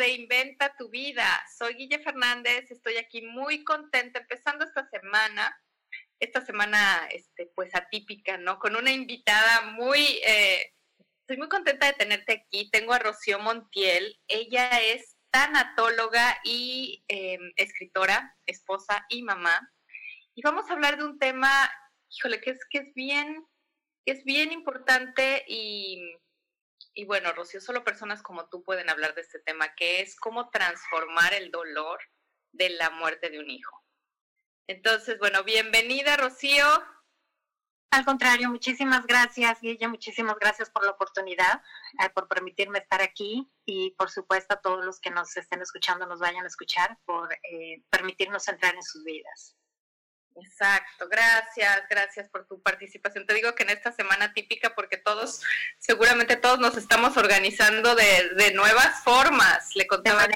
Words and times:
Reinventa 0.00 0.74
tu 0.78 0.88
vida. 0.88 1.28
Soy 1.58 1.74
Guille 1.74 1.98
Fernández, 1.98 2.70
estoy 2.70 2.96
aquí 2.96 3.20
muy 3.20 3.64
contenta 3.64 4.20
empezando 4.20 4.64
esta 4.64 4.88
semana, 4.88 5.54
esta 6.18 6.40
semana 6.40 7.06
este, 7.10 7.52
pues 7.54 7.74
atípica, 7.74 8.38
¿no? 8.38 8.58
Con 8.58 8.76
una 8.76 8.90
invitada 8.92 9.60
muy, 9.72 10.00
eh, 10.26 10.72
estoy 11.20 11.36
muy 11.36 11.50
contenta 11.50 11.84
de 11.84 11.92
tenerte 11.92 12.32
aquí. 12.32 12.70
Tengo 12.70 12.94
a 12.94 12.98
Rocío 12.98 13.40
Montiel, 13.40 14.18
ella 14.26 14.70
es 14.80 15.18
tanatóloga 15.30 16.40
y 16.44 17.04
em, 17.08 17.52
escritora, 17.56 18.34
esposa 18.46 19.04
y 19.10 19.22
mamá. 19.22 19.70
Y 20.34 20.40
vamos 20.40 20.70
a 20.70 20.72
hablar 20.72 20.96
de 20.96 21.04
un 21.04 21.18
tema, 21.18 21.70
híjole, 22.08 22.40
que 22.40 22.52
es, 22.52 22.60
que 22.70 22.78
es 22.78 22.94
bien, 22.94 23.44
que 24.06 24.12
es 24.12 24.24
bien 24.24 24.50
importante 24.50 25.44
y 25.46 26.16
y 26.94 27.04
bueno, 27.04 27.32
Rocío, 27.32 27.60
solo 27.60 27.84
personas 27.84 28.22
como 28.22 28.48
tú 28.48 28.62
pueden 28.62 28.90
hablar 28.90 29.14
de 29.14 29.22
este 29.22 29.38
tema, 29.40 29.74
que 29.74 30.00
es 30.00 30.16
cómo 30.16 30.50
transformar 30.50 31.34
el 31.34 31.50
dolor 31.50 32.00
de 32.52 32.70
la 32.70 32.90
muerte 32.90 33.30
de 33.30 33.38
un 33.38 33.50
hijo. 33.50 33.82
Entonces, 34.66 35.18
bueno, 35.18 35.44
bienvenida, 35.44 36.16
Rocío. 36.16 36.66
Al 37.92 38.04
contrario, 38.04 38.48
muchísimas 38.50 39.04
gracias, 39.04 39.60
Guilla, 39.60 39.88
muchísimas 39.88 40.36
gracias 40.38 40.70
por 40.70 40.84
la 40.84 40.92
oportunidad, 40.92 41.60
eh, 42.00 42.08
por 42.10 42.28
permitirme 42.28 42.78
estar 42.78 43.02
aquí 43.02 43.50
y 43.64 43.90
por 43.98 44.10
supuesto 44.10 44.54
a 44.54 44.60
todos 44.60 44.84
los 44.84 45.00
que 45.00 45.10
nos 45.10 45.36
estén 45.36 45.60
escuchando, 45.60 46.06
nos 46.06 46.20
vayan 46.20 46.44
a 46.44 46.46
escuchar, 46.46 46.98
por 47.04 47.32
eh, 47.32 47.82
permitirnos 47.90 48.46
entrar 48.46 48.76
en 48.76 48.82
sus 48.84 49.02
vidas. 49.02 49.56
Exacto, 50.36 51.08
gracias, 51.08 51.82
gracias 51.88 52.28
por 52.28 52.46
tu 52.46 52.62
participación. 52.62 53.26
Te 53.26 53.34
digo 53.34 53.54
que 53.54 53.64
en 53.64 53.70
esta 53.70 53.92
semana 53.92 54.32
típica, 54.32 54.74
porque 54.74 54.96
todos, 54.96 55.42
seguramente 55.78 56.36
todos 56.36 56.58
nos 56.58 56.76
estamos 56.76 57.16
organizando 57.16 57.94
de, 57.94 58.52
nuevas 58.54 59.02
formas. 59.02 59.74
Le 59.74 59.86
contaba 59.86 60.26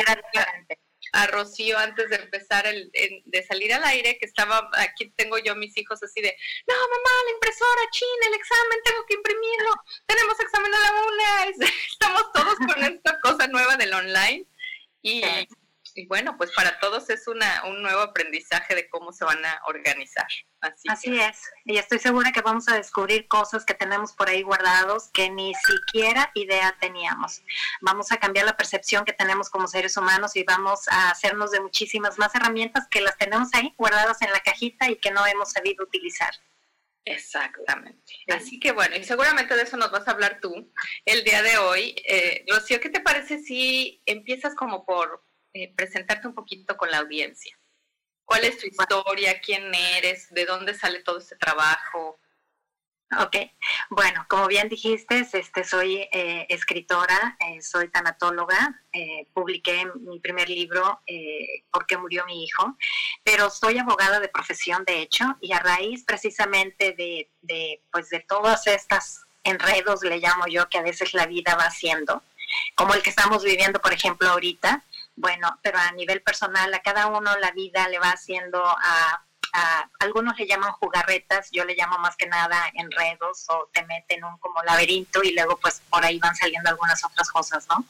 a, 1.12 1.26
Rocío 1.28 1.78
antes 1.78 2.10
de 2.10 2.16
empezar, 2.16 2.66
el, 2.66 2.90
de 3.24 3.42
salir 3.44 3.72
al 3.72 3.84
aire, 3.84 4.18
que 4.18 4.26
estaba, 4.26 4.68
aquí 4.72 5.10
tengo 5.16 5.38
yo 5.38 5.54
mis 5.54 5.76
hijos 5.76 6.02
así 6.02 6.20
de, 6.20 6.36
no, 6.66 6.74
mamá, 6.74 7.10
la 7.26 7.30
impresora, 7.34 7.82
china, 7.92 8.26
el 8.26 8.34
examen, 8.34 8.78
tengo 8.84 9.06
que 9.06 9.14
imprimirlo, 9.14 9.70
tenemos 10.06 10.40
examen 10.40 10.74
a 10.74 10.78
la 10.78 10.92
una, 10.92 11.66
estamos 11.92 12.32
todos 12.32 12.56
con 12.56 12.82
esta 12.82 13.20
cosa 13.20 13.46
nueva 13.46 13.76
del 13.76 13.94
online. 13.94 14.44
Y, 15.02 15.22
y 15.94 16.06
bueno, 16.06 16.36
pues 16.36 16.50
para 16.52 16.78
todos 16.80 17.08
es 17.10 17.28
una, 17.28 17.64
un 17.66 17.82
nuevo 17.82 18.00
aprendizaje 18.00 18.74
de 18.74 18.88
cómo 18.88 19.12
se 19.12 19.24
van 19.24 19.44
a 19.44 19.60
organizar. 19.66 20.26
Así, 20.60 20.88
Así 20.88 21.20
es, 21.20 21.42
y 21.64 21.76
estoy 21.78 21.98
segura 21.98 22.32
que 22.32 22.40
vamos 22.40 22.68
a 22.68 22.76
descubrir 22.76 23.28
cosas 23.28 23.64
que 23.64 23.74
tenemos 23.74 24.12
por 24.12 24.28
ahí 24.28 24.42
guardados 24.42 25.10
que 25.12 25.30
ni 25.30 25.54
siquiera 25.54 26.30
idea 26.34 26.76
teníamos. 26.80 27.42
Vamos 27.80 28.10
a 28.12 28.16
cambiar 28.16 28.46
la 28.46 28.56
percepción 28.56 29.04
que 29.04 29.12
tenemos 29.12 29.50
como 29.50 29.68
seres 29.68 29.96
humanos 29.96 30.34
y 30.36 30.42
vamos 30.42 30.88
a 30.88 31.10
hacernos 31.10 31.50
de 31.50 31.60
muchísimas 31.60 32.18
más 32.18 32.34
herramientas 32.34 32.88
que 32.88 33.00
las 33.00 33.16
tenemos 33.18 33.48
ahí 33.52 33.74
guardadas 33.76 34.20
en 34.22 34.32
la 34.32 34.40
cajita 34.40 34.90
y 34.90 34.96
que 34.96 35.10
no 35.10 35.24
hemos 35.26 35.52
sabido 35.52 35.84
utilizar. 35.84 36.32
Exactamente. 37.04 38.14
Así 38.28 38.58
que 38.58 38.72
bueno, 38.72 38.96
y 38.96 39.04
seguramente 39.04 39.54
de 39.54 39.62
eso 39.62 39.76
nos 39.76 39.90
vas 39.90 40.08
a 40.08 40.12
hablar 40.12 40.38
tú 40.40 40.72
el 41.04 41.22
día 41.22 41.42
de 41.42 41.58
hoy. 41.58 41.94
Eh, 42.08 42.44
Rocío, 42.48 42.80
¿qué 42.80 42.88
te 42.88 43.00
parece 43.00 43.40
si 43.40 44.02
empiezas 44.06 44.54
como 44.54 44.86
por 44.86 45.22
eh, 45.56 45.72
presentarte 45.76 46.26
un 46.26 46.34
poquito 46.34 46.76
con 46.76 46.90
la 46.90 46.98
audiencia. 46.98 47.56
¿Cuál 48.24 48.44
es 48.44 48.58
tu 48.58 48.66
historia? 48.66 49.40
¿Quién 49.40 49.72
eres? 49.72 50.28
¿De 50.34 50.46
dónde 50.46 50.74
sale 50.74 51.00
todo 51.04 51.18
este 51.18 51.36
trabajo? 51.36 52.18
Ok, 53.20 53.36
bueno, 53.90 54.26
como 54.28 54.48
bien 54.48 54.68
dijiste, 54.68 55.24
este, 55.32 55.62
soy 55.62 56.08
eh, 56.10 56.46
escritora, 56.48 57.36
eh, 57.38 57.62
soy 57.62 57.88
tanatóloga, 57.88 58.82
publiqué 59.32 59.86
mi 60.00 60.18
primer 60.18 60.48
libro, 60.48 61.00
Porque 61.70 61.98
murió 61.98 62.26
mi 62.26 62.44
hijo, 62.44 62.76
pero 63.22 63.48
soy 63.48 63.78
abogada 63.78 64.18
de 64.18 64.28
profesión, 64.28 64.84
de 64.84 65.02
hecho, 65.02 65.36
y 65.40 65.52
a 65.52 65.60
raíz 65.60 66.02
precisamente 66.04 66.92
de, 66.92 67.30
de, 67.42 67.80
pues 67.92 68.08
de 68.08 68.20
todas 68.20 68.66
estas 68.66 69.24
enredos, 69.44 70.02
le 70.02 70.18
llamo 70.18 70.46
yo, 70.48 70.68
que 70.68 70.78
a 70.78 70.82
veces 70.82 71.14
la 71.14 71.26
vida 71.26 71.54
va 71.54 71.66
haciendo, 71.66 72.24
como 72.74 72.94
el 72.94 73.02
que 73.02 73.10
estamos 73.10 73.44
viviendo, 73.44 73.80
por 73.80 73.92
ejemplo, 73.92 74.28
ahorita, 74.28 74.82
bueno, 75.16 75.58
pero 75.62 75.78
a 75.78 75.92
nivel 75.92 76.22
personal, 76.22 76.72
a 76.74 76.82
cada 76.82 77.06
uno 77.06 77.36
la 77.38 77.52
vida 77.52 77.88
le 77.88 77.98
va 77.98 78.10
haciendo 78.10 78.62
a 78.64 79.23
algunos 80.00 80.38
le 80.38 80.46
llaman 80.46 80.72
jugarretas, 80.72 81.48
yo 81.52 81.64
le 81.64 81.74
llamo 81.74 81.98
más 81.98 82.16
que 82.16 82.26
nada 82.26 82.70
enredos 82.74 83.46
o 83.48 83.68
te 83.72 83.84
meten 83.84 84.24
un 84.24 84.36
como 84.38 84.62
laberinto 84.62 85.22
y 85.22 85.32
luego 85.32 85.58
pues 85.58 85.80
por 85.90 86.04
ahí 86.04 86.18
van 86.18 86.34
saliendo 86.34 86.70
algunas 86.70 87.04
otras 87.04 87.30
cosas, 87.30 87.66
¿no? 87.68 87.86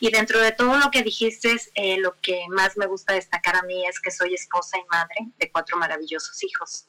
Y 0.00 0.10
dentro 0.10 0.40
de 0.40 0.52
todo 0.52 0.76
lo 0.78 0.90
que 0.90 1.02
dijiste, 1.02 1.56
eh, 1.74 1.96
lo 1.98 2.18
que 2.20 2.44
más 2.48 2.76
me 2.76 2.86
gusta 2.86 3.14
destacar 3.14 3.56
a 3.56 3.62
mí 3.62 3.86
es 3.86 4.00
que 4.00 4.10
soy 4.10 4.34
esposa 4.34 4.78
y 4.78 4.84
madre 4.90 5.28
de 5.38 5.50
cuatro 5.50 5.76
maravillosos 5.76 6.42
hijos. 6.42 6.86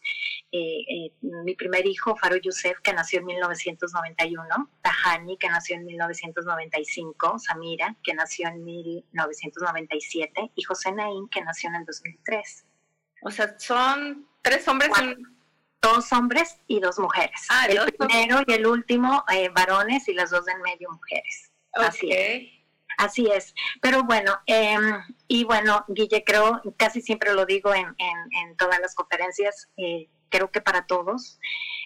Eh, 0.51 0.81
eh, 0.87 1.11
mi 1.21 1.55
primer 1.55 1.85
hijo, 1.85 2.15
Faro 2.15 2.37
Youssef, 2.37 2.79
que 2.81 2.93
nació 2.93 3.19
en 3.19 3.25
1991, 3.25 4.69
Tahani, 4.81 5.37
que 5.37 5.49
nació 5.49 5.75
en 5.75 5.85
1995, 5.85 7.39
Samira, 7.39 7.95
que 8.03 8.13
nació 8.13 8.47
en 8.47 8.63
1997, 8.63 10.51
y 10.55 10.63
José 10.63 10.91
Naín, 10.91 11.27
que 11.29 11.41
nació 11.41 11.69
en 11.69 11.75
el 11.75 11.85
2003. 11.85 12.65
O 13.23 13.31
sea, 13.31 13.57
son 13.57 14.27
tres 14.41 14.67
hombres. 14.67 14.91
Dos 15.81 16.13
hombres 16.13 16.57
y 16.67 16.79
dos 16.79 16.97
mujeres. 16.97 17.45
Ah, 17.49 17.65
el 17.67 17.91
primero 17.93 18.41
y 18.47 18.53
el 18.53 18.65
último 18.65 19.25
eh, 19.33 19.49
varones 19.49 20.07
y 20.07 20.13
las 20.13 20.29
dos 20.29 20.47
en 20.47 20.61
medio 20.61 20.89
mujeres. 20.89 21.51
Así 21.73 22.09
es. 22.09 22.43
Así 22.97 23.27
es. 23.27 23.53
Pero 23.81 24.03
bueno, 24.03 24.39
eh, 24.47 24.77
y 25.27 25.43
bueno, 25.43 25.83
Guille, 25.89 26.23
creo, 26.23 26.61
casi 26.77 27.01
siempre 27.01 27.33
lo 27.33 27.45
digo 27.45 27.73
en, 27.73 27.87
en, 27.97 28.55
todas 28.55 28.79
las 28.79 28.95
conferencias, 28.95 29.67
eh, 29.75 30.09
creo 30.29 30.51
que 30.51 30.61
para 30.61 30.85
todos, 30.85 31.39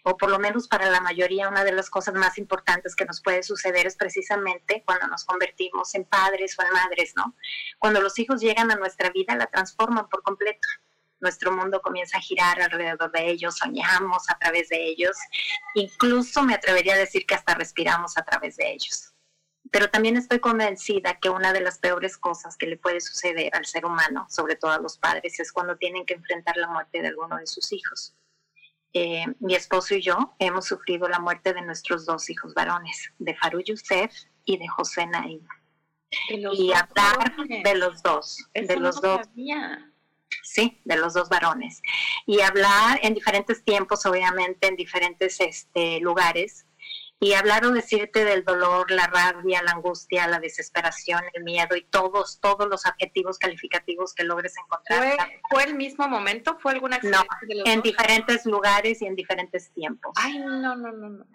o 0.04 0.16
por 0.16 0.30
lo 0.30 0.38
menos 0.38 0.68
para 0.68 0.90
la 0.92 1.02
mayoría, 1.02 1.50
una 1.50 1.64
de 1.64 1.72
las 1.72 1.90
cosas 1.90 2.14
más 2.14 2.38
importantes 2.38 2.96
que 2.96 3.06
nos 3.06 3.22
puede 3.22 3.42
suceder 3.42 3.88
es 3.88 3.96
precisamente 3.96 4.84
cuando 4.86 5.08
nos 5.08 5.25
convertimos 5.25 5.96
en 5.96 6.06
padres 6.06 6.56
o 6.59 6.64
en 6.64 6.72
madres, 6.72 7.14
¿no? 7.16 7.36
Cuando 7.80 8.00
los 8.00 8.19
hijos 8.19 8.42
llegan 8.42 8.69
a 8.69 8.75
nuestra 8.75 9.09
vida, 9.09 9.36
la 9.36 9.48
transforman 9.48 10.08
por 10.08 10.22
completo 10.24 10.68
nuestro 11.19 11.51
mundo 11.51 11.81
comienza 11.81 12.17
a 12.17 12.22
girar 12.22 12.61
alrededor 12.61 13.11
de 13.11 13.29
ellos, 13.29 13.57
soñamos 13.57 14.29
a 14.29 14.38
través 14.38 14.69
de 14.69 14.85
ellos, 14.85 15.17
incluso 15.75 16.44
me 16.44 16.53
atrevería 16.53 16.94
a 16.94 16.97
decir 16.97 17.25
que 17.25 17.36
hasta 17.36 17.56
respiramos 17.56 18.18
a 18.18 18.24
través 18.24 18.57
de 18.57 18.71
ellos. 18.71 19.13
Pero 19.71 19.89
también 19.89 20.15
estoy 20.15 20.39
convencida 20.39 21.19
que 21.19 21.30
una 21.30 21.51
de 21.51 21.62
las 21.62 21.80
peores 21.80 22.18
cosas 22.18 22.56
que 22.56 22.68
le 22.68 22.77
puede 22.77 23.01
suceder 23.01 23.53
al 23.56 23.65
ser 23.65 23.86
humano, 23.86 24.25
sobre 24.30 24.56
todo 24.56 24.71
a 24.71 24.80
los 24.80 24.97
padres, 24.97 25.39
es 25.39 25.51
cuando 25.51 25.75
tienen 25.75 26.06
que 26.06 26.13
enfrentar 26.13 26.56
la 26.57 26.68
muerte 26.68 27.01
de 27.01 27.09
alguno 27.09 27.38
de 27.38 27.47
sus 27.47 27.71
hijos. 27.74 28.15
Eh, 28.94 29.25
mi 29.39 29.56
esposo 29.56 29.95
y 29.95 30.01
yo 30.01 30.36
hemos 30.39 30.65
sufrido 30.65 31.07
la 31.09 31.19
muerte 31.19 31.53
de 31.53 31.62
nuestros 31.62 32.06
dos 32.06 32.30
hijos 32.30 32.53
varones, 32.53 33.12
de 33.19 33.36
Faru 33.36 33.62
Youssef 33.62 34.12
y 34.45 34.57
de 34.57 34.68
José 34.68 35.06
Naim. 35.06 35.45
Y 36.30 36.71
hablar 36.71 37.36
de 37.38 37.75
los 37.75 38.01
dos, 38.01 38.38
de 38.53 38.77
los 38.77 39.01
dos. 39.01 39.27
¿Sí? 40.44 40.81
De 40.85 40.97
los 40.97 41.13
dos 41.13 41.29
varones. 41.29 41.81
Y 42.25 42.41
hablar 42.41 43.00
en 43.03 43.13
diferentes 43.13 43.63
tiempos, 43.63 44.06
obviamente, 44.06 44.68
en 44.68 44.75
diferentes 44.75 45.39
este, 45.39 46.00
lugares. 46.00 46.65
y 47.19 47.33
hablar 47.33 47.65
o 47.65 47.71
decirte 47.71 48.24
del 48.24 48.45
dolor, 48.45 48.91
la 48.91 49.07
rabia, 49.07 49.63
la 49.63 49.71
angustia, 49.71 50.27
la 50.27 50.39
desesperación, 50.39 51.24
el 51.33 51.44
miedo 51.44 51.75
y 51.75 51.83
todos, 51.83 52.39
todos 52.39 52.69
los 52.69 52.85
adjetivos 52.85 53.39
calificativos 53.39 54.13
que 54.13 54.24
logres 54.24 54.53
encontrar. 54.56 55.18
¿Fue, 55.50 55.63
el 55.63 55.74
mismo 55.74 56.07
momento? 56.07 56.59
¿Fue 56.59 56.73
alguna 56.73 57.00
No, 57.01 57.25
en 57.65 57.81
diferentes 57.81 58.45
lugares 58.45 59.01
y 59.01 59.07
en 59.07 59.15
diferentes 59.15 59.71
tiempos. 59.71 60.13
Ay, 60.15 60.38
no, 60.38 60.75
no, 60.75 60.75
no, 60.75 61.09
no. 61.09 61.25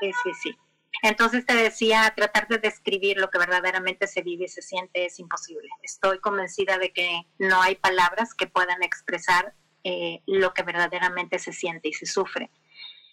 Sí, 0.00 0.12
sí, 0.22 0.30
sí. 0.40 0.58
Entonces 1.02 1.44
te 1.44 1.56
decía, 1.56 2.12
tratar 2.16 2.46
de 2.46 2.58
describir 2.58 3.16
lo 3.18 3.28
que 3.28 3.38
verdaderamente 3.38 4.06
se 4.06 4.22
vive 4.22 4.44
y 4.44 4.48
se 4.48 4.62
siente 4.62 5.04
es 5.04 5.18
imposible. 5.18 5.68
Estoy 5.82 6.20
convencida 6.20 6.78
de 6.78 6.92
que 6.92 7.22
no 7.38 7.60
hay 7.60 7.74
palabras 7.74 8.34
que 8.34 8.46
puedan 8.46 8.84
expresar 8.84 9.52
eh, 9.82 10.22
lo 10.26 10.54
que 10.54 10.62
verdaderamente 10.62 11.40
se 11.40 11.52
siente 11.52 11.88
y 11.88 11.92
se 11.92 12.06
sufre. 12.06 12.50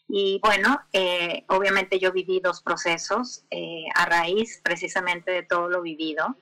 Y 0.08 0.40
bueno, 0.44 0.82
eh, 0.94 1.46
obviamente 1.48 1.98
yo 2.00 2.12
viví 2.12 2.40
dos 2.40 2.62
procesos 2.62 3.44
eh, 3.50 3.86
a 3.96 4.06
raíz 4.06 4.62
precisamente 4.64 5.32
de 5.32 5.42
todo 5.42 5.68
lo 5.68 5.82
vivido. 5.82 6.38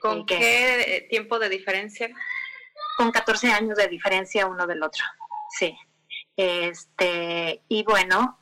¿Con 0.00 0.26
qué 0.26 1.06
tiempo 1.08 1.38
de 1.38 1.48
diferencia? 1.48 2.10
Con 2.96 3.12
14 3.12 3.52
años 3.52 3.76
de 3.76 3.86
diferencia 3.86 4.46
uno 4.46 4.66
del 4.66 4.82
otro, 4.82 5.04
sí. 5.50 5.76
Este, 6.36 7.62
y 7.68 7.82
bueno, 7.82 8.38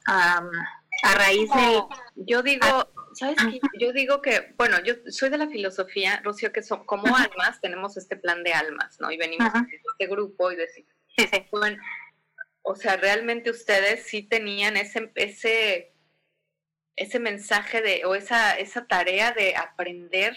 a 1.02 1.14
raíz 1.14 1.48
de... 1.50 1.82
Yo 2.16 2.43
digo, 2.43 2.66
¿sabes 3.14 3.37
qué? 3.37 3.60
Yo 3.78 3.93
digo 3.93 4.20
que, 4.20 4.54
bueno, 4.56 4.82
yo 4.84 4.94
soy 5.08 5.31
de 5.31 5.38
la 5.38 5.48
filosofía, 5.48 6.20
Rocío, 6.22 6.52
que 6.52 6.62
son, 6.62 6.84
como 6.84 7.16
almas 7.16 7.60
tenemos 7.60 7.96
este 7.96 8.16
plan 8.16 8.43
de 8.43 8.52
almas, 8.52 8.98
¿no? 9.00 9.10
Y 9.10 9.16
venimos 9.16 9.54
a 9.54 9.66
este 9.70 10.06
grupo 10.06 10.52
y 10.52 10.56
decimos, 10.56 10.93
sí, 11.16 11.26
sí. 11.32 11.46
bueno, 11.50 11.82
o 12.62 12.75
sea, 12.75 12.96
realmente 12.96 13.50
ustedes 13.50 14.06
sí 14.06 14.22
tenían 14.22 14.76
ese, 14.76 15.10
ese, 15.14 15.94
ese 16.96 17.19
mensaje 17.20 17.81
de, 17.81 18.04
o 18.04 18.14
esa, 18.14 18.52
esa 18.58 18.87
tarea 18.87 19.32
de 19.32 19.56
aprender 19.56 20.37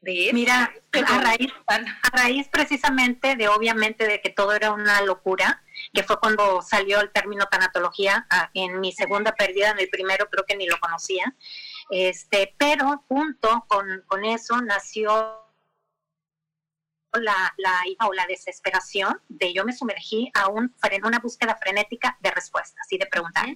de 0.00 0.26
eso. 0.26 0.34
Mira, 0.34 0.72
a 1.06 1.20
raíz, 1.20 1.52
a 1.66 2.16
raíz 2.16 2.48
precisamente 2.48 3.36
de 3.36 3.48
obviamente 3.48 4.06
de 4.06 4.20
que 4.20 4.30
todo 4.30 4.52
era 4.52 4.72
una 4.72 5.00
locura, 5.02 5.62
que 5.92 6.02
fue 6.02 6.18
cuando 6.20 6.62
salió 6.62 7.00
el 7.00 7.10
término 7.10 7.46
tanatología 7.46 8.26
ah, 8.30 8.50
en 8.54 8.80
mi 8.80 8.92
segunda 8.92 9.32
pérdida, 9.32 9.70
en 9.70 9.78
el 9.80 9.88
primero 9.88 10.28
creo 10.30 10.44
que 10.46 10.56
ni 10.56 10.66
lo 10.66 10.78
conocía, 10.78 11.34
este, 11.90 12.54
pero 12.58 13.04
junto 13.08 13.64
con, 13.68 14.02
con 14.06 14.24
eso 14.24 14.60
nació 14.60 15.39
la, 17.18 17.54
la 17.56 17.82
o 18.06 18.12
la 18.12 18.26
desesperación 18.26 19.20
de 19.28 19.52
yo 19.52 19.64
me 19.64 19.72
sumergí 19.72 20.30
a 20.34 20.48
un, 20.48 20.74
en 20.82 21.04
una 21.04 21.18
búsqueda 21.18 21.56
frenética 21.56 22.16
de 22.20 22.30
respuestas 22.30 22.86
y 22.90 22.98
de 22.98 23.06
preguntar. 23.06 23.46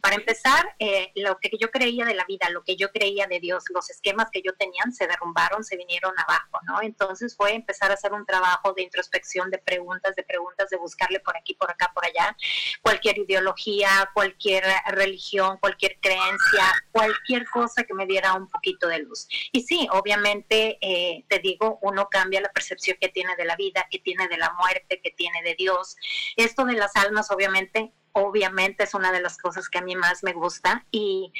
Para 0.00 0.16
empezar, 0.16 0.74
eh, 0.78 1.12
lo 1.14 1.38
que 1.38 1.50
yo 1.58 1.70
creía 1.70 2.04
de 2.04 2.14
la 2.14 2.24
vida, 2.24 2.48
lo 2.50 2.64
que 2.64 2.76
yo 2.76 2.90
creía 2.90 3.26
de 3.26 3.40
Dios, 3.40 3.64
los 3.70 3.90
esquemas 3.90 4.28
que 4.32 4.42
yo 4.42 4.52
tenía 4.54 4.82
se 4.92 5.06
derrumbaron, 5.06 5.64
se 5.64 5.76
vinieron 5.76 6.12
abajo, 6.18 6.60
¿no? 6.64 6.82
Entonces 6.82 7.36
fue 7.36 7.54
empezar 7.54 7.90
a 7.90 7.94
hacer 7.94 8.12
un 8.12 8.26
trabajo 8.26 8.72
de 8.72 8.82
introspección, 8.82 9.50
de 9.50 9.58
preguntas, 9.58 10.14
de 10.16 10.22
preguntas, 10.22 10.70
de 10.70 10.76
buscarle 10.76 11.20
por 11.20 11.36
aquí, 11.36 11.54
por 11.54 11.70
acá, 11.70 11.90
por 11.94 12.04
allá, 12.04 12.36
cualquier 12.82 13.18
ideología, 13.18 14.10
cualquier 14.12 14.64
religión, 14.86 15.58
cualquier 15.58 15.98
creencia, 16.00 16.72
cualquier 16.92 17.48
cosa 17.48 17.84
que 17.84 17.94
me 17.94 18.06
diera 18.06 18.34
un 18.34 18.48
poquito 18.48 18.88
de 18.88 19.00
luz. 19.00 19.26
Y 19.52 19.62
sí, 19.62 19.88
obviamente, 19.92 20.78
eh, 20.80 21.24
te 21.28 21.38
digo, 21.38 21.78
uno 21.82 22.08
cambia 22.10 22.40
la 22.40 22.50
percepción 22.50 22.96
que 23.00 23.03
tiene 23.08 23.36
de 23.36 23.44
la 23.44 23.56
vida, 23.56 23.86
que 23.90 23.98
tiene 23.98 24.28
de 24.28 24.36
la 24.36 24.52
muerte, 24.54 25.00
que 25.02 25.10
tiene 25.10 25.42
de 25.42 25.54
Dios. 25.54 25.96
Esto 26.36 26.64
de 26.64 26.74
las 26.74 26.94
almas, 26.96 27.30
obviamente, 27.30 27.92
obviamente 28.14 28.84
es 28.84 28.94
una 28.94 29.12
de 29.12 29.20
las 29.20 29.36
cosas 29.38 29.68
que 29.68 29.78
a 29.78 29.82
mí 29.82 29.94
más 29.96 30.22
me 30.22 30.32
gusta 30.32 30.86
y, 30.90 31.32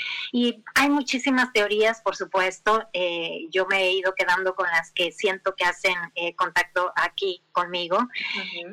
hay 0.75 0.91
muchísimas 0.91 1.53
teorías, 1.53 2.03
por 2.03 2.17
supuesto. 2.17 2.89
Eh, 2.93 3.47
yo 3.51 3.67
me 3.67 3.85
he 3.85 3.93
ido 3.93 4.15
quedando 4.15 4.55
con 4.55 4.67
las 4.67 4.91
que 4.93 5.13
siento 5.13 5.55
que 5.55 5.65
hacen 5.65 5.95
eh, 6.15 6.35
contacto 6.35 6.93
aquí 6.97 7.43
conmigo 7.53 7.99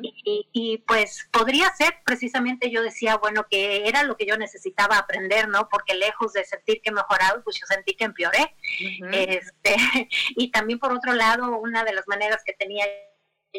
y, 0.02 0.48
y, 0.52 0.78
pues 0.78 1.28
podría 1.30 1.72
ser 1.74 1.94
precisamente 2.04 2.70
yo 2.70 2.82
decía, 2.82 3.16
bueno, 3.16 3.46
que 3.48 3.88
era 3.88 4.02
lo 4.02 4.16
que 4.16 4.26
yo 4.26 4.36
necesitaba 4.36 4.98
aprender, 4.98 5.48
¿no? 5.48 5.68
Porque 5.68 5.94
lejos 5.94 6.32
de 6.32 6.44
sentir 6.44 6.82
que 6.82 6.90
mejoraba, 6.90 7.40
pues 7.42 7.58
yo 7.58 7.66
sentí 7.66 7.94
que 7.94 8.04
empeoré. 8.04 8.54
este, 9.12 9.76
y 10.36 10.50
también 10.50 10.78
por 10.78 10.92
otro 10.92 11.14
lado, 11.14 11.58
una 11.58 11.84
de 11.84 11.92
las 11.92 12.08
maneras 12.08 12.42
que 12.44 12.52
tenía 12.52 12.84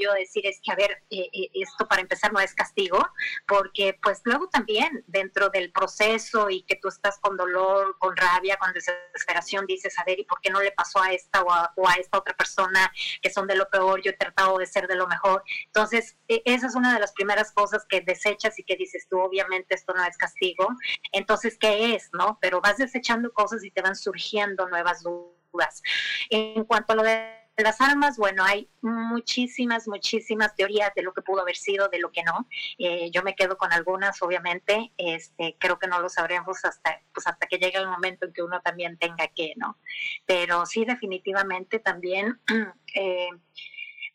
yo 0.02 0.14
decir 0.14 0.46
es 0.48 0.60
que, 0.62 0.72
a 0.72 0.76
ver, 0.76 1.04
eh, 1.10 1.30
eh, 1.34 1.50
esto 1.54 1.88
para 1.88 2.02
empezar 2.02 2.34
no 2.34 2.40
es 2.40 2.54
castigo, 2.54 3.00
porque 3.48 3.98
pues 4.02 4.22
luego 4.24 4.50
también 4.50 5.04
dentro 5.08 5.50
del 5.50 5.72
proceso 5.72 6.50
y 6.50 6.64
que 6.64 6.76
tú 6.76 6.88
estás 6.88 7.20
con 7.20 7.38
dolor, 7.38 7.98
con 8.00 8.16
rabia, 8.16 8.58
con 8.58 8.74
desesperación, 8.74 9.66
dices, 9.66 9.98
a 10.00 10.04
ver, 10.04 10.20
¿y 10.20 10.26
por 10.26 10.42
qué 10.42 10.50
no 10.50 10.62
le 10.62 10.72
pasó 10.72 11.02
a 11.02 11.12
esta 11.12 11.44
o 11.44 11.52
a, 11.52 11.94
esta 12.00 12.18
otra 12.18 12.36
persona 12.36 12.92
que 13.22 13.30
son 13.30 13.48
de 13.48 13.56
lo 13.56 13.70
peor? 13.70 14.02
Yo 14.02 14.12
he 14.12 14.18
tratado 14.18 14.58
de 14.58 14.66
ser 14.66 14.88
de 14.88 14.96
lo 14.96 15.08
mejor. 15.08 15.44
Entonces, 15.66 16.18
e, 16.28 16.42
esa 16.46 16.68
es 16.68 16.76
una 16.76 16.94
de 16.94 17.00
las 17.00 17.14
primeras 17.14 17.52
cosas 17.52 17.86
que 17.88 18.02
desechas 18.02 18.58
y 18.60 18.64
que 18.64 18.76
dices 18.76 19.08
tú, 19.10 19.20
obviamente 19.20 19.76
esto 19.76 19.94
no 19.94 20.04
es 20.06 20.18
castigo. 20.18 20.68
Entonces, 21.12 21.58
¿qué 21.60 21.96
es? 21.96 22.10
¿No? 22.14 22.38
Pero 22.42 22.62
vas 22.62 22.78
desechando 22.78 23.32
cosas 23.32 23.64
y 23.64 23.72
te 23.72 23.82
van 23.82 23.96
surgiendo 23.96 24.68
nuevas 24.70 25.04
dudas. 25.04 25.82
En 26.30 26.64
cuanto 26.66 26.94
a 26.94 26.96
lo 26.96 27.04
de 27.04 27.43
las 27.58 27.82
armas, 27.82 28.18
bueno, 28.18 28.44
hay 28.44 28.68
muchísimas, 28.82 29.88
muchísimas 29.88 30.56
teorías 30.56 30.92
de 30.96 31.04
lo 31.04 31.14
que 31.14 31.22
pudo 31.22 31.42
haber 31.42 31.56
sido, 31.56 31.88
de 31.90 32.00
lo 32.00 32.12
que 32.12 32.24
no. 32.24 32.48
Eh, 32.80 33.12
yo 33.12 33.22
me 33.22 33.36
quedo 33.36 33.58
con 33.58 33.72
algunas, 33.72 34.22
obviamente. 34.24 34.92
Este, 34.98 35.56
creo 35.60 35.78
que 35.78 35.88
no 35.88 36.00
lo 36.00 36.10
sabremos 36.10 36.66
hasta, 36.66 37.02
pues 37.14 37.28
hasta 37.28 37.46
que 37.46 37.58
llegue 37.58 37.78
el 37.78 37.88
momento 37.88 38.26
en 38.26 38.34
que 38.34 38.42
uno 38.42 38.60
también 38.62 38.98
tenga 38.98 39.28
que, 39.28 39.54
¿no? 39.56 39.78
Pero 40.26 40.66
sí, 40.66 40.84
definitivamente 40.84 41.78
también 41.78 42.40
eh, 42.96 43.30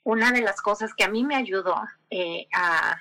una 0.03 0.33
de 0.33 0.41
las 0.41 0.61
cosas 0.61 0.93
que 0.95 1.05
a 1.05 1.09
mí 1.09 1.23
me 1.23 1.37
ayudó 1.37 1.81
eh, 2.11 2.49
a, 2.53 2.97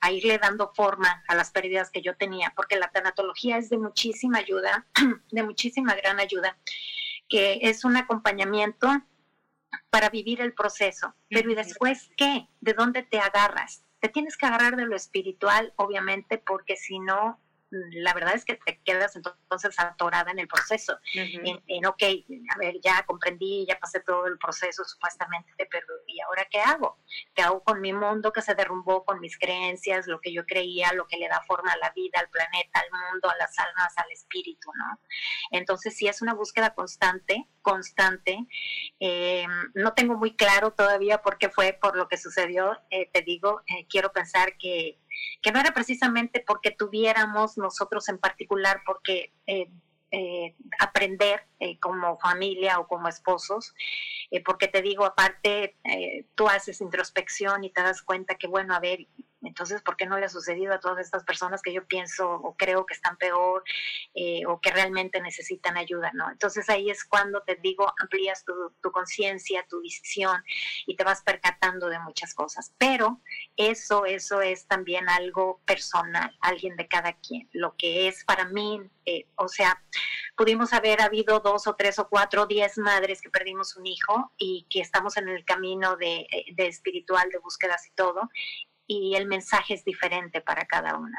a 0.00 0.12
irle 0.12 0.36
dando 0.36 0.70
forma 0.74 1.24
a 1.28 1.34
las 1.34 1.50
pérdidas 1.50 1.90
que 1.90 2.02
yo 2.02 2.14
tenía, 2.14 2.52
porque 2.54 2.76
la 2.76 2.90
tanatología 2.90 3.56
es 3.56 3.70
de 3.70 3.78
muchísima 3.78 4.38
ayuda, 4.38 4.86
de 5.30 5.42
muchísima 5.42 5.94
gran 5.94 6.20
ayuda, 6.20 6.58
que 7.26 7.60
es 7.62 7.86
un 7.86 7.96
acompañamiento 7.96 9.02
para 9.90 10.10
vivir 10.10 10.40
el 10.40 10.54
proceso. 10.54 11.14
Pero 11.28 11.50
¿y 11.50 11.54
después 11.54 12.10
qué? 12.16 12.48
¿De 12.60 12.72
dónde 12.72 13.02
te 13.02 13.18
agarras? 13.18 13.84
Te 14.00 14.08
tienes 14.08 14.36
que 14.36 14.46
agarrar 14.46 14.76
de 14.76 14.86
lo 14.86 14.96
espiritual, 14.96 15.72
obviamente, 15.76 16.38
porque 16.38 16.76
si 16.76 16.98
no, 16.98 17.40
la 17.92 18.14
verdad 18.14 18.34
es 18.34 18.44
que 18.44 18.54
te 18.54 18.80
quedas 18.82 19.16
entonces 19.16 19.78
atorada 19.78 20.30
en 20.30 20.38
el 20.38 20.48
proceso, 20.48 20.98
en, 21.14 21.86
ok, 21.86 22.02
a 22.54 22.58
ver, 22.58 22.76
ya 22.82 23.04
comprendí, 23.06 23.66
ya 23.66 23.78
pasé 23.78 24.00
todo 24.00 24.26
el 24.26 24.38
proceso 24.38 24.84
supuestamente, 24.84 25.66
pero 25.70 25.86
¿y 26.06 26.20
ahora 26.20 26.46
qué 26.50 26.60
hago? 26.60 26.98
¿Qué 27.34 27.42
hago 27.42 27.62
con 27.62 27.80
mi 27.80 27.92
mundo 27.92 28.32
que 28.32 28.42
se 28.42 28.54
derrumbó, 28.54 29.04
con 29.04 29.20
mis 29.20 29.38
creencias, 29.38 30.06
lo 30.06 30.20
que 30.20 30.32
yo 30.32 30.44
creía, 30.46 30.92
lo 30.92 31.06
que 31.06 31.16
le 31.16 31.28
da 31.28 31.42
forma 31.46 31.72
a 31.72 31.78
la 31.78 31.90
vida, 31.90 32.20
al 32.20 32.28
planeta, 32.28 32.80
al 32.80 32.90
mundo, 32.90 33.28
a 33.28 33.36
las 33.36 33.58
almas, 33.58 33.96
al 33.96 34.10
espíritu, 34.12 34.70
¿no? 34.74 35.00
Entonces 35.50 35.96
sí 35.96 36.06
es 36.06 36.22
una 36.22 36.34
búsqueda 36.34 36.74
constante, 36.74 37.48
constante. 37.62 38.46
Eh, 39.00 39.46
no 39.74 39.94
tengo 39.94 40.16
muy 40.16 40.36
claro 40.36 40.72
todavía 40.72 41.22
por 41.22 41.38
qué 41.38 41.48
fue, 41.48 41.72
por 41.72 41.96
lo 41.96 42.08
que 42.08 42.16
sucedió, 42.16 42.80
eh, 42.90 43.10
te 43.12 43.22
digo, 43.22 43.62
eh, 43.66 43.86
quiero 43.88 44.12
pensar 44.12 44.56
que 44.58 44.98
que 45.42 45.52
no 45.52 45.60
era 45.60 45.72
precisamente 45.72 46.42
porque 46.46 46.70
tuviéramos 46.70 47.58
nosotros 47.58 48.08
en 48.08 48.18
particular, 48.18 48.82
porque 48.86 49.32
eh, 49.46 49.70
eh, 50.10 50.54
aprender 50.78 51.46
eh, 51.58 51.78
como 51.80 52.18
familia 52.18 52.78
o 52.78 52.86
como 52.86 53.08
esposos, 53.08 53.74
porque 54.44 54.68
te 54.68 54.80
digo, 54.82 55.04
aparte, 55.04 55.76
tú 56.34 56.48
haces 56.48 56.80
introspección 56.80 57.64
y 57.64 57.70
te 57.70 57.82
das 57.82 58.02
cuenta 58.02 58.36
que, 58.36 58.46
bueno, 58.46 58.74
a 58.74 58.80
ver, 58.80 59.06
entonces, 59.44 59.82
¿por 59.82 59.96
qué 59.96 60.06
no 60.06 60.18
le 60.18 60.26
ha 60.26 60.28
sucedido 60.28 60.72
a 60.74 60.80
todas 60.80 61.04
estas 61.04 61.24
personas 61.24 61.62
que 61.62 61.72
yo 61.72 61.86
pienso 61.86 62.30
o 62.30 62.56
creo 62.56 62.86
que 62.86 62.94
están 62.94 63.16
peor 63.16 63.62
eh, 64.14 64.42
o 64.46 64.60
que 64.60 64.70
realmente 64.70 65.20
necesitan 65.20 65.76
ayuda? 65.76 66.10
¿no? 66.14 66.30
Entonces 66.30 66.68
ahí 66.68 66.90
es 66.90 67.04
cuando 67.04 67.42
te 67.42 67.56
digo, 67.56 67.92
amplías 68.00 68.44
tu, 68.44 68.52
tu 68.82 68.90
conciencia, 68.92 69.66
tu 69.68 69.80
visión 69.80 70.42
y 70.86 70.96
te 70.96 71.04
vas 71.04 71.22
percatando 71.22 71.88
de 71.88 71.98
muchas 72.00 72.34
cosas. 72.34 72.72
Pero 72.78 73.20
eso, 73.56 74.06
eso 74.06 74.40
es 74.40 74.66
también 74.66 75.08
algo 75.08 75.60
personal, 75.64 76.36
alguien 76.40 76.76
de 76.76 76.88
cada 76.88 77.12
quien. 77.14 77.48
Lo 77.52 77.74
que 77.76 78.08
es 78.08 78.24
para 78.24 78.46
mí, 78.46 78.80
eh, 79.06 79.26
o 79.36 79.48
sea, 79.48 79.82
pudimos 80.36 80.72
haber 80.72 81.00
habido 81.00 81.40
dos 81.40 81.66
o 81.66 81.74
tres 81.74 81.98
o 81.98 82.08
cuatro, 82.08 82.46
diez 82.46 82.78
madres 82.78 83.20
que 83.20 83.30
perdimos 83.30 83.76
un 83.76 83.86
hijo 83.86 84.32
y 84.38 84.66
que 84.70 84.80
estamos 84.80 85.16
en 85.16 85.28
el 85.28 85.44
camino 85.44 85.96
de, 85.96 86.26
eh, 86.30 86.46
de 86.54 86.66
espiritual, 86.66 87.28
de 87.30 87.38
búsquedas 87.38 87.86
y 87.86 87.90
todo 87.92 88.28
y 88.86 89.14
el 89.16 89.26
mensaje 89.26 89.74
es 89.74 89.84
diferente 89.84 90.40
para 90.40 90.66
cada 90.66 90.96
una. 90.96 91.18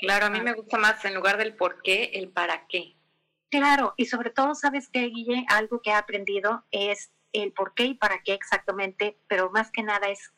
Claro, 0.00 0.26
a 0.26 0.30
mí 0.30 0.40
me 0.40 0.52
gusta 0.52 0.78
más 0.78 1.04
en 1.04 1.14
lugar 1.14 1.36
del 1.36 1.54
por 1.54 1.82
qué, 1.82 2.10
el 2.14 2.30
para 2.30 2.66
qué. 2.66 2.96
Claro, 3.50 3.94
y 3.96 4.06
sobre 4.06 4.30
todo, 4.30 4.54
¿sabes 4.54 4.88
qué, 4.90 5.06
Guille? 5.06 5.46
Algo 5.48 5.80
que 5.80 5.90
he 5.90 5.94
aprendido 5.94 6.64
es 6.70 7.12
el 7.32 7.52
por 7.52 7.74
qué 7.74 7.84
y 7.84 7.94
para 7.94 8.22
qué 8.22 8.34
exactamente, 8.34 9.18
pero 9.26 9.50
más 9.50 9.70
que 9.70 9.82
nada 9.82 10.08
es 10.08 10.32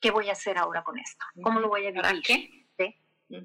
qué 0.00 0.10
voy 0.10 0.28
a 0.28 0.32
hacer 0.32 0.58
ahora 0.58 0.82
con 0.82 0.98
esto, 0.98 1.24
cómo 1.42 1.60
lo 1.60 1.68
voy 1.68 1.82
a 1.86 1.90
vivir. 1.90 2.02
¿Para 2.02 2.20
qué? 2.20 2.67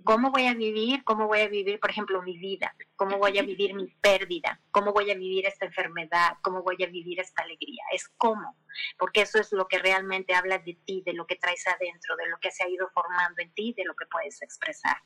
¿Cómo 0.06 0.32
voy 0.32 0.48
a 0.48 0.54
vivir? 0.54 1.04
¿Cómo 1.04 1.28
voy 1.28 1.42
a 1.42 1.50
vivir, 1.50 1.80
por 1.80 1.90
ejemplo, 1.90 2.22
mi 2.22 2.38
vida? 2.38 2.74
¿Cómo 2.96 3.18
voy 3.18 3.38
a 3.38 3.42
vivir 3.44 3.74
mi 3.74 3.88
pérdida? 4.02 4.62
¿Cómo 4.72 4.94
voy 4.94 5.12
a 5.12 5.16
vivir 5.16 5.46
esta 5.46 5.66
enfermedad? 5.66 6.38
¿Cómo 6.42 6.64
voy 6.64 6.82
a 6.84 6.88
vivir 6.88 7.20
esta 7.20 7.44
alegría? 7.44 7.84
Es 7.92 8.08
cómo, 8.18 8.58
porque 8.98 9.22
eso 9.22 9.40
es 9.40 9.52
lo 9.52 9.68
que 9.68 9.80
realmente 9.80 10.34
habla 10.34 10.58
de 10.60 10.78
ti, 10.86 11.04
de 11.06 11.14
lo 11.14 11.28
que 11.28 11.36
traes 11.36 11.68
adentro, 11.68 12.16
de 12.16 12.28
lo 12.28 12.38
que 12.40 12.52
se 12.52 12.64
ha 12.64 12.70
ido 12.70 12.90
formando 12.94 13.42
en 13.42 13.54
ti, 13.54 13.74
de 13.76 13.84
lo 13.84 13.94
que 13.96 14.06
puedes 14.06 14.42
expresar. 14.42 14.98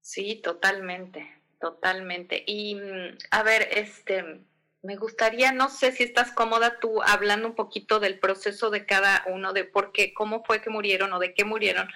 Sí, 0.00 0.40
totalmente, 0.42 1.42
totalmente. 1.58 2.44
Y 2.46 2.76
mm, 2.76 3.18
a 3.32 3.42
ver, 3.42 3.68
este, 3.72 4.44
me 4.84 4.96
gustaría, 4.96 5.50
no 5.50 5.70
sé 5.70 5.92
si 5.92 6.02
estás 6.02 6.30
cómoda 6.32 6.78
tú 6.78 7.02
hablando 7.02 7.48
un 7.48 7.54
poquito 7.54 8.00
del 8.00 8.18
proceso 8.18 8.68
de 8.68 8.84
cada 8.84 9.24
uno, 9.28 9.54
de 9.54 9.64
por 9.64 9.92
qué, 9.92 10.12
cómo 10.12 10.44
fue 10.44 10.60
que 10.60 10.68
murieron 10.68 11.10
o 11.14 11.18
de 11.18 11.32
qué 11.32 11.44
murieron. 11.44 11.88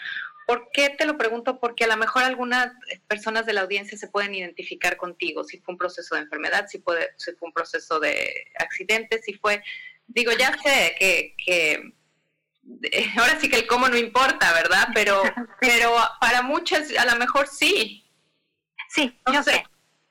¿Por 0.47 0.71
qué 0.73 0.89
te 0.89 1.05
lo 1.05 1.19
pregunto? 1.19 1.61
Porque 1.61 1.85
a 1.85 1.87
lo 1.89 1.99
mejor 1.99 2.23
algunas 2.25 2.73
personas 3.07 3.45
de 3.45 3.53
la 3.53 3.61
audiencia 3.61 3.99
se 3.99 4.09
pueden 4.09 4.35
identificar 4.35 4.97
contigo, 4.97 5.45
si 5.45 5.59
fue 5.59 5.75
un 5.75 5.79
proceso 5.79 6.15
de 6.15 6.23
enfermedad, 6.23 6.67
si, 6.67 6.79
fue 6.79 7.11
un 7.43 7.53
proceso 7.53 8.01
de 8.01 8.47
accidente, 8.59 9.21
si 9.21 9.35
fue, 9.35 9.63
digo, 10.07 10.33
ya 10.33 10.57
sé 10.57 10.97
que, 10.99 11.35
que 11.37 11.93
ahora 13.19 13.39
sí 13.39 13.51
que 13.51 13.57
el 13.57 13.67
cómo 13.67 13.91
no 13.91 13.99
importa, 13.99 14.51
¿verdad? 14.55 14.89
Pero, 14.95 15.23
pero 15.61 15.95
para 16.23 16.41
muchas 16.41 16.97
a 16.97 17.05
lo 17.05 17.17
mejor 17.17 17.49
sí. 17.49 18.11
Sí, 18.89 19.21
yo 19.31 19.43
sé. 19.43 19.63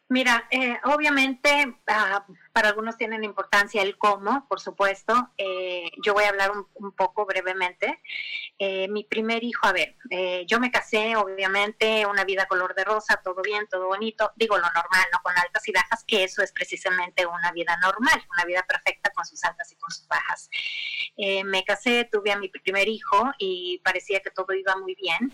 Mira, 0.10 0.48
eh, 0.52 0.80
obviamente 0.86 1.76
ah, 1.88 2.26
para 2.54 2.70
algunos 2.70 2.96
tienen 2.96 3.26
importancia 3.26 3.82
el 3.82 3.98
cómo, 3.98 4.48
por 4.48 4.62
supuesto. 4.62 5.32
Eh, 5.38 5.92
yo 6.02 6.14
voy 6.14 6.24
a 6.24 6.30
hablar 6.30 6.52
un, 6.76 6.92
poco 6.94 7.26
brevemente. 7.26 8.02
Eh, 8.58 8.88
mi 8.88 9.04
primer 9.04 9.44
hijo, 9.44 9.68
a 9.68 9.74
ver, 9.74 9.98
yo 10.48 10.60
me 10.60 10.72
casé, 10.72 11.16
obviamente, 11.18 12.06
una 12.06 12.24
vida 12.24 12.48
color 12.48 12.74
de 12.74 12.86
rosa, 12.86 13.22
todo 13.22 13.42
bien, 13.42 13.68
todo 13.68 13.88
bonito. 13.88 14.32
Digo 14.38 14.56
lo 14.58 14.64
normal, 14.68 15.06
no 15.12 15.20
con 15.22 15.38
altas 15.38 15.68
y 15.68 15.74
bajas, 15.74 16.06
que 16.08 16.24
eso 16.24 16.42
es 16.42 16.54
precisamente 16.54 17.26
una 17.26 17.52
vida 17.52 17.78
normal, 17.82 18.26
una 18.32 18.46
vida 18.46 18.64
perfecta 18.64 19.12
con 19.14 19.26
sus 19.26 19.44
altas 19.44 19.72
y 19.74 19.76
con 19.76 19.92
sus 19.92 20.08
bajas. 20.08 20.50
me 21.18 21.66
casé, 21.66 22.06
tuve 22.10 22.32
a 22.32 22.38
mi 22.38 22.48
primer 22.48 22.88
hijo 22.88 23.32
y 23.38 23.80
parecía 23.84 24.22
que 24.22 24.32
todo 24.32 24.54
iba 24.54 24.76
muy 24.78 24.96
bien 24.96 25.34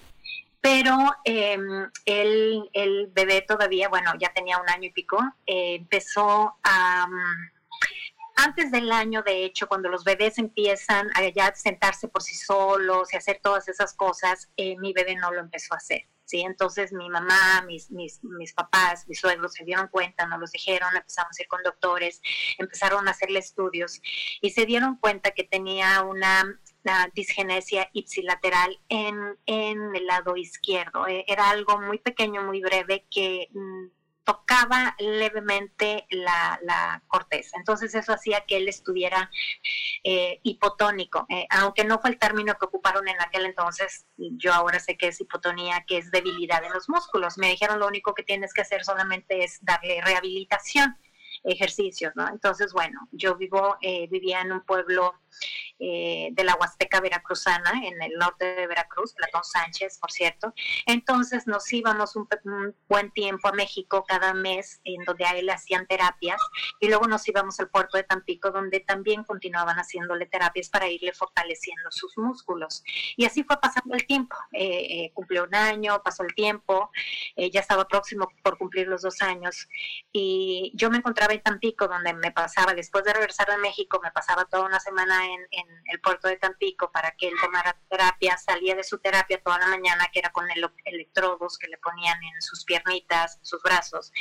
pero 0.64 0.98
eh, 1.26 1.58
el, 2.06 3.08
bebé 3.12 3.42
todavía, 3.42 3.90
bueno, 3.90 4.14
ya 4.18 4.32
tenía 4.34 4.58
un 4.60 4.70
año 4.70 4.86
y 4.86 4.92
pico, 4.92 5.20
eh, 5.46 5.76
empezó 5.76 6.56
a... 6.64 7.06
antes 8.38 8.72
del 8.72 8.90
año, 8.94 9.24
de 9.24 9.44
hecho, 9.44 9.68
cuando 9.68 9.90
los 9.90 10.06
bebés 10.06 10.38
empiezan 10.38 11.10
a 11.16 11.28
ya 11.28 11.54
sentarse 11.54 12.08
por 12.08 12.24
sí 12.24 12.36
solos 12.36 13.12
y 13.12 13.18
hacer 13.18 13.42
todas 13.44 13.68
esas 13.68 13.94
cosas, 13.94 14.50
eh, 14.56 14.78
mi 14.78 14.94
bebé 14.94 15.18
no 15.18 15.34
lo 15.34 15.42
empezó 15.42 15.74
a 15.74 15.78
hacer. 15.78 16.08
¿sí? 16.24 16.40
Entonces 16.40 16.94
mi 16.94 17.10
mamá, 17.10 17.62
mis, 17.68 17.92
mis, 17.92 18.24
mis, 18.24 18.54
papás, 18.54 19.06
mis 19.10 19.20
suegros 19.20 19.54
se 19.54 19.66
dieron 19.66 19.90
cuenta, 19.90 20.26
nos 20.28 20.40
los 20.40 20.52
dijeron, 20.54 20.96
empezamos 20.96 21.38
a 21.38 21.42
ir 21.42 21.48
con 21.50 21.62
doctores, 21.62 22.22
empezaron 22.58 23.08
a 23.10 23.12
hacerle 23.12 23.40
estudios 23.40 24.02
y 24.42 24.52
se 24.52 24.66
dieron 24.66 24.96
cuenta 24.96 25.32
que 25.32 25.44
tenía 25.44 26.04
una 26.04 26.58
la 26.84 27.10
disgenesia 27.14 27.90
ipsilateral 27.94 28.80
en, 28.90 29.38
en 29.46 29.96
el 29.96 30.06
lado 30.06 30.36
izquierdo. 30.36 31.08
Eh, 31.08 31.26
era 31.28 31.50
algo 31.50 31.80
muy 31.82 31.98
pequeño, 31.98 32.44
muy 32.44 32.62
breve, 32.62 33.06
que 33.10 33.48
mm, 33.54 33.86
tocaba 34.26 34.96
levemente 35.00 36.06
la, 36.10 36.60
la, 36.62 37.02
corteza. 37.08 37.58
Entonces 37.58 37.94
eso 37.96 38.14
hacía 38.14 38.46
que 38.46 38.58
él 38.58 38.68
estuviera 38.68 39.30
eh, 40.04 40.40
hipotónico, 40.44 41.26
eh, 41.30 41.46
aunque 41.50 41.84
no 41.84 42.00
fue 42.00 42.12
el 42.12 42.20
término 42.20 42.56
que 42.56 42.66
ocuparon 42.66 43.08
en 43.08 43.20
aquel 43.22 43.46
entonces, 43.46 44.06
yo 44.18 44.54
ahora 44.54 44.80
sé 44.80 44.98
que 44.98 45.08
es 45.08 45.20
hipotonía, 45.20 45.84
que 45.88 45.98
es 45.98 46.12
debilidad 46.12 46.64
en 46.64 46.74
los 46.74 46.90
músculos. 46.90 47.38
Me 47.38 47.50
dijeron 47.50 47.80
lo 47.80 47.88
único 47.88 48.14
que 48.14 48.24
tienes 48.24 48.54
que 48.54 48.62
hacer 48.62 48.84
solamente 48.86 49.44
es 49.44 49.60
darle 49.62 50.02
rehabilitación 50.02 50.98
ejercicios, 51.46 52.14
¿no? 52.16 52.30
Entonces, 52.30 52.72
bueno, 52.72 53.10
yo 53.12 53.36
vivo, 53.36 53.76
vivía 53.82 54.40
en 54.40 54.54
un 54.54 54.62
pueblo 54.62 55.14
eh, 55.80 56.30
de 56.32 56.44
la 56.44 56.56
Huasteca 56.56 57.02
Veracruzana, 57.02 57.86
en 57.86 58.02
el 58.02 58.14
norte 58.18 58.56
de 58.56 58.68
Veracruz, 58.68 59.14
Platón 59.14 59.44
Sánchez, 59.44 59.98
por 60.00 60.12
cierto. 60.12 60.54
Entonces 60.86 61.48
nos 61.48 61.72
íbamos 61.74 62.16
un, 62.16 62.28
buen 62.88 63.12
tiempo 63.12 63.48
a 63.48 63.52
México 63.52 64.06
cada 64.08 64.34
mes, 64.34 64.80
en 64.84 65.04
donde 65.04 65.26
a 65.26 65.32
él 65.38 65.50
hacían 65.50 65.88
terapias, 65.88 66.42
y 66.80 66.88
luego 66.88 67.08
nos 67.08 67.28
íbamos 67.28 67.60
al 67.60 67.70
puerto 67.70 67.98
de 67.98 68.04
Tampico, 68.04 68.52
donde 68.52 68.80
también 68.80 69.24
continuaban 69.24 69.78
haciéndole 69.78 70.26
terapias 70.26 70.70
para 70.70 70.88
irle 70.88 71.14
fortaleciendo 71.14 71.92
sus 71.92 72.18
músculos. 72.18 72.84
Y 73.18 73.26
así 73.26 73.44
fue 73.44 73.60
pasando 73.60 73.96
el 73.96 74.06
tiempo. 74.06 74.36
Eh, 74.52 75.06
eh, 75.06 75.12
cumplió 75.14 75.44
un 75.44 75.56
año, 75.56 76.02
pasó 76.04 76.24
el 76.24 76.34
tiempo, 76.34 76.92
ya 77.36 77.60
estaba 77.60 77.88
próximo 77.88 78.28
por 78.44 78.58
cumplir 78.58 78.88
los 78.88 79.02
dos 79.02 79.22
años, 79.22 79.68
y 80.12 80.72
yo 80.76 80.90
me 80.90 80.98
encontraba 80.98 81.34
en 81.34 81.42
Tampico, 81.42 81.88
donde 81.88 82.14
me 82.14 82.32
pasaba, 82.32 82.74
después 82.74 83.04
de 83.04 83.14
regresar 83.14 83.48
de 83.48 83.58
México, 83.58 84.00
me 84.02 84.12
pasaba 84.12 84.46
toda 84.46 84.66
una 84.66 84.80
semana 84.80 85.23
en, 85.24 85.48
en 85.52 85.68
el 85.92 86.00
puerto 86.02 86.28
de 86.28 86.38
Tampico 86.38 86.92
para 86.92 87.12
que 87.12 87.28
él 87.28 87.34
tomara 87.42 87.76
terapia, 87.90 88.38
salía 88.38 88.76
de 88.76 88.84
su 88.84 88.98
terapia 89.00 89.42
toda 89.42 89.60
la 89.60 89.68
mañana, 89.68 90.10
que 90.12 90.20
era 90.20 90.32
con 90.32 90.50
el, 90.52 90.70
electrodos 90.86 91.58
que 91.58 91.68
le 91.68 91.78
ponían 91.78 92.18
en 92.24 92.42
sus 92.42 92.66
piernitas, 92.66 93.38
en 93.38 93.46
sus 93.46 93.62
brazos, 93.62 94.12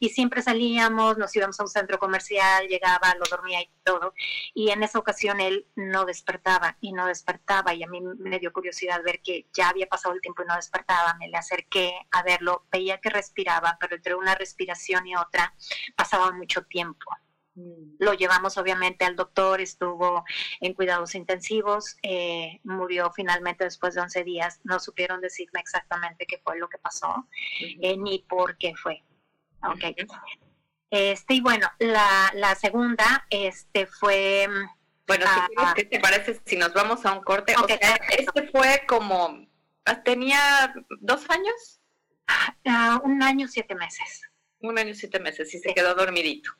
y 0.00 0.08
siempre 0.10 0.42
salíamos, 0.42 1.18
nos 1.18 1.34
íbamos 1.34 1.58
a 1.60 1.62
un 1.62 1.68
centro 1.68 1.98
comercial, 1.98 2.66
llegaba, 2.68 3.14
lo 3.14 3.24
dormía 3.30 3.62
y 3.62 3.70
todo, 3.84 4.14
y 4.54 4.70
en 4.70 4.82
esa 4.82 4.98
ocasión 4.98 5.40
él 5.40 5.66
no 5.76 6.04
despertaba 6.04 6.76
y 6.80 6.92
no 6.92 7.06
despertaba, 7.06 7.74
y 7.74 7.82
a 7.82 7.86
mí 7.86 8.00
me 8.00 8.38
dio 8.38 8.52
curiosidad 8.52 9.02
ver 9.02 9.20
que 9.22 9.46
ya 9.52 9.68
había 9.68 9.88
pasado 9.88 10.14
el 10.14 10.20
tiempo 10.20 10.42
y 10.42 10.46
no 10.46 10.56
despertaba, 10.56 11.14
me 11.14 11.28
le 11.28 11.36
acerqué 11.36 11.94
a 12.10 12.22
verlo, 12.22 12.66
veía 12.70 13.00
que 13.00 13.10
respiraba, 13.10 13.76
pero 13.80 13.96
entre 13.96 14.14
una 14.14 14.34
respiración 14.34 15.06
y 15.06 15.16
otra 15.16 15.54
pasaba 15.96 16.30
mucho 16.32 16.62
tiempo. 16.62 17.10
Mm. 17.58 17.96
Lo 17.98 18.14
llevamos 18.14 18.56
obviamente 18.56 19.04
al 19.04 19.16
doctor, 19.16 19.60
estuvo 19.60 20.24
en 20.60 20.74
cuidados 20.74 21.14
intensivos, 21.14 21.96
eh, 22.02 22.60
murió 22.62 23.10
finalmente 23.12 23.64
después 23.64 23.94
de 23.94 24.00
11 24.02 24.24
días. 24.24 24.60
No 24.64 24.78
supieron 24.78 25.20
decirme 25.20 25.60
exactamente 25.60 26.26
qué 26.26 26.38
fue 26.38 26.58
lo 26.58 26.68
que 26.68 26.78
pasó, 26.78 27.26
eh, 27.60 27.96
ni 27.96 28.20
por 28.20 28.56
qué 28.58 28.74
fue. 28.76 29.02
Okay. 29.74 29.96
Este, 30.90 31.34
y 31.34 31.40
bueno, 31.40 31.68
la, 31.80 32.30
la 32.34 32.54
segunda 32.54 33.26
este, 33.28 33.86
fue... 33.86 34.48
Bueno, 35.06 35.26
¿qué 35.74 35.84
te 35.84 36.00
parece 36.00 36.40
si 36.44 36.56
nos 36.56 36.72
vamos 36.74 37.04
a 37.06 37.12
un 37.12 37.24
corte? 37.24 37.54
o 37.56 37.66
sea, 37.66 37.98
este 38.10 38.46
fue 38.48 38.84
como, 38.86 39.48
¿tenía 40.04 40.72
dos 41.00 41.28
años? 41.30 41.80
Ah, 42.66 43.00
un 43.02 43.22
año, 43.22 43.48
siete 43.48 43.74
meses. 43.74 44.22
Un 44.60 44.78
año, 44.78 44.94
siete 44.94 45.18
meses, 45.18 45.52
y 45.54 45.60
se 45.60 45.72
quedó 45.72 45.94
dormidito 45.94 46.52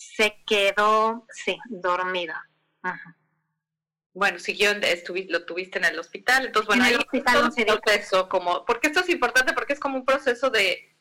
se 0.00 0.42
quedó, 0.46 1.26
sí, 1.28 1.58
dormida. 1.68 2.48
Bueno, 4.14 4.38
siguió, 4.38 4.70
lo 5.28 5.44
tuviste 5.44 5.78
en 5.78 5.84
el 5.84 5.98
hospital, 5.98 6.46
entonces 6.46 6.66
bueno, 6.66 6.86
en 6.86 6.94
el 6.94 7.00
hospital 7.00 7.44
un 7.44 7.80
proceso 7.80 8.28
como, 8.28 8.64
porque 8.64 8.88
esto 8.88 9.00
es 9.00 9.10
importante 9.10 9.52
porque 9.52 9.74
es 9.74 9.78
como 9.78 9.98
un 9.98 10.06
proceso 10.06 10.48
de, 10.48 10.96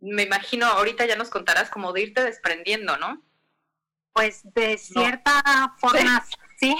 me 0.00 0.24
imagino, 0.24 0.66
ahorita 0.66 1.06
ya 1.06 1.14
nos 1.14 1.30
contarás 1.30 1.70
como 1.70 1.92
de 1.92 2.02
irte 2.02 2.24
desprendiendo, 2.24 2.96
¿no? 2.96 3.22
Pues 4.12 4.42
de 4.54 4.76
cierta 4.76 5.76
forma, 5.78 6.26
sí. 6.58 6.76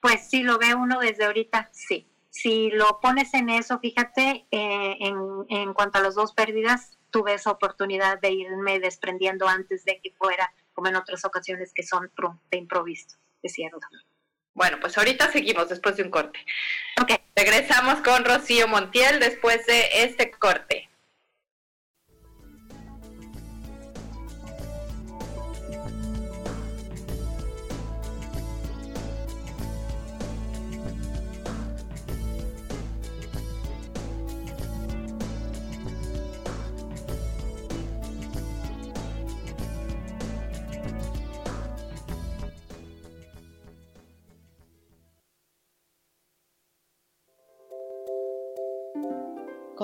Pues 0.00 0.28
sí, 0.28 0.42
lo 0.42 0.58
ve 0.58 0.74
uno 0.74 0.98
desde 0.98 1.26
ahorita, 1.26 1.70
sí. 1.72 2.10
Si 2.30 2.70
lo 2.70 3.00
pones 3.00 3.34
en 3.34 3.50
eso, 3.50 3.78
fíjate, 3.78 4.46
eh, 4.50 4.96
en, 5.00 5.16
en 5.48 5.74
cuanto 5.74 5.98
a 5.98 6.02
las 6.02 6.16
dos 6.16 6.32
pérdidas, 6.32 6.97
tuve 7.10 7.34
esa 7.34 7.50
oportunidad 7.50 8.20
de 8.20 8.30
irme 8.30 8.80
desprendiendo 8.80 9.48
antes 9.48 9.84
de 9.84 10.00
que 10.02 10.12
fuera, 10.12 10.52
como 10.72 10.88
en 10.88 10.96
otras 10.96 11.24
ocasiones 11.24 11.72
que 11.74 11.82
son 11.82 12.10
de 12.50 12.58
improviso, 12.58 13.16
es 13.42 13.52
cierto. 13.52 13.78
Bueno, 14.54 14.78
pues 14.80 14.98
ahorita 14.98 15.30
seguimos 15.30 15.68
después 15.68 15.96
de 15.96 16.02
un 16.02 16.10
corte. 16.10 16.44
Ok. 17.00 17.12
Regresamos 17.36 18.00
con 18.00 18.24
Rocío 18.24 18.66
Montiel 18.66 19.20
después 19.20 19.64
de 19.66 20.02
este 20.02 20.32
corte. 20.32 20.87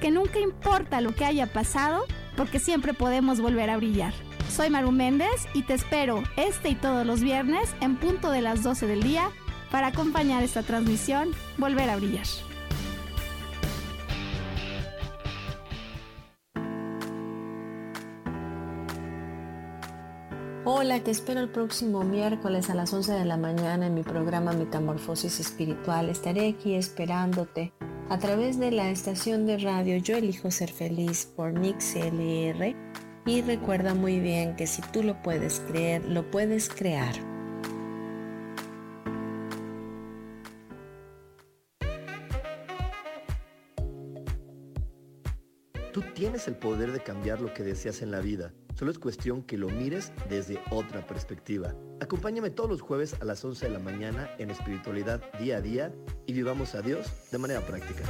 que 0.00 0.10
nunca 0.10 0.38
importa 0.40 1.00
lo 1.00 1.14
que 1.14 1.24
haya 1.24 1.52
pasado, 1.52 2.04
porque 2.36 2.58
siempre 2.58 2.94
podemos 2.94 3.40
volver 3.40 3.70
a 3.70 3.76
brillar. 3.76 4.12
Soy 4.50 4.70
Maru 4.70 4.92
Méndez 4.92 5.48
y 5.52 5.62
te 5.62 5.74
espero 5.74 6.22
este 6.36 6.68
y 6.68 6.74
todos 6.74 7.06
los 7.06 7.20
viernes 7.20 7.74
en 7.80 7.96
punto 7.96 8.30
de 8.30 8.40
las 8.40 8.62
12 8.62 8.86
del 8.86 9.02
día 9.02 9.30
para 9.70 9.88
acompañar 9.88 10.42
esta 10.42 10.62
transmisión, 10.62 11.30
volver 11.58 11.90
a 11.90 11.96
brillar. 11.96 12.26
Hola, 20.66 21.00
te 21.00 21.10
espero 21.10 21.40
el 21.40 21.48
próximo 21.50 22.04
miércoles 22.04 22.70
a 22.70 22.74
las 22.74 22.92
11 22.92 23.12
de 23.12 23.24
la 23.24 23.36
mañana 23.36 23.86
en 23.86 23.94
mi 23.94 24.02
programa 24.02 24.52
Metamorfosis 24.52 25.40
Espiritual. 25.40 26.08
Estaré 26.08 26.48
aquí 26.48 26.74
esperándote 26.74 27.72
a 28.10 28.18
través 28.18 28.58
de 28.58 28.70
la 28.70 28.90
estación 28.90 29.46
de 29.46 29.58
radio 29.58 29.96
Yo 29.96 30.16
Elijo 30.16 30.50
Ser 30.50 30.70
Feliz 30.70 31.26
por 31.34 31.52
Mix 31.52 31.94
LR. 31.96 32.76
Y 33.26 33.40
recuerda 33.40 33.94
muy 33.94 34.20
bien 34.20 34.54
que 34.56 34.66
si 34.66 34.82
tú 34.82 35.02
lo 35.02 35.22
puedes 35.22 35.60
creer, 35.60 36.04
lo 36.04 36.30
puedes 36.30 36.68
crear. 36.68 37.14
Tú 45.92 46.02
tienes 46.14 46.48
el 46.48 46.56
poder 46.56 46.92
de 46.92 47.00
cambiar 47.00 47.40
lo 47.40 47.54
que 47.54 47.62
deseas 47.62 48.02
en 48.02 48.10
la 48.10 48.20
vida. 48.20 48.52
Solo 48.74 48.90
es 48.90 48.98
cuestión 48.98 49.42
que 49.42 49.56
lo 49.56 49.68
mires 49.68 50.12
desde 50.28 50.60
otra 50.70 51.06
perspectiva. 51.06 51.74
Acompáñame 52.00 52.50
todos 52.50 52.68
los 52.68 52.80
jueves 52.80 53.14
a 53.20 53.24
las 53.24 53.44
11 53.44 53.66
de 53.66 53.72
la 53.72 53.78
mañana 53.78 54.30
en 54.38 54.50
espiritualidad 54.50 55.22
día 55.38 55.58
a 55.58 55.60
día 55.60 55.92
y 56.26 56.32
vivamos 56.32 56.74
a 56.74 56.82
Dios 56.82 57.06
de 57.30 57.38
manera 57.38 57.60
práctica. 57.60 58.02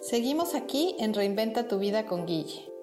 Seguimos 0.00 0.54
aquí 0.54 0.94
en 1.00 1.14
Reinventa 1.14 1.66
tu 1.66 1.78
vida 1.78 2.06
con 2.06 2.26
Guille. 2.26 2.73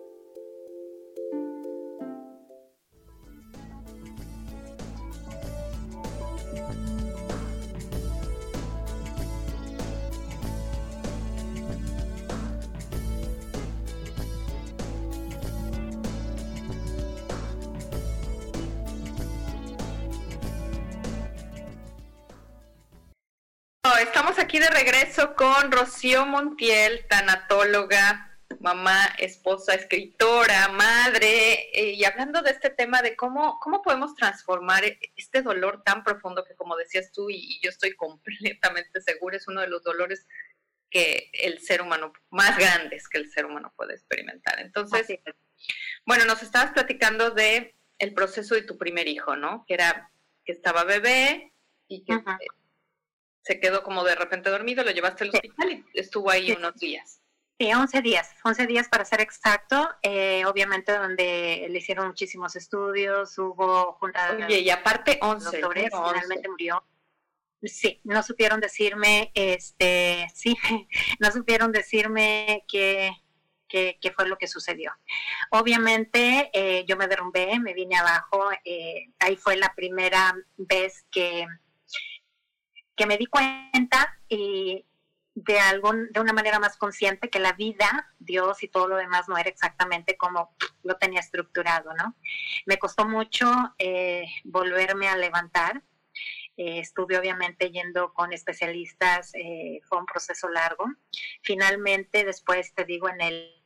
Regreso 24.84 25.36
con 25.36 25.72
Rocío 25.72 26.26
Montiel, 26.26 27.06
tanatóloga, 27.08 28.36
mamá, 28.62 29.06
esposa, 29.20 29.76
escritora, 29.76 30.70
madre, 30.70 31.70
eh, 31.72 31.94
y 31.94 32.04
hablando 32.04 32.42
de 32.42 32.50
este 32.50 32.72
tema 32.72 33.04
de 33.04 33.16
cómo, 33.16 33.60
cómo 33.60 33.84
podemos 33.84 34.16
transformar 34.16 34.84
este 35.16 35.44
dolor 35.44 35.84
tan 35.84 36.04
profundo 36.04 36.44
que, 36.44 36.56
como 36.56 36.76
decías 36.76 37.12
tú, 37.12 37.30
y, 37.30 37.60
yo 37.62 37.70
estoy 37.70 37.96
completamente 37.96 39.02
segura, 39.02 39.38
es 39.38 39.48
uno 39.48 39.62
de 39.62 39.68
los 39.68 39.84
dolores 39.84 40.26
que 40.90 41.30
el 41.34 41.60
ser 41.60 41.84
humano, 41.84 42.12
más 42.32 42.58
grandes 42.58 43.08
que 43.08 43.20
el 43.20 43.30
ser 43.30 43.46
humano 43.46 43.72
puede 43.78 43.94
experimentar. 43.94 44.60
Entonces, 44.60 45.06
bueno, 46.08 46.26
nos 46.26 46.42
estabas 46.42 46.72
platicando 46.72 47.30
de 47.30 47.76
el 48.00 48.16
proceso 48.16 48.56
de 48.56 48.64
tu 48.64 48.80
primer 48.80 49.08
hijo, 49.08 49.36
¿no? 49.36 49.64
Que 49.68 49.76
era 49.76 50.12
que 50.44 50.52
estaba 50.52 50.84
bebé 50.86 51.54
y 51.88 52.04
que 52.04 52.20
se 53.42 53.60
quedó 53.60 53.84
como 53.84 54.04
de 54.04 54.16
repente 54.16 54.50
dormido, 54.50 54.84
lo 54.84 54.92
llevaste 54.92 55.24
al 55.24 55.32
hospital 55.32 55.72
y 55.72 56.00
estuvo 56.00 56.30
ahí 56.30 56.52
unos 56.52 56.76
días. 56.76 57.22
Sí, 57.60 57.72
11 57.72 58.02
días, 58.02 58.30
11 58.44 58.66
días 58.66 58.90
para 58.90 59.06
ser 59.06 59.22
exacto, 59.22 59.88
eh, 60.02 60.44
obviamente 60.46 60.98
donde 60.98 61.68
le 61.70 61.78
hicieron 61.78 62.08
muchísimos 62.08 62.56
estudios, 62.56 63.38
hubo 63.38 63.94
juntas... 63.94 64.34
Oye, 64.46 64.62
y 64.62 64.70
aparte 64.72 65.20
11, 65.22 65.58
finalmente 65.58 66.50
murió. 66.50 66.84
Sí, 67.64 68.02
no 68.04 68.24
supieron 68.24 68.60
decirme, 68.60 69.32
este, 69.36 70.28
sí, 70.34 70.58
no 71.20 71.32
supieron 71.32 71.72
decirme 71.72 72.66
qué 72.68 73.12
qué 73.72 74.12
fue 74.14 74.28
lo 74.28 74.38
que 74.38 74.48
sucedió. 74.48 74.92
Obviamente 75.52 76.50
eh, 76.54 76.84
yo 76.88 76.98
me 76.98 77.08
derrumbé, 77.08 77.60
me 77.60 77.74
vine 77.74 77.96
abajo, 77.96 78.50
eh, 78.66 79.08
ahí 79.20 79.36
fue 79.38 79.56
la 79.56 79.74
primera 79.74 80.36
vez 80.58 81.06
que 81.10 81.46
que 83.02 83.08
me 83.08 83.18
di 83.18 83.26
cuenta 83.26 84.16
y 84.30 84.86
de 85.34 85.60
algo, 85.60 85.92
de 85.92 86.20
una 86.20 86.34
manera 86.34 86.60
más 86.60 86.78
consciente 86.78 87.32
que 87.32 87.40
la 87.40 87.54
vida, 87.54 88.14
Dios 88.20 88.62
y 88.62 88.68
todo 88.68 88.90
lo 88.90 88.98
demás 88.98 89.28
no 89.28 89.40
era 89.40 89.50
exactamente 89.50 90.18
como 90.18 90.56
lo 90.84 90.98
tenía 90.98 91.20
estructurado, 91.20 91.96
¿no? 91.96 92.16
Me 92.68 92.78
costó 92.78 93.06
mucho 93.06 93.52
eh, 93.80 94.26
volverme 94.44 95.08
a 95.08 95.18
levantar. 95.18 95.82
Eh, 96.58 96.78
estuve 96.78 97.18
obviamente 97.18 97.72
yendo 97.72 98.14
con 98.14 98.34
especialistas, 98.34 99.32
eh, 99.34 99.80
fue 99.90 99.98
un 99.98 100.06
proceso 100.06 100.48
largo. 100.48 100.86
Finalmente, 101.42 102.24
después 102.24 102.72
te 102.76 102.86
digo, 102.86 103.10
en 103.10 103.22
el, 103.22 103.64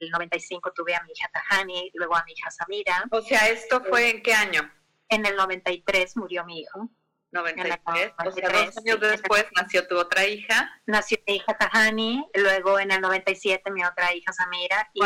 95 0.00 0.74
tuve 0.74 0.94
a 0.94 1.02
mi 1.04 1.12
hija 1.12 1.30
Tahani, 1.32 1.92
luego 1.94 2.14
a 2.14 2.24
mi 2.24 2.32
hija 2.32 2.50
Samira. 2.50 3.06
O 3.10 3.22
sea, 3.22 3.48
¿esto 3.48 3.82
fue 3.88 4.10
en 4.10 4.22
qué 4.22 4.34
año? 4.34 4.70
En 5.08 5.24
el 5.24 5.34
93 5.34 6.18
murió 6.18 6.44
mi 6.44 6.60
hijo. 6.60 6.90
93, 7.36 8.12
o 8.18 8.30
sea, 8.30 8.48
dos 8.48 8.76
años 8.78 9.00
después 9.00 9.46
nació 9.54 9.86
tu 9.86 9.98
otra 9.98 10.26
hija. 10.26 10.70
Nació 10.86 11.18
mi 11.26 11.36
hija 11.36 11.56
Tahani, 11.56 12.26
luego 12.34 12.78
en 12.78 12.90
el 12.90 13.00
97 13.00 13.70
mi 13.70 13.84
otra 13.84 14.14
hija 14.14 14.32
Samira. 14.32 14.90
Y 14.94 15.02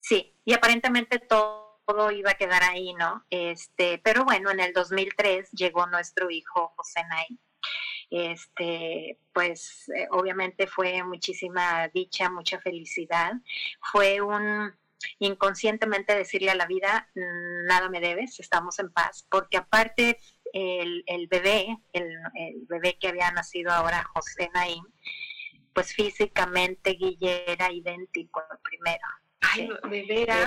sí, 0.00 0.36
y 0.44 0.52
aparentemente 0.52 1.18
todo, 1.18 1.80
todo, 1.86 2.10
iba 2.10 2.32
a 2.32 2.34
quedar 2.34 2.62
ahí, 2.62 2.94
¿no? 2.94 3.24
Este, 3.30 4.00
pero 4.04 4.24
bueno, 4.24 4.50
en 4.50 4.60
el 4.60 4.72
2003 4.72 5.50
llegó 5.52 5.86
nuestro 5.86 6.30
hijo 6.30 6.72
José 6.76 7.02
Nay. 7.08 7.38
Este, 8.10 9.18
pues 9.32 9.88
eh, 9.96 10.06
obviamente 10.10 10.66
fue 10.66 11.02
muchísima 11.02 11.88
dicha, 11.88 12.28
mucha 12.28 12.60
felicidad. 12.60 13.32
Fue 13.80 14.20
un 14.20 14.74
inconscientemente 15.18 16.14
decirle 16.14 16.50
a 16.50 16.54
la 16.54 16.66
vida, 16.66 17.08
nada 17.14 17.88
me 17.88 18.00
debes, 18.00 18.38
estamos 18.40 18.78
en 18.78 18.92
paz, 18.92 19.26
porque 19.30 19.56
aparte 19.56 20.18
el, 20.52 21.04
el 21.06 21.26
bebé, 21.28 21.78
el, 21.92 22.10
bebé 22.68 22.98
que 22.98 23.08
había 23.08 23.30
nacido 23.30 23.72
ahora, 23.72 24.04
José 24.14 24.50
Naim, 24.54 24.84
pues 25.72 25.94
físicamente 25.94 26.90
Guille 26.90 27.50
era 27.50 27.72
idéntico 27.72 28.42
al 28.50 28.58
primero. 28.60 29.06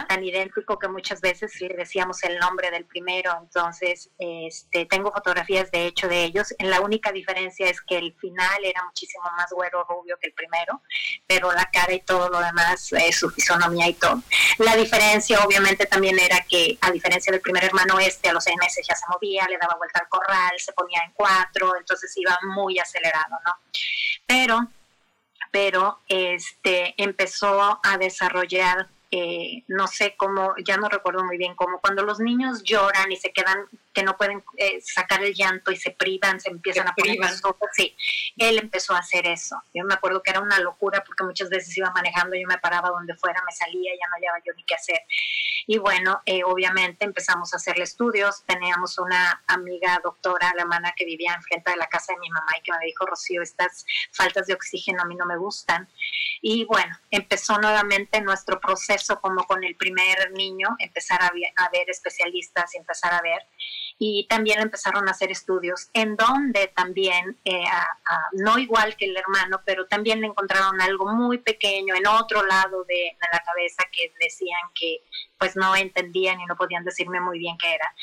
Tan 0.08 0.23
idéntico 0.23 0.79
que 0.79 0.88
muchas 0.88 1.21
veces 1.21 1.60
le 1.62 1.75
decíamos 1.75 2.23
el 2.23 2.38
nombre 2.39 2.71
del 2.71 2.86
primero. 2.86 3.38
Entonces, 3.41 4.10
este, 4.17 4.86
tengo 4.86 5.12
fotografías 5.12 5.69
de 5.71 5.88
hecho 5.88 6.08
de 6.08 6.23
ellos. 6.23 6.53
La 6.60 6.81
única 6.81 7.12
diferencia 7.12 7.69
es 7.69 7.81
que 7.81 7.97
el 7.97 8.13
final 8.15 8.63
era 8.63 8.84
muchísimo 8.84 9.23
más 9.36 9.51
güero 9.51 9.84
rubio 9.84 10.17
que 10.19 10.27
el 10.27 10.34
primero, 10.34 10.81
pero 11.27 11.51
la 11.51 11.69
cara 11.71 11.93
y 11.93 12.01
todo 12.01 12.29
lo 12.29 12.39
demás, 12.39 12.91
eh, 12.93 13.12
su 13.12 13.29
fisonomía 13.29 13.88
y 13.88 13.93
todo. 13.93 14.21
La 14.60 14.75
diferencia 14.75 15.43
obviamente 15.43 15.86
también 15.86 16.17
era 16.19 16.39
que 16.49 16.77
a 16.81 16.91
diferencia 16.91 17.31
del 17.31 17.41
primer 17.41 17.65
hermano 17.65 17.99
este, 17.99 18.29
a 18.29 18.34
los 18.34 18.43
seis 18.43 18.58
meses 18.60 18.86
ya 18.88 18.95
se 18.95 19.05
movía, 19.10 19.47
le 19.47 19.58
daba 19.58 19.75
vuelta 19.75 19.99
al 19.99 20.10
corral, 20.10 20.53
se 20.58 20.73
ponía 20.73 21.01
en 21.05 21.12
cuatro, 21.13 21.75
entonces 21.77 22.12
iba 22.17 22.38
muy 22.55 22.79
acelerado, 22.79 23.36
¿no? 23.45 23.53
Pero 24.25 24.67
pero 25.51 25.99
este 26.08 26.93
empezó 26.97 27.79
a 27.84 27.97
desarrollar 27.97 28.89
eh, 29.17 29.63
no 29.67 29.88
sé 29.88 30.15
cómo, 30.17 30.55
ya 30.65 30.75
no 30.75 30.89
recuerdo 30.89 31.23
muy 31.23 31.38
bien 31.38 31.55
cómo, 31.55 31.79
cuando 31.79 32.03
los 32.03 32.19
niños 32.19 32.63
lloran 32.63 33.12
y 33.12 33.15
se 33.15 33.31
quedan, 33.31 33.60
que 33.95 34.03
no 34.03 34.17
pueden 34.17 34.43
eh, 34.58 34.81
sacar 34.81 35.23
el 35.23 35.34
llanto 35.34 35.71
y 35.71 35.77
se 35.77 35.91
privan, 35.91 36.39
se 36.41 36.49
empiezan 36.49 36.88
a 36.88 36.93
poner 36.93 37.17
ojos, 37.43 37.69
sí, 37.71 37.95
él 38.38 38.60
empezó 38.60 38.93
a 38.93 38.99
hacer 38.99 39.25
eso. 39.25 39.55
Yo 39.73 39.86
me 39.86 39.93
acuerdo 39.93 40.21
que 40.21 40.31
era 40.31 40.41
una 40.41 40.60
locura 40.60 41.01
porque 41.05 41.23
muchas 41.23 41.49
veces 41.49 41.75
iba 41.77 41.89
manejando, 41.91 42.36
yo 42.36 42.45
me 42.47 42.58
paraba 42.58 42.89
donde 42.89 43.15
fuera, 43.15 43.41
me 43.45 43.53
salía, 43.53 43.93
ya 43.93 44.08
no 44.10 44.15
hallaba 44.15 44.43
yo 44.45 44.53
ni 44.55 44.63
qué 44.65 44.75
hacer. 44.75 44.99
Y 45.65 45.77
bueno, 45.77 46.21
eh, 46.25 46.43
obviamente 46.43 47.05
empezamos 47.05 47.53
a 47.53 47.58
hacerle 47.58 47.86
estudios, 47.86 48.43
teníamos 48.45 48.99
una 48.99 49.41
amiga 49.47 49.99
doctora 50.03 50.49
alemana 50.49 50.93
que 50.95 51.05
vivía 51.05 51.34
enfrente 51.34 51.71
de 51.71 51.77
la 51.77 51.88
casa 51.88 52.13
de 52.13 52.19
mi 52.19 52.29
mamá 52.29 52.51
y 52.60 52.63
que 52.63 52.73
me 52.73 52.86
dijo, 52.86 53.05
Rocío, 53.05 53.41
estas 53.41 53.86
faltas 54.12 54.45
de 54.47 54.53
oxígeno 54.53 55.03
a 55.03 55.05
mí 55.05 55.15
no 55.15 55.25
me 55.25 55.38
gustan. 55.38 55.88
Y 56.41 56.65
bueno, 56.65 56.95
empezó 57.10 57.58
nuevamente 57.58 58.21
nuestro 58.21 58.60
proceso 58.60 59.19
como 59.21 59.45
con 59.45 59.63
el 59.63 59.75
primer 59.75 60.31
niño, 60.31 60.69
empezar 60.79 61.21
a, 61.23 61.31
ver 61.71 61.89
especialistas 61.89 62.75
y 62.75 62.77
empezar 62.77 63.13
a 63.13 63.21
ver. 63.21 63.41
Y 63.97 64.27
también 64.27 64.60
empezaron 64.60 65.08
a 65.08 65.12
hacer 65.12 65.31
estudios 65.31 65.89
en 65.93 66.17
donde 66.17 66.67
también, 66.75 67.38
eh, 67.45 67.63
no 68.34 68.58
igual 68.58 68.95
que 68.97 69.05
el 69.05 69.15
hermano, 69.15 69.62
pero 69.65 69.88
también 69.88 70.23
encontraron 70.23 70.81
algo 70.81 71.13
muy 71.13 71.38
pequeño 71.38 71.95
en 71.95 72.05
otro 72.08 72.45
lado 72.45 72.84
de, 72.84 73.17
la 73.31 73.39
cabeza 73.39 73.84
que 73.91 74.13
decían 74.19 74.60
que 74.73 75.01
pues 75.38 75.55
no 75.55 75.75
entendían 75.75 76.39
y 76.39 76.45
no 76.45 76.55
podían 76.55 76.84
decirme 76.84 77.19
muy 77.19 77.39
bien 77.39 77.58
qué 77.58 77.73
era. 77.73 77.93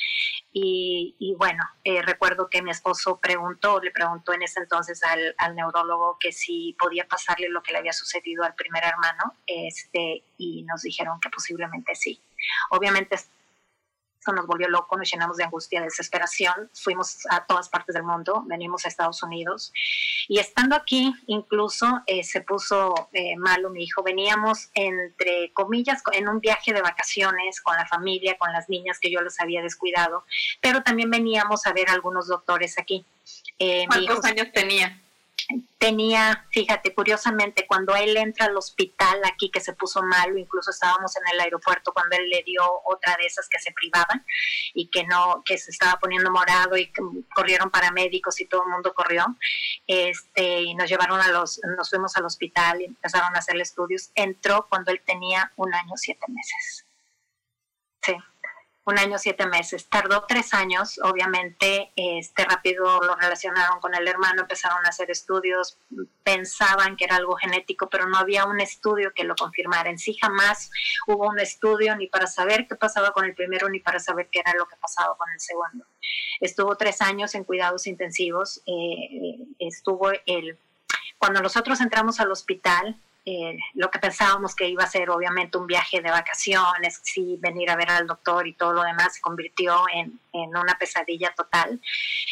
Y, 0.55 1.35
bueno, 1.39 1.63
eh, 1.85 2.03
recuerdo 2.03 2.49
que 2.51 2.63
mi 2.63 2.71
esposo 2.71 3.19
preguntó, 3.21 3.81
le 3.81 3.91
preguntó 3.91 4.33
en 4.33 4.43
ese 4.43 4.61
entonces 4.61 5.03
al, 5.03 5.35
al, 5.39 5.55
neurólogo 5.55 6.19
que 6.19 6.33
si 6.33 6.77
podía 6.79 7.07
pasarle 7.07 7.49
lo 7.49 7.63
que 7.63 7.73
le 7.73 7.79
había 7.79 7.93
sucedido 7.93 8.45
al 8.45 8.55
primer 8.55 8.85
hermano, 8.85 9.35
este, 9.47 10.25
y 10.37 10.63
nos 10.65 10.83
dijeron 10.83 11.21
que 11.21 11.31
posiblemente 11.31 11.95
sí. 11.95 12.21
Obviamente 12.71 13.17
eso 14.23 14.33
nos 14.33 14.47
volvió 14.47 14.69
loco, 14.69 14.97
nos 14.97 15.11
llenamos 15.11 15.37
de 15.37 15.45
angustia, 15.45 15.81
de 15.81 15.87
desesperación, 15.87 16.71
fuimos 16.75 17.27
a 17.29 17.45
todas 17.45 17.69
partes 17.69 17.95
del 17.95 18.05
mundo, 18.05 18.45
venimos 18.47 18.85
a 18.85 18.89
Estados 18.89 19.23
Unidos 19.23 19.73
y 20.29 20.39
estando 20.39 20.77
aquí 20.77 21.13
incluso 21.27 22.03
eh, 22.07 22.23
se 22.23 22.41
puso 22.41 23.09
eh, 23.13 23.37
malo 23.37 23.71
mi 23.71 23.83
hijo, 23.83 24.03
veníamos 24.05 24.71
entre 24.75 25.53
comillas 25.53 26.03
en 26.13 26.29
un 26.29 26.39
viaje 26.39 26.73
de 26.73 26.83
vacaciones 26.83 27.61
con 27.61 27.77
la 27.77 27.87
familia, 27.87 28.39
con 28.39 28.53
las 28.53 28.69
niñas 28.69 29.01
que 29.01 29.11
yo 29.11 29.21
los 29.23 29.41
había 29.41 29.61
descuidado, 29.61 30.25
pero 30.61 30.83
también 30.83 31.11
veníamos 31.11 31.67
a 31.67 31.73
ver 31.73 31.91
a 31.91 31.93
algunos 31.93 32.29
doctores 32.29 32.79
aquí. 32.79 33.05
Eh, 33.59 33.87
¿Cuántos 33.89 34.25
años 34.25 34.49
tenía? 34.53 35.01
Tenía, 35.79 36.47
fíjate, 36.51 36.95
curiosamente, 36.95 37.67
cuando 37.67 37.95
él 37.95 38.17
entra 38.17 38.47
al 38.47 38.57
hospital 38.57 39.21
aquí 39.25 39.51
que 39.51 39.61
se 39.61 39.73
puso 39.73 40.03
malo, 40.03 40.39
incluso 40.39 40.71
estábamos 40.71 41.17
en 41.17 41.23
el 41.33 41.41
aeropuerto 41.41 41.93
cuando 41.93 42.17
él 42.17 42.29
le 42.29 42.43
dio 42.45 42.63
otra 42.85 43.17
de 43.17 43.27
esas 43.27 43.49
que 43.49 43.59
se 43.59 43.73
privaban 43.73 44.25
y 44.75 44.89
que 44.89 45.05
no, 45.05 45.43
que 45.45 45.59
se 45.59 45.71
estaba 45.71 45.99
poniendo 45.99 46.31
morado 46.31 46.77
y 46.77 46.93
corrieron 47.35 47.71
paramédicos 47.71 48.41
y 48.41 48.47
todo 48.47 48.63
el 48.65 48.73
mundo 48.73 48.95
corrió, 48.95 49.37
este, 49.87 50.63
y 50.63 50.75
nos 50.75 50.89
llevaron 50.89 51.21
a 51.21 51.29
los, 51.29 51.61
nos 51.77 51.91
fuimos 51.91 52.17
al 52.17 52.27
hospital 52.27 52.81
y 52.81 52.85
empezaron 52.87 53.35
a 53.35 53.39
hacerle 53.39 53.63
estudios, 53.63 54.11
entró 54.15 54.67
cuando 54.69 54.91
él 54.91 55.01
tenía 55.05 55.53
un 55.57 55.75
año, 55.75 55.93
siete 55.97 56.27
meses. 56.29 56.87
Sí 58.03 58.15
un 58.85 58.99
año, 58.99 59.19
siete 59.19 59.47
meses. 59.47 59.87
Tardó 59.89 60.25
tres 60.27 60.53
años, 60.55 60.99
obviamente, 61.05 61.93
este 61.95 62.45
rápido 62.45 63.01
lo 63.01 63.15
relacionaron 63.15 63.81
con 63.81 63.95
el 63.95 64.07
hermano, 64.09 64.43
empezaron 64.43 64.85
a 64.85 64.89
hacer 64.89 65.11
estudios, 65.11 65.79
pensaban 66.25 66.97
que 66.97 67.05
era 67.05 67.17
algo 67.17 67.37
genético, 67.37 67.89
pero 67.89 68.09
no 68.09 68.19
había 68.19 68.45
un 68.45 68.61
estudio 68.61 69.13
que 69.15 69.25
lo 69.25 69.37
confirmara. 69.37 69.89
En 69.89 69.99
sí 69.99 70.15
jamás 70.21 70.71
hubo 71.07 71.29
un 71.29 71.39
estudio 71.39 71.95
ni 71.97 72.09
para 72.09 72.27
saber 72.27 72.67
qué 72.67 72.75
pasaba 72.75 73.13
con 73.13 73.25
el 73.25 73.35
primero, 73.35 73.69
ni 73.69 73.79
para 73.79 74.01
saber 74.01 74.29
qué 74.33 74.41
era 74.41 74.53
lo 74.55 74.67
que 74.67 74.77
pasaba 74.77 75.17
con 75.17 75.31
el 75.31 75.41
segundo. 75.41 75.85
Estuvo 76.41 76.77
tres 76.77 77.01
años 77.01 77.35
en 77.37 77.45
cuidados 77.45 77.87
intensivos, 77.87 78.63
eh, 78.67 79.39
estuvo 79.61 80.11
el... 80.27 80.59
Cuando 81.19 81.41
nosotros 81.41 81.81
entramos 81.81 82.19
al 82.19 82.33
hospital, 82.33 82.97
eh, 83.25 83.57
lo 83.75 83.89
que 83.89 84.01
pensábamos 84.01 84.57
que 84.57 84.69
iba 84.69 84.83
a 84.83 84.89
ser 84.89 85.09
obviamente 85.11 85.57
un 85.57 85.69
viaje 85.69 86.01
de 86.01 86.11
vacaciones, 86.11 87.01
sí, 87.05 87.37
venir 87.41 87.71
a 87.71 87.77
ver 87.77 87.89
al 87.91 88.07
doctor 88.07 88.49
y 88.49 88.55
todo 88.55 88.73
lo 88.73 88.83
demás, 88.83 89.15
se 89.15 89.21
convirtió 89.21 89.85
en, 89.95 90.19
una 90.33 90.77
pesadilla 90.79 91.33
total. 91.35 91.81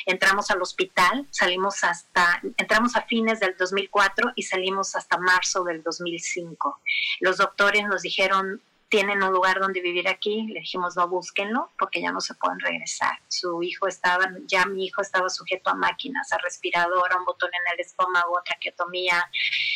Entramos 0.06 0.50
al 0.50 0.60
hospital, 0.60 1.26
salimos 1.30 1.84
hasta, 1.84 2.40
entramos 2.56 2.96
a 2.96 3.02
fines 3.02 3.38
del 3.38 3.56
2004 3.56 4.32
y 4.34 4.42
salimos 4.42 4.96
hasta 4.96 5.18
marzo 5.18 5.62
del 5.64 5.82
2005. 5.82 6.80
Los 7.20 7.36
doctores 7.36 7.84
nos 7.86 8.02
dijeron, 8.02 8.60
tienen 8.90 9.22
un 9.22 9.32
lugar 9.32 9.60
donde 9.60 9.80
vivir 9.80 10.08
aquí, 10.08 10.48
le 10.48 10.60
dijimos 10.60 10.96
no 10.96 11.08
búsquenlo 11.08 11.70
porque 11.78 12.02
ya 12.02 12.10
no 12.10 12.20
se 12.20 12.34
pueden 12.34 12.58
regresar. 12.58 13.12
Su 13.28 13.62
hijo 13.62 13.86
estaba, 13.86 14.26
ya 14.46 14.66
mi 14.66 14.86
hijo 14.86 15.00
estaba 15.00 15.30
sujeto 15.30 15.70
a 15.70 15.74
máquinas, 15.74 16.32
a 16.32 16.38
respirador, 16.38 17.12
a 17.12 17.16
un 17.16 17.24
botón 17.24 17.50
en 17.54 17.72
el 17.72 17.80
estómago, 17.80 18.42
traqueotomía, 18.44 19.30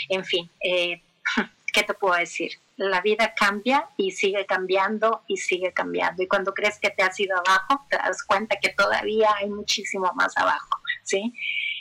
en 0.08 0.24
fin. 0.24 0.50
Eh, 0.60 1.00
¿Qué 1.72 1.82
te 1.84 1.94
puedo 1.94 2.14
decir? 2.14 2.52
La 2.76 3.00
vida 3.00 3.34
cambia 3.34 3.88
y 3.96 4.10
sigue 4.10 4.46
cambiando 4.46 5.22
y 5.28 5.36
sigue 5.36 5.72
cambiando. 5.72 6.22
Y 6.22 6.28
cuando 6.28 6.52
crees 6.52 6.78
que 6.80 6.90
te 6.90 7.04
has 7.04 7.18
ido 7.18 7.36
abajo, 7.36 7.86
te 7.88 7.96
das 7.96 8.22
cuenta 8.24 8.56
que 8.60 8.70
todavía 8.70 9.32
hay 9.36 9.48
muchísimo 9.48 10.10
más 10.14 10.36
abajo, 10.36 10.80
¿sí? 11.04 11.32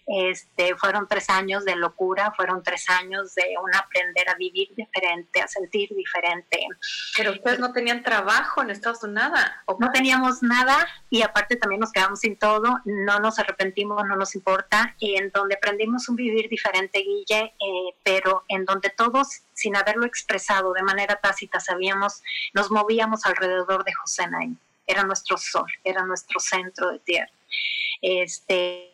Este, 0.06 0.76
fueron 0.76 1.08
tres 1.08 1.30
años 1.30 1.64
de 1.64 1.78
locura, 1.78 2.34
fueron 2.36 2.62
tres 2.62 2.90
años 2.90 3.34
de 3.36 3.56
un 3.64 3.74
aprender 3.74 4.30
a 4.30 4.36
vivir 4.36 4.68
diferente, 4.76 5.42
a 5.42 5.48
sentir 5.48 5.90
diferente. 5.96 6.68
Pero 7.16 7.32
ustedes 7.32 7.60
no 7.60 7.72
tenían 7.72 8.04
trabajo 8.04 8.62
en 8.62 8.70
Estados 8.70 9.02
Unidos, 9.02 9.14
nada. 9.14 9.64
No 9.80 9.92
teníamos 9.92 10.42
nada 10.42 10.88
y 11.10 11.22
aparte 11.22 11.56
también 11.56 11.80
nos 11.80 11.92
quedamos 11.92 12.20
sin 12.20 12.38
todo, 12.38 12.80
no 12.86 13.20
nos 13.20 13.40
arrepentimos, 13.40 14.04
no 14.06 14.16
nos 14.16 14.36
importa. 14.36 14.96
Y 15.00 15.16
en 15.16 15.30
donde 15.32 15.56
aprendimos 15.56 16.10
un 16.10 16.16
vivir 16.16 16.50
diferente, 16.50 17.00
Guille, 17.00 17.54
eh, 17.60 17.96
pero 18.04 18.44
en 18.48 18.66
donde 18.66 18.90
todos, 18.90 19.44
sin 19.54 19.76
haberlo 19.76 20.06
expresado 20.06 20.74
de 20.74 20.84
manera 20.84 21.16
tácita, 21.16 21.60
sabíamos, 21.60 22.22
nos 22.54 22.72
movíamos 22.72 23.26
alrededor 23.26 23.84
de 23.84 23.94
José 23.94 24.28
Nain. 24.28 24.60
Era 24.86 25.04
nuestro 25.04 25.38
sol, 25.38 25.72
era 25.84 26.04
nuestro 26.04 26.40
centro 26.40 26.92
de 26.92 27.00
tierra. 27.00 27.32
Este, 28.02 28.93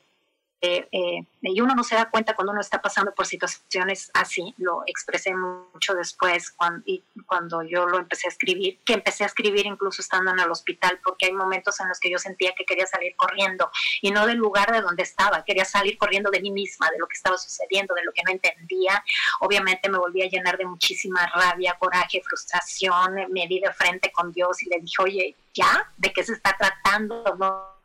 eh, 0.62 0.88
eh, 0.92 1.24
y 1.42 1.62
uno 1.62 1.74
no 1.74 1.84
se 1.86 1.96
da 1.96 2.10
cuenta 2.10 2.36
cuando 2.36 2.52
uno 2.52 2.60
está 2.60 2.82
pasando 2.82 3.14
por 3.14 3.26
situaciones 3.26 4.12
así, 4.14 4.54
lo 4.58 4.84
expresé 4.88 5.34
mucho 5.34 5.94
después 5.94 6.52
cuando, 6.52 6.84
cuando 7.26 7.64
yo 7.64 7.88
lo 7.88 7.98
empecé 7.98 8.28
a 8.28 8.32
escribir, 8.32 8.80
que 8.84 8.94
empecé 8.94 9.24
a 9.24 9.28
escribir 9.28 9.66
incluso 9.66 10.02
estando 10.02 10.32
en 10.32 10.40
el 10.40 10.52
hospital, 10.52 11.00
porque 11.02 11.28
hay 11.28 11.32
momentos 11.32 11.80
en 11.80 11.88
los 11.88 12.00
que 12.00 12.12
yo 12.12 12.18
sentía 12.18 12.54
que 12.58 12.66
quería 12.66 12.86
salir 12.88 13.16
corriendo 13.16 13.72
y 14.02 14.12
no 14.12 14.28
del 14.28 14.38
lugar 14.38 14.72
de 14.74 14.82
donde 14.82 15.04
estaba, 15.04 15.46
quería 15.46 15.64
salir 15.64 15.98
corriendo 15.98 16.30
de 16.30 16.42
mí 16.42 16.52
misma, 16.52 16.90
de 16.92 17.00
lo 17.00 17.08
que 17.08 17.16
estaba 17.16 17.38
sucediendo, 17.38 17.94
de 17.94 18.04
lo 18.04 18.12
que 18.12 18.24
no 18.26 18.32
entendía. 18.32 19.04
Obviamente 19.40 19.90
me 19.90 19.98
volví 19.98 20.24
a 20.24 20.30
llenar 20.30 20.58
de 20.58 20.66
muchísima 20.66 21.26
rabia, 21.28 21.78
coraje, 21.80 22.22
frustración, 22.22 23.16
me 23.32 23.48
di 23.48 23.62
de 23.62 23.72
frente 23.72 24.12
con 24.12 24.34
Dios 24.34 24.62
y 24.64 24.70
le 24.70 24.80
dije, 24.82 25.02
oye, 25.02 25.36
¿ya? 25.54 25.90
¿De 25.96 26.12
qué 26.12 26.22
se 26.24 26.34
está 26.34 26.56
tratando? 26.58 27.24
No 27.38 27.79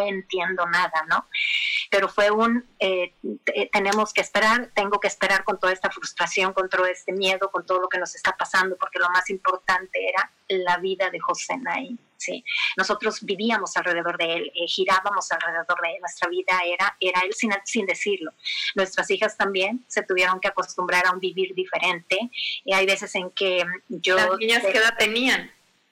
entiendo 0.00 0.66
nada, 0.66 1.04
¿no? 1.08 1.28
Pero 1.90 2.08
fue 2.08 2.30
un, 2.30 2.64
eh, 2.78 3.14
tenemos 3.72 4.12
que 4.12 4.20
esperar, 4.20 4.70
tengo 4.74 5.00
que 5.00 5.08
esperar 5.08 5.44
con 5.44 5.58
toda 5.58 5.72
esta 5.72 5.90
frustración, 5.90 6.52
con 6.52 6.68
todo 6.68 6.86
este 6.86 7.12
miedo, 7.12 7.50
con 7.50 7.64
todo 7.64 7.80
lo 7.80 7.88
que 7.88 7.98
nos 7.98 8.14
está 8.14 8.36
pasando, 8.36 8.76
porque 8.76 8.98
lo 8.98 9.10
más 9.10 9.30
importante 9.30 10.08
era 10.08 10.30
la 10.48 10.78
vida 10.78 11.10
de 11.10 11.20
José 11.20 11.56
Naí. 11.56 11.96
¿sí? 12.16 12.44
Nosotros 12.76 13.18
vivíamos 13.22 13.76
alrededor 13.76 14.18
de 14.18 14.34
él, 14.34 14.52
eh, 14.54 14.66
girábamos 14.66 15.30
alrededor 15.30 15.80
de 15.82 15.94
él, 15.94 16.00
nuestra 16.00 16.28
vida 16.28 16.60
era, 16.64 16.96
era 17.00 17.20
él 17.20 17.32
sin, 17.34 17.52
sin 17.64 17.86
decirlo. 17.86 18.32
Nuestras 18.74 19.10
hijas 19.10 19.36
también 19.36 19.84
se 19.88 20.02
tuvieron 20.02 20.40
que 20.40 20.48
acostumbrar 20.48 21.06
a 21.06 21.12
un 21.12 21.20
vivir 21.20 21.54
diferente. 21.54 22.18
Y 22.64 22.72
hay 22.72 22.86
veces 22.86 23.14
en 23.14 23.30
que 23.30 23.64
yo... 23.88 24.16
¿Las 24.16 24.38
niñas 24.38 24.62
qué 24.62 24.78
edad 24.78 24.96
tenían? 24.98 25.50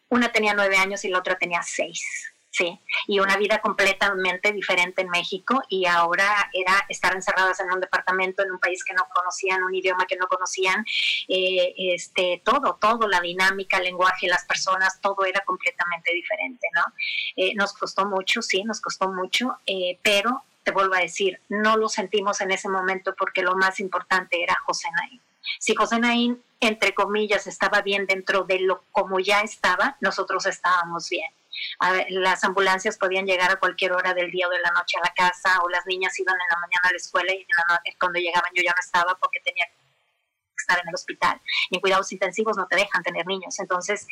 Una 0.09 0.31
tenía 0.31 0.55
nueve 0.55 0.77
años 0.77 1.05
y 1.05 1.09
la 1.09 1.19
otra 1.19 1.39
tenía 1.39 1.63
seis 1.63 2.32
sí, 2.53 2.79
y 3.07 3.19
una 3.19 3.37
vida 3.39 3.61
completamente 3.61 4.53
diferente 4.53 5.01
en 5.01 5.09
México 5.09 5.63
y 5.71 5.87
ahora 5.87 6.51
era 6.53 6.85
estar 6.89 7.15
encerradas 7.15 7.59
en 7.61 7.73
un 7.73 7.81
departamento, 7.81 8.43
en 8.43 8.53
un 8.53 8.59
país 8.59 8.85
que 8.85 8.93
no 8.93 9.07
conocían, 9.13 9.63
un 9.63 9.75
idioma 9.75 10.07
que 10.07 10.17
no 10.17 10.29
conocían, 10.29 10.85
eh, 11.29 11.75
este, 11.79 12.43
todo, 12.45 12.79
todo, 12.79 13.09
la 13.09 13.21
dinámica, 13.21 13.79
el 13.79 13.85
lenguaje, 13.85 14.29
las 14.29 14.45
personas, 14.45 15.01
todo 15.01 15.25
era 15.25 15.41
completamente 15.41 16.13
diferente, 16.13 16.69
¿no? 16.75 16.83
Eh, 17.37 17.55
nos 17.55 17.73
costó 17.73 18.05
mucho, 18.05 18.43
sí, 18.43 18.63
nos 18.65 18.83
costó 18.83 19.11
mucho, 19.11 19.57
eh, 19.67 19.99
pero 20.03 20.45
te 20.63 20.73
vuelvo 20.73 20.95
a 20.95 21.01
decir, 21.01 21.41
no 21.49 21.79
lo 21.79 21.89
sentimos 21.89 22.43
en 22.43 22.51
ese 22.51 22.69
momento 22.69 23.15
porque 23.17 23.43
lo 23.43 23.57
más 23.57 23.81
importante 23.81 24.43
era 24.43 24.57
José 24.67 24.89
Naín. 24.95 25.21
Si 25.59 25.75
José 25.75 25.99
Naín, 25.99 26.41
entre 26.61 26.93
comillas, 26.93 27.47
estaba 27.47 27.81
bien 27.81 28.07
dentro 28.07 28.45
de 28.45 28.61
lo 28.61 28.85
como 28.93 29.21
ya 29.21 29.41
estaba, 29.41 29.97
nosotros 30.01 30.45
estábamos 30.45 31.09
bien 31.09 31.33
las 32.09 32.45
ambulancias 32.45 32.99
podían 32.99 33.27
llegar 33.27 33.51
a 33.51 33.57
cualquier 33.57 33.93
hora 33.93 34.15
del 34.15 34.31
día 34.31 34.49
o 34.49 34.51
de 34.51 34.61
la 34.61 34.71
noche 34.71 34.97
a 34.99 35.07
la 35.07 35.15
casa, 35.15 35.61
o 35.63 35.69
las 35.69 35.87
niñas 35.87 36.19
iban 36.19 36.35
en 36.35 36.49
la 36.51 36.61
mañana 36.61 36.89
a 36.89 36.91
la 36.91 36.97
escuela 36.97 37.33
y 37.33 37.47
cuando 37.99 38.19
llegaban 38.19 38.51
yo 38.55 38.63
ya 38.65 38.73
no 38.73 38.81
estaba 38.81 39.17
porque 39.19 39.41
tenía 39.41 39.65
que 39.67 39.82
estar 40.63 40.81
en 40.81 40.89
el 40.89 40.95
hospital. 40.95 41.41
Y 41.71 41.77
en 41.77 41.81
cuidados 41.81 42.11
intensivos 42.13 42.57
no 42.57 42.67
te 42.67 42.77
dejan 42.77 43.03
tener 43.03 43.27
niños. 43.27 43.59
Entonces, 43.59 44.07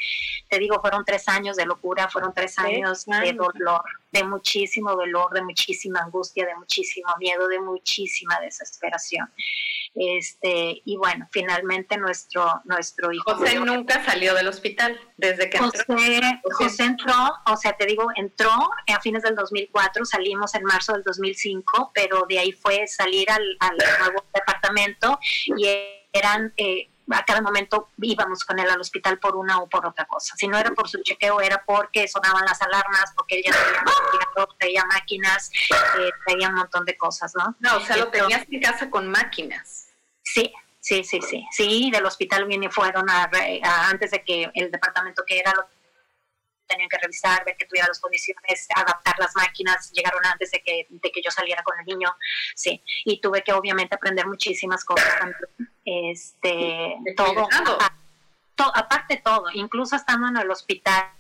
te 0.49 0.59
digo, 0.59 0.81
fueron 0.81 1.05
tres 1.05 1.29
años 1.29 1.57
de 1.57 1.67
locura, 1.67 2.09
fueron 2.09 2.33
tres 2.35 2.59
años 2.59 3.07
de 3.07 3.33
dolor, 3.33 3.83
de 4.13 4.25
muchísimo 4.25 4.95
dolor, 4.95 5.33
de 5.33 5.43
muchísima 5.43 6.01
angustia, 6.01 6.47
de 6.47 6.55
muchísimo 6.57 7.13
miedo, 7.19 7.49
de 7.49 7.61
muchísima 7.61 8.39
desesperación. 8.41 9.31
Este, 9.95 10.83
y 10.85 10.97
bueno, 10.97 11.29
finalmente 11.33 11.97
nuestro, 11.97 12.61
nuestro 12.65 13.13
hijo. 13.13 13.35
José 13.35 13.59
nunca 13.59 14.05
salió 14.05 14.35
del 14.35 14.47
hospital 14.47 14.99
desde 15.17 15.51
que 15.51 15.59
José, 15.59 15.85
entró. 15.89 16.51
José 16.53 16.85
entró, 16.85 17.15
o 17.47 17.57
sea, 17.57 17.73
te 17.73 17.87
digo, 17.87 18.07
entró 18.15 18.51
a 18.51 19.01
fines 19.01 19.23
del 19.23 19.35
2004, 19.35 20.05
salimos 20.05 20.55
en 20.55 20.63
marzo 20.65 20.93
del 20.93 21.03
2005, 21.03 21.91
pero 21.93 22.25
de 22.29 22.39
ahí 22.39 22.53
fue 22.53 22.87
salir 22.87 23.29
al, 23.31 23.57
al 23.59 23.77
nuevo 24.01 24.25
departamento 24.33 25.19
y 25.57 25.67
eran 26.13 26.53
eh, 26.57 26.91
a 27.13 27.25
cada 27.25 27.41
momento 27.41 27.91
íbamos 28.01 28.45
con 28.45 28.59
él 28.59 28.69
al 28.71 28.81
hospital 28.81 29.19
por 29.19 29.37
una 29.37 29.61
o 29.61 29.69
por 29.69 29.87
otra 29.87 30.07
cosa. 30.07 30.35
Si 30.37 30.47
no 30.47 30.59
era 30.59 30.71
por 30.71 30.89
su 30.89 31.03
chequeo, 31.03 31.41
era 31.41 31.63
porque 31.65 32.07
sonaban 32.09 32.45
las 32.45 32.61
alarmas, 32.63 33.13
porque 33.17 33.37
él 33.37 33.43
ya 33.45 33.53
traía, 33.53 34.47
traía 34.59 34.85
máquinas, 34.87 35.51
eh, 35.99 36.11
traía 36.27 36.49
un 36.49 36.55
montón 36.55 36.85
de 36.85 36.97
cosas, 36.97 37.33
¿no? 37.35 37.57
No, 37.61 37.77
o 37.77 37.81
sea, 37.81 37.97
lo 37.97 38.09
tenías 38.09 38.47
en 38.51 38.61
casa 38.61 38.91
con 38.91 39.09
máquinas. 39.09 39.89
Sí, 40.23 40.53
sí, 40.79 41.03
sí, 41.05 41.21
sí. 41.23 41.47
Sí, 41.51 41.91
del 41.91 42.07
hospital 42.07 42.47
viene 42.47 42.71
fueron 42.71 43.09
a, 43.11 43.31
antes 43.89 44.13
de 44.13 44.25
que 44.25 44.51
el 44.55 44.71
departamento 44.71 45.25
que 45.27 45.39
era 45.39 45.53
lo 45.55 45.67
tenían 46.67 46.89
que 46.89 46.99
revisar, 46.99 47.45
ver 47.45 47.57
que 47.57 47.67
tuviera 47.67 47.89
las 47.89 47.99
condiciones, 47.99 48.69
adaptar 48.77 49.17
las 49.19 49.35
máquinas, 49.35 49.91
llegaron 49.91 50.25
antes 50.25 50.53
de 50.53 50.63
que, 50.63 50.87
de 50.89 51.11
que 51.11 51.21
yo 51.21 51.33
saliera 51.33 51.65
con 51.65 51.77
el 51.81 51.85
niño, 51.85 52.15
sí, 52.55 52.81
y 53.05 53.21
tuve 53.21 53.43
que 53.43 53.53
obviamente 53.53 53.97
aprender 53.97 54.25
muchísimas 54.29 54.85
cosas, 54.85 55.13
este, 55.85 56.97
todo, 57.17 57.49
aparte 58.75 59.21
todo, 59.25 59.45
incluso 59.55 59.97
estando 59.97 60.29
en 60.29 60.37
el 60.37 60.51
hospital, 60.51 61.11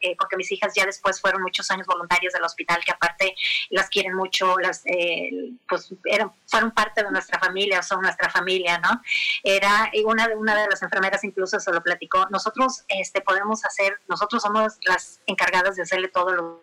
eh, 0.00 0.14
porque 0.16 0.36
mis 0.36 0.50
hijas 0.52 0.72
ya 0.74 0.86
después 0.86 1.20
fueron 1.20 1.42
muchos 1.42 1.70
años 1.70 1.86
voluntarias 1.86 2.32
del 2.32 2.44
hospital, 2.44 2.82
que 2.84 2.92
aparte 2.92 3.34
las 3.70 3.88
quieren 3.88 4.14
mucho, 4.14 4.56
las, 4.58 4.82
eh, 4.86 5.30
pues 5.68 5.92
eran, 6.04 6.32
fueron 6.46 6.70
parte 6.70 7.02
de 7.02 7.10
nuestra 7.10 7.38
familia, 7.38 7.82
son 7.82 8.00
nuestra 8.00 8.30
familia, 8.30 8.78
¿no? 8.78 9.02
Era, 9.42 9.90
y 9.92 10.04
una, 10.04 10.28
una 10.36 10.54
de 10.54 10.68
las 10.68 10.82
enfermeras 10.82 11.24
incluso 11.24 11.58
se 11.58 11.72
lo 11.72 11.82
platicó, 11.82 12.26
nosotros 12.30 12.84
este, 12.88 13.20
podemos 13.22 13.64
hacer, 13.64 14.00
nosotros 14.08 14.42
somos 14.42 14.74
las 14.82 15.20
encargadas 15.26 15.76
de 15.76 15.82
hacerle 15.82 16.08
todo 16.08 16.28
a 16.28 16.34
los 16.34 16.58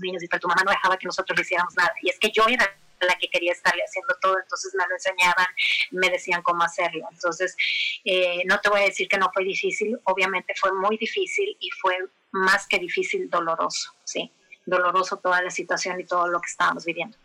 niños, 0.00 0.22
y 0.22 0.28
pero 0.28 0.40
tu 0.40 0.48
mamá 0.48 0.62
no 0.64 0.70
dejaba 0.70 0.96
que 0.96 1.06
nosotros 1.06 1.36
le 1.36 1.42
hiciéramos 1.42 1.74
nada, 1.76 1.92
y 2.02 2.10
es 2.10 2.18
que 2.18 2.30
yo 2.30 2.44
era 2.48 2.72
la 3.04 3.16
que 3.16 3.28
quería 3.28 3.52
estarle 3.52 3.82
haciendo 3.82 4.14
todo, 4.20 4.38
entonces 4.38 4.74
me 4.74 4.84
lo 4.86 4.94
enseñaban, 4.94 5.46
me 5.90 6.10
decían 6.10 6.42
cómo 6.42 6.62
hacerlo. 6.62 7.06
Entonces, 7.10 7.56
eh, 8.04 8.42
no 8.46 8.60
te 8.60 8.68
voy 8.68 8.80
a 8.80 8.84
decir 8.84 9.08
que 9.08 9.18
no 9.18 9.30
fue 9.32 9.44
difícil, 9.44 9.98
obviamente 10.04 10.54
fue 10.58 10.72
muy 10.72 10.96
difícil 10.96 11.56
y 11.60 11.70
fue 11.70 11.96
más 12.32 12.66
que 12.66 12.78
difícil, 12.78 13.30
doloroso, 13.30 13.92
¿sí? 14.04 14.30
Doloroso 14.66 15.18
toda 15.18 15.42
la 15.42 15.50
situación 15.50 16.00
y 16.00 16.04
todo 16.04 16.26
lo 16.28 16.40
que 16.40 16.48
estábamos 16.48 16.84
viviendo. 16.84 17.16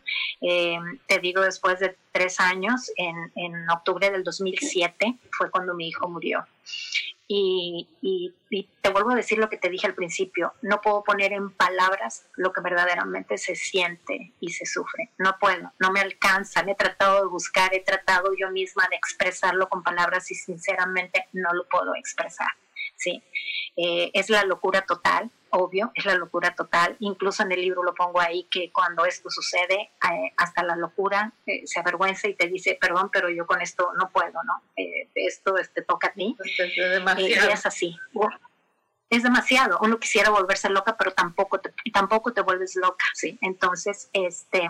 Eh, 0.41 0.77
te 1.07 1.19
digo, 1.19 1.41
después 1.41 1.79
de 1.79 1.95
tres 2.11 2.39
años, 2.39 2.91
en, 2.97 3.31
en, 3.35 3.69
octubre 3.69 4.11
del 4.11 4.23
2007, 4.23 5.17
fue 5.31 5.49
cuando 5.49 5.73
mi 5.73 5.87
hijo 5.87 6.07
murió. 6.09 6.45
Y, 7.31 7.87
y, 8.01 8.33
te 8.81 8.89
vuelvo 8.89 9.11
a 9.11 9.15
decir 9.15 9.37
lo 9.37 9.49
que 9.49 9.57
te 9.57 9.69
dije 9.69 9.85
al 9.85 9.93
principio, 9.93 10.55
no 10.63 10.81
puedo 10.81 11.03
poner 11.03 11.31
en 11.31 11.51
palabras 11.51 12.27
lo 12.35 12.51
que 12.51 12.61
verdaderamente 12.61 13.37
se 13.37 13.55
siente 13.55 14.33
y 14.39 14.49
se 14.51 14.65
sufre. 14.65 15.11
No 15.19 15.35
puedo, 15.39 15.71
no 15.77 15.91
me 15.91 16.01
alcanza. 16.01 16.61
He 16.61 16.73
tratado 16.73 17.21
de 17.21 17.29
buscar, 17.29 17.71
he 17.75 17.81
tratado 17.81 18.31
yo 18.35 18.49
misma 18.49 18.87
de 18.89 18.95
expresarlo 18.95 19.69
con 19.69 19.83
palabras 19.83 20.31
y 20.31 20.35
sinceramente 20.35 21.27
no 21.33 21.53
lo 21.53 21.67
puedo 21.69 21.93
expresar. 21.93 22.49
¿Sí? 22.99 23.23
Eh, 23.77 24.11
es 24.13 24.29
la 24.29 24.43
locura 24.43 24.81
total, 24.81 25.31
obvio, 25.51 25.91
es 25.95 26.05
la 26.05 26.15
locura 26.15 26.53
total. 26.53 26.97
Incluso 26.99 27.43
en 27.43 27.51
el 27.53 27.61
libro 27.61 27.81
lo 27.81 27.95
pongo 27.95 28.19
ahí 28.19 28.43
que 28.51 28.71
cuando 28.71 29.05
esto 29.05 29.29
sucede, 29.29 29.91
eh, 30.11 30.33
hasta 30.37 30.63
la 30.63 30.75
locura 30.75 31.31
eh, 31.45 31.65
se 31.65 31.79
avergüenza 31.79 32.27
y 32.27 32.35
te 32.35 32.47
dice, 32.47 32.77
perdón, 32.79 33.09
pero 33.11 33.29
yo 33.29 33.47
con 33.47 33.61
esto 33.61 33.91
no 33.97 34.09
puedo, 34.09 34.43
¿no? 34.43 34.61
esto 35.15 35.57
este, 35.57 35.81
toca 35.81 36.07
a 36.07 36.13
ti. 36.13 36.35
Es, 36.43 36.75
demasiado. 36.75 37.49
es 37.49 37.65
así. 37.65 37.97
Es 39.09 39.23
demasiado. 39.23 39.79
Uno 39.81 39.97
quisiera 39.97 40.29
volverse 40.29 40.69
loca, 40.69 40.95
pero 40.97 41.11
tampoco 41.13 41.59
te, 41.59 41.73
tampoco 41.91 42.31
te 42.31 42.41
vuelves 42.41 42.75
loca, 42.75 43.05
¿sí? 43.13 43.39
Entonces, 43.41 44.09
este 44.13 44.69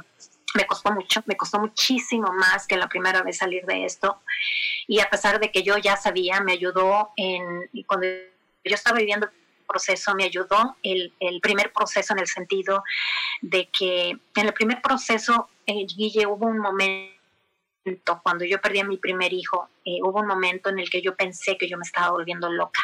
me 0.56 0.66
costó 0.66 0.92
mucho, 0.92 1.22
me 1.26 1.38
costó 1.38 1.60
muchísimo 1.60 2.32
más 2.34 2.68
que 2.68 2.78
la 2.78 2.88
primera 2.88 3.22
vez 3.22 3.38
salir 3.38 3.66
de 3.66 3.86
esto. 3.86 4.22
Y 4.88 5.00
a 5.00 5.10
pesar 5.10 5.40
de 5.40 5.52
que 5.52 5.64
yo 5.64 5.78
ya 5.78 5.98
sabía, 5.98 6.42
me 6.42 6.54
ayudó 6.54 7.12
en, 7.16 7.70
cuando 7.86 8.08
yo 8.08 8.76
estaba 8.76 8.98
viviendo 8.98 9.28
el 9.28 9.66
proceso, 9.68 10.16
me 10.16 10.26
ayudó 10.26 10.78
el, 10.84 11.14
el 11.20 11.40
primer 11.42 11.72
proceso 11.72 12.14
en 12.14 12.20
el 12.20 12.28
sentido 12.28 12.84
de 13.42 13.70
que 13.70 14.10
en 14.10 14.46
el 14.46 14.54
primer 14.54 14.82
proceso, 14.82 15.50
eh, 15.66 15.86
Guille, 15.86 16.26
hubo 16.26 16.48
un 16.48 16.60
momento, 16.60 17.14
cuando 18.24 18.46
yo 18.46 18.60
perdí 18.60 18.80
a 18.80 18.86
mi 18.86 18.98
primer 18.98 19.34
hijo, 19.34 19.70
eh, 19.86 20.00
hubo 20.04 20.20
un 20.20 20.28
momento 20.28 20.70
en 20.70 20.80
el 20.80 20.90
que 20.90 21.02
yo 21.02 21.16
pensé 21.16 21.58
que 21.58 21.70
yo 21.70 21.78
me 21.78 21.84
estaba 21.84 22.12
volviendo 22.12 22.50
loca. 22.50 22.82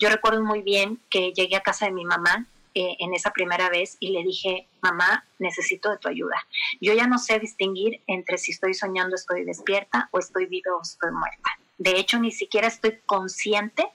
Yo 0.00 0.08
recuerdo 0.08 0.42
muy 0.42 0.62
bien 0.62 1.00
que 1.10 1.32
llegué 1.32 1.56
a 1.56 1.62
casa 1.62 1.86
de 1.86 1.92
mi 1.92 2.04
mamá 2.04 2.46
eh, 2.74 2.96
en 2.98 3.14
esa 3.14 3.30
primera 3.30 3.68
vez 3.70 3.96
y 4.00 4.10
le 4.10 4.22
dije, 4.22 4.66
mamá, 4.80 5.24
necesito 5.38 5.90
de 5.90 5.98
tu 5.98 6.08
ayuda. 6.08 6.46
Yo 6.80 6.92
ya 6.94 7.06
no 7.06 7.18
sé 7.18 7.38
distinguir 7.38 8.02
entre 8.06 8.38
si 8.38 8.52
estoy 8.52 8.74
soñando, 8.74 9.14
estoy 9.14 9.44
despierta 9.44 10.08
o 10.12 10.18
estoy 10.18 10.46
viva 10.46 10.76
o 10.76 10.82
estoy 10.82 11.10
muerta. 11.10 11.58
De 11.78 11.98
hecho, 11.98 12.18
ni 12.18 12.32
siquiera 12.32 12.68
estoy 12.68 12.98
consciente 13.06 13.88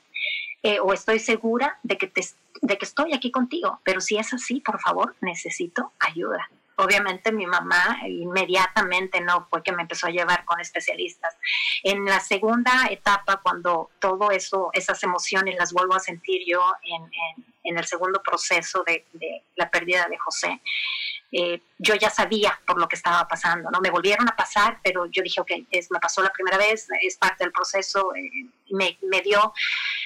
eh, 0.63 0.79
o 0.79 0.93
estoy 0.93 1.19
segura 1.19 1.79
de 1.83 1.97
que, 1.97 2.07
te, 2.07 2.21
de 2.61 2.77
que 2.77 2.85
estoy 2.85 3.13
aquí 3.13 3.31
contigo. 3.31 3.79
Pero 3.83 4.01
si 4.01 4.17
es 4.17 4.33
así, 4.33 4.61
por 4.61 4.79
favor, 4.79 5.15
necesito 5.21 5.91
ayuda 5.99 6.49
obviamente 6.77 7.31
mi 7.31 7.45
mamá 7.45 7.99
inmediatamente 8.07 9.21
no 9.21 9.47
fue 9.49 9.63
que 9.63 9.71
me 9.71 9.83
empezó 9.83 10.07
a 10.07 10.11
llevar 10.11 10.45
con 10.45 10.59
especialistas. 10.59 11.35
En 11.83 12.05
la 12.05 12.19
segunda 12.19 12.87
etapa, 12.89 13.41
cuando 13.43 13.91
todo 13.99 14.31
eso, 14.31 14.69
esas 14.73 15.01
emociones 15.03 15.55
las 15.57 15.73
vuelvo 15.73 15.95
a 15.95 15.99
sentir 15.99 16.41
yo 16.47 16.61
en, 16.83 17.45
el 17.77 17.85
segundo 17.85 18.21
proceso 18.21 18.83
de, 18.85 19.05
de, 19.13 19.43
la 19.55 19.69
pérdida 19.69 20.07
de 20.09 20.17
José, 20.17 20.61
eh, 21.35 21.61
yo 21.79 21.95
ya 21.95 22.11
sabía 22.11 22.59
por 22.65 22.79
lo 22.79 22.87
que 22.87 22.95
estaba 22.95 23.27
pasando, 23.27 23.71
¿no? 23.71 23.81
Me 23.81 23.89
volvieron 23.89 24.29
a 24.29 24.35
pasar, 24.35 24.79
pero 24.83 25.07
yo 25.07 25.23
dije, 25.23 25.41
ok, 25.41 25.51
es, 25.71 25.89
me 25.89 25.99
pasó 25.99 26.21
la 26.21 26.31
primera 26.31 26.57
vez, 26.57 26.87
es 27.01 27.17
parte 27.17 27.43
del 27.43 27.51
proceso, 27.51 28.13
eh, 28.15 28.29
me, 28.69 28.99
me, 29.01 29.21
dio 29.21 29.51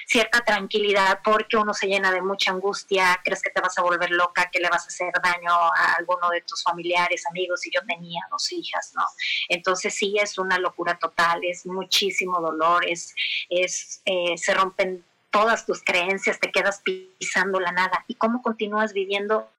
cierta 0.06 0.40
tranquilidad 0.40 1.20
porque 1.22 1.58
uno 1.58 1.74
se 1.74 1.86
llena 1.86 2.10
de 2.10 2.22
mucha 2.22 2.50
angustia, 2.50 3.20
crees 3.22 3.42
que 3.42 3.50
te 3.50 3.60
vas 3.60 3.76
a 3.76 3.82
volver 3.82 4.10
loca, 4.10 4.48
que 4.50 4.58
le 4.58 4.70
vas 4.70 4.84
a 4.84 4.88
hacer 4.88 5.12
daño 5.22 5.52
a 5.52 5.96
alguno 5.98 6.30
de 6.30 6.40
tus 6.40 6.62
familiares, 6.62 7.24
amigos, 7.28 7.66
y 7.66 7.70
yo 7.74 7.82
tenía 7.86 8.22
dos 8.30 8.50
hijas, 8.50 8.92
¿no? 8.94 9.04
Entonces 9.50 9.94
sí 9.94 10.16
es 10.18 10.38
una 10.38 10.58
locura 10.58 10.98
total, 10.98 11.40
es 11.44 11.66
muchísimo 11.66 12.40
dolor, 12.40 12.86
es, 12.86 13.14
es 13.50 14.00
eh, 14.06 14.38
se 14.38 14.54
rompen 14.54 15.04
todas 15.30 15.66
tus 15.66 15.82
creencias, 15.82 16.40
te 16.40 16.50
quedas 16.50 16.82
pisando 16.82 17.60
la 17.60 17.72
nada. 17.72 18.04
¿Y 18.06 18.14
cómo 18.14 18.42
continúas 18.42 18.92
viviendo 18.92 19.50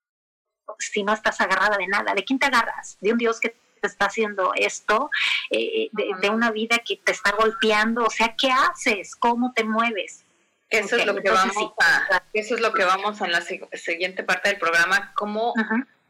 si 0.78 1.04
no 1.04 1.14
estás 1.14 1.40
agarrada 1.42 1.78
de 1.78 1.88
nada? 1.88 2.14
¿De 2.14 2.24
quién 2.24 2.40
te 2.40 2.48
agarras? 2.48 2.98
¿De 3.02 3.12
un 3.12 3.18
Dios 3.18 3.40
que 3.40 3.56
te 3.82 3.88
está 3.88 4.06
haciendo 4.06 4.54
esto? 4.56 5.10
Eh, 5.50 5.90
de, 5.92 6.30
una 6.30 6.52
vida 6.52 6.80
que 6.80 6.98
te 6.98 7.12
está 7.12 7.32
golpeando? 7.32 8.06
O 8.06 8.10
sea, 8.10 8.36
¿qué 8.36 8.52
haces? 8.52 9.16
¿Cómo 9.16 9.54
te 9.54 9.64
mueves? 9.64 10.26
Eso 10.70 10.98
es 10.98 11.06
lo 11.06 11.16
que 11.16 11.32
vamos 11.32 11.74
a, 11.80 12.24
eso 12.34 12.54
es 12.54 12.62
lo 12.62 12.74
que 12.74 12.84
vamos 12.84 13.22
en 13.22 13.32
la 13.32 13.42
siguiente 13.42 14.24
parte 14.24 14.50
del 14.50 14.60
programa, 14.60 15.14
cómo 15.16 15.56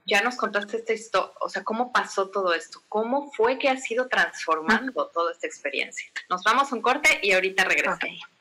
ya 0.06 0.22
nos 0.22 0.36
contaste 0.36 0.78
esta 0.78 0.92
historia, 0.92 1.32
o 1.40 1.48
sea, 1.48 1.64
cómo 1.64 1.94
pasó 1.94 2.30
todo 2.30 2.54
esto, 2.54 2.84
cómo 2.90 3.32
fue 3.32 3.58
que 3.58 3.70
ha 3.70 3.78
sido 3.78 4.10
transformando 4.10 5.08
toda 5.14 5.32
esta 5.32 5.48
experiencia. 5.48 6.12
Nos 6.30 6.44
vamos 6.44 6.72
a 6.72 6.76
un 6.76 6.82
corte 6.82 7.20
y 7.22 7.32
ahorita 7.32 7.64
regresamos. 7.64 8.00
Gracias. 8.00 8.39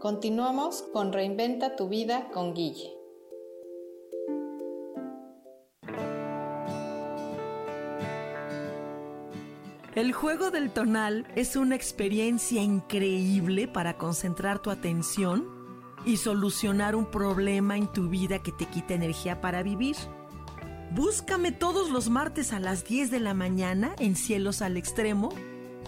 Continuamos 0.00 0.82
con 0.92 1.12
Reinventa 1.12 1.74
tu 1.74 1.88
vida 1.88 2.28
con 2.32 2.54
Guille. 2.54 2.94
El 9.96 10.12
juego 10.12 10.52
del 10.52 10.70
tonal 10.70 11.26
es 11.34 11.56
una 11.56 11.74
experiencia 11.74 12.62
increíble 12.62 13.66
para 13.66 13.98
concentrar 13.98 14.60
tu 14.60 14.70
atención 14.70 15.48
y 16.06 16.18
solucionar 16.18 16.94
un 16.94 17.06
problema 17.10 17.76
en 17.76 17.92
tu 17.92 18.08
vida 18.08 18.38
que 18.40 18.52
te 18.52 18.66
quita 18.66 18.94
energía 18.94 19.40
para 19.40 19.64
vivir. 19.64 19.96
Búscame 20.92 21.50
todos 21.50 21.90
los 21.90 22.08
martes 22.08 22.52
a 22.52 22.60
las 22.60 22.84
10 22.84 23.10
de 23.10 23.18
la 23.18 23.34
mañana 23.34 23.96
en 23.98 24.14
Cielos 24.14 24.62
al 24.62 24.76
Extremo, 24.76 25.30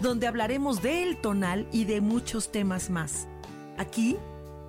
donde 0.01 0.27
hablaremos 0.27 0.81
del 0.81 1.15
tonal 1.21 1.65
y 1.71 1.85
de 1.85 2.01
muchos 2.01 2.51
temas 2.51 2.89
más. 2.89 3.29
Aquí, 3.77 4.17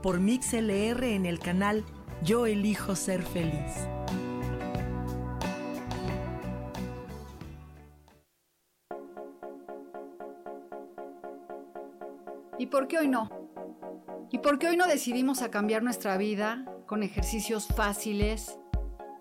por 0.02 0.20
MixLR 0.20 1.04
en 1.04 1.26
el 1.26 1.38
canal 1.38 1.84
Yo 2.22 2.46
elijo 2.46 2.94
ser 2.96 3.22
feliz. 3.22 3.88
¿Y 12.58 12.66
por 12.66 12.86
qué 12.86 12.98
hoy 12.98 13.08
no? 13.08 13.28
¿Y 14.30 14.38
por 14.38 14.58
qué 14.58 14.68
hoy 14.68 14.76
no 14.76 14.86
decidimos 14.86 15.42
cambiar 15.50 15.82
nuestra 15.82 16.16
vida 16.16 16.64
con 16.86 17.02
ejercicios 17.02 17.66
fáciles, 17.66 18.58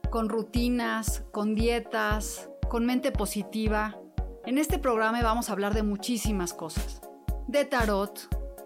con 0.09 0.29
rutinas, 0.29 1.23
con 1.31 1.55
dietas, 1.55 2.49
con 2.69 2.85
mente 2.85 3.11
positiva? 3.11 3.97
En 4.45 4.57
este 4.57 4.79
programa 4.79 5.21
vamos 5.23 5.49
a 5.49 5.53
hablar 5.53 5.73
de 5.73 5.83
muchísimas 5.83 6.53
cosas. 6.53 7.01
De 7.47 7.65
tarot, 7.65 8.40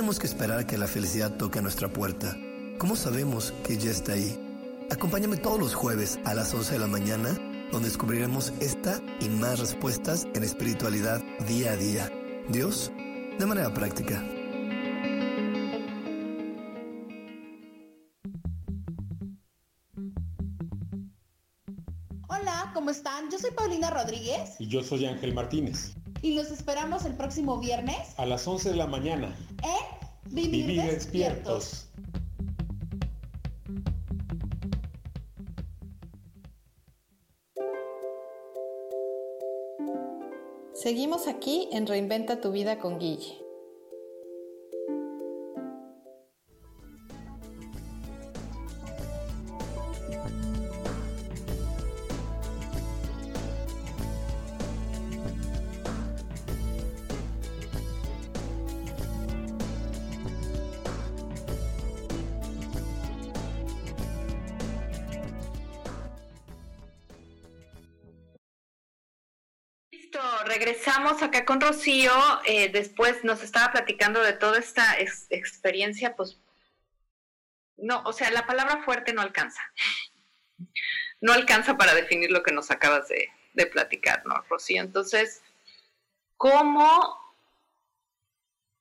Tenemos 0.00 0.18
que 0.18 0.28
esperar 0.28 0.58
a 0.60 0.66
que 0.66 0.78
la 0.78 0.86
felicidad 0.86 1.36
toque 1.36 1.58
a 1.58 1.62
nuestra 1.62 1.92
puerta? 1.92 2.34
¿Cómo 2.78 2.96
sabemos 2.96 3.52
que 3.62 3.76
ya 3.76 3.90
está 3.90 4.14
ahí? 4.14 4.34
Acompáñame 4.90 5.36
todos 5.36 5.58
los 5.58 5.74
jueves 5.74 6.18
a 6.24 6.32
las 6.32 6.54
11 6.54 6.72
de 6.72 6.78
la 6.78 6.86
mañana, 6.86 7.38
donde 7.70 7.90
descubriremos 7.90 8.54
esta 8.60 8.98
y 9.20 9.28
más 9.28 9.58
respuestas 9.58 10.26
en 10.32 10.42
espiritualidad 10.42 11.20
día 11.46 11.72
a 11.72 11.76
día. 11.76 12.10
Dios 12.48 12.90
de 13.38 13.44
manera 13.44 13.74
práctica. 13.74 14.24
Hola, 22.26 22.70
¿cómo 22.72 22.88
están? 22.88 23.30
Yo 23.30 23.38
soy 23.38 23.50
Paulina 23.50 23.90
Rodríguez. 23.90 24.58
Y 24.60 24.66
yo 24.66 24.82
soy 24.82 25.04
Ángel 25.04 25.34
Martínez. 25.34 25.94
Y 26.22 26.34
los 26.34 26.50
esperamos 26.50 27.04
el 27.04 27.14
próximo 27.14 27.58
viernes. 27.58 27.96
A 28.18 28.26
las 28.26 28.46
11 28.46 28.70
de 28.70 28.76
la 28.76 28.86
mañana. 28.86 29.34
En 29.62 30.00
Vivir, 30.34 30.82
despiertos. 30.82 31.88
Seguimos 40.74 41.26
aquí 41.26 41.68
en 41.72 41.86
Reinventa 41.86 42.40
tu 42.40 42.52
vida 42.52 42.78
con 42.78 42.98
Guille. 42.98 43.49
Regresamos 70.50 71.22
acá 71.22 71.44
con 71.44 71.60
Rocío. 71.60 72.12
Eh, 72.44 72.70
después 72.70 73.22
nos 73.24 73.42
estaba 73.42 73.70
platicando 73.70 74.20
de 74.22 74.32
toda 74.32 74.58
esta 74.58 74.98
experiencia, 74.98 76.16
pues, 76.16 76.38
no, 77.76 78.02
o 78.04 78.12
sea, 78.12 78.30
la 78.30 78.46
palabra 78.46 78.82
fuerte 78.82 79.12
no 79.12 79.22
alcanza. 79.22 79.62
No 81.20 81.32
alcanza 81.32 81.76
para 81.76 81.94
definir 81.94 82.30
lo 82.30 82.42
que 82.42 82.52
nos 82.52 82.70
acabas 82.70 83.08
de, 83.08 83.30
de 83.54 83.66
platicar, 83.66 84.22
¿no, 84.26 84.34
Rocío? 84.48 84.82
Entonces, 84.82 85.42
¿cómo, 86.36 87.16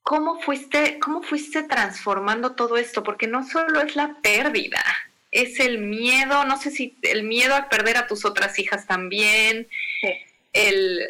cómo, 0.02 0.42
fuiste, 0.42 1.00
¿cómo 1.00 1.22
fuiste 1.22 1.64
transformando 1.64 2.56
todo 2.56 2.78
esto? 2.78 3.04
Porque 3.04 3.28
no 3.28 3.48
solo 3.48 3.82
es 3.82 3.96
la 3.96 4.18
pérdida, 4.22 4.84
es 5.32 5.60
el 5.60 5.78
miedo, 5.78 6.46
no 6.46 6.58
sé 6.58 6.72
si 6.72 6.98
el 7.04 7.24
miedo 7.24 7.56
a 7.56 7.70
perder 7.70 7.98
a 7.98 8.08
tus 8.08 8.26
otras 8.26 8.58
hijas 8.58 8.88
también, 8.88 9.70
el 10.54 11.08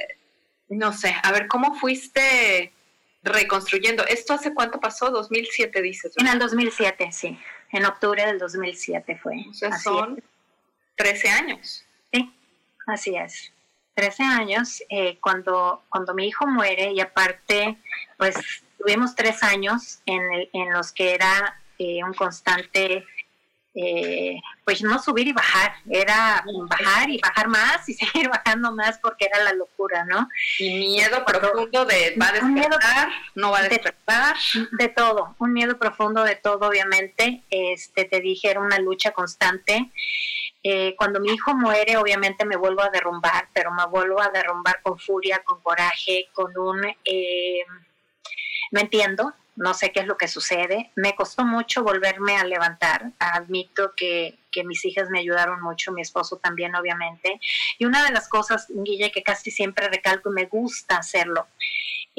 no 0.70 0.94
sé, 0.94 1.16
a 1.24 1.32
ver, 1.32 1.48
¿cómo 1.48 1.76
fuiste 1.76 2.72
reconstruyendo? 3.24 4.06
¿Esto 4.06 4.34
hace 4.34 4.54
cuánto 4.54 4.80
pasó? 4.80 5.10
2007 5.10 5.82
dices. 5.82 6.14
En 6.18 6.28
el 6.28 6.40
2007, 6.40 7.10
sí. 7.12 7.38
En 7.72 7.86
octubre 7.86 8.26
del 8.26 8.40
2007 8.40 9.20
fue. 9.22 9.46
O 9.50 9.54
sea, 9.54 9.78
son 9.78 10.24
13 10.96 11.30
años. 11.30 11.86
Sí, 12.12 12.34
así 12.88 13.16
es. 13.16 13.52
13 13.96 14.24
años, 14.24 14.82
eh, 14.90 15.18
cuando, 15.20 15.84
cuando 15.90 16.14
mi 16.14 16.28
hijo 16.28 16.48
muere 16.48 16.94
y 16.94 17.02
aparte, 17.02 17.78
pues 18.18 18.36
tuvimos 18.78 19.14
tres 19.16 19.44
años 19.44 20.00
en, 20.06 20.22
en 20.54 20.74
los 20.74 20.94
que 20.94 21.14
era 21.14 21.60
eh, 21.78 22.04
un 22.04 22.14
constante 22.14 23.06
eh, 23.82 24.42
pues 24.66 24.82
no 24.82 25.02
subir 25.02 25.28
y 25.28 25.32
bajar, 25.32 25.74
era 25.90 26.44
bajar 26.68 27.10
y 27.10 27.18
bajar 27.20 27.48
más 27.48 27.88
y 27.88 27.94
seguir 27.96 28.28
bajando 28.28 28.74
más 28.74 29.00
porque 29.00 29.26
era 29.26 29.42
la 29.44 29.54
locura, 29.54 30.04
¿no? 30.04 30.28
Y 30.58 30.80
miedo 30.80 31.24
profundo 31.24 31.86
de 31.86 32.16
va 32.22 32.28
a 32.28 32.32
despertar, 32.34 33.10
no 33.36 33.52
va 33.52 33.60
a 33.60 33.64
despertar. 33.64 34.36
De, 34.72 34.90
todo, 34.90 35.36
un 35.40 35.54
miedo 35.54 35.78
profundo 35.80 36.24
de 36.24 36.36
todo, 36.36 36.68
obviamente. 36.68 37.44
Este, 37.50 38.04
te 38.06 38.20
dije, 38.20 38.50
era 38.50 38.60
una 38.60 38.80
lucha 38.80 39.12
constante. 39.12 39.92
Eh, 40.62 40.96
cuando 40.98 41.22
mi 41.22 41.32
hijo 41.32 41.56
muere, 41.56 41.96
obviamente 41.96 42.44
me 42.44 42.58
vuelvo 42.58 42.82
a 42.82 42.90
derrumbar, 42.90 43.48
pero 43.54 43.72
me 43.72 43.86
vuelvo 43.86 44.22
a 44.22 44.30
derrumbar 44.30 44.82
con 44.82 45.00
furia, 45.00 45.42
con 45.46 45.62
coraje, 45.62 46.28
con 46.34 46.58
un... 46.58 46.86
Eh, 47.06 47.64
no 48.72 48.80
entiendo, 48.82 49.34
no 49.60 49.74
sé 49.74 49.92
qué 49.92 50.00
es 50.00 50.08
lo 50.08 50.18
que 50.18 50.30
sucede. 50.30 50.90
Me 50.96 51.16
costó 51.16 51.46
mucho 51.46 51.84
volverme 51.84 52.38
a 52.38 52.46
levantar. 52.46 53.12
Admito 53.20 53.92
que, 53.94 54.40
que, 54.52 54.64
mis 54.64 54.86
hijas 54.86 55.10
me 55.10 55.20
ayudaron 55.20 55.62
mucho, 55.62 55.92
mi 55.92 56.02
esposo 56.02 56.38
también, 56.38 56.76
obviamente. 56.76 57.42
Y 57.78 57.84
una 57.84 58.06
de 58.06 58.14
las 58.14 58.30
cosas, 58.30 58.68
Guille, 58.70 59.12
que 59.12 59.22
casi 59.22 59.52
siempre 59.52 59.90
recalco 59.90 60.32
y 60.32 60.34
me 60.34 60.46
gusta 60.46 60.98
hacerlo, 60.98 61.48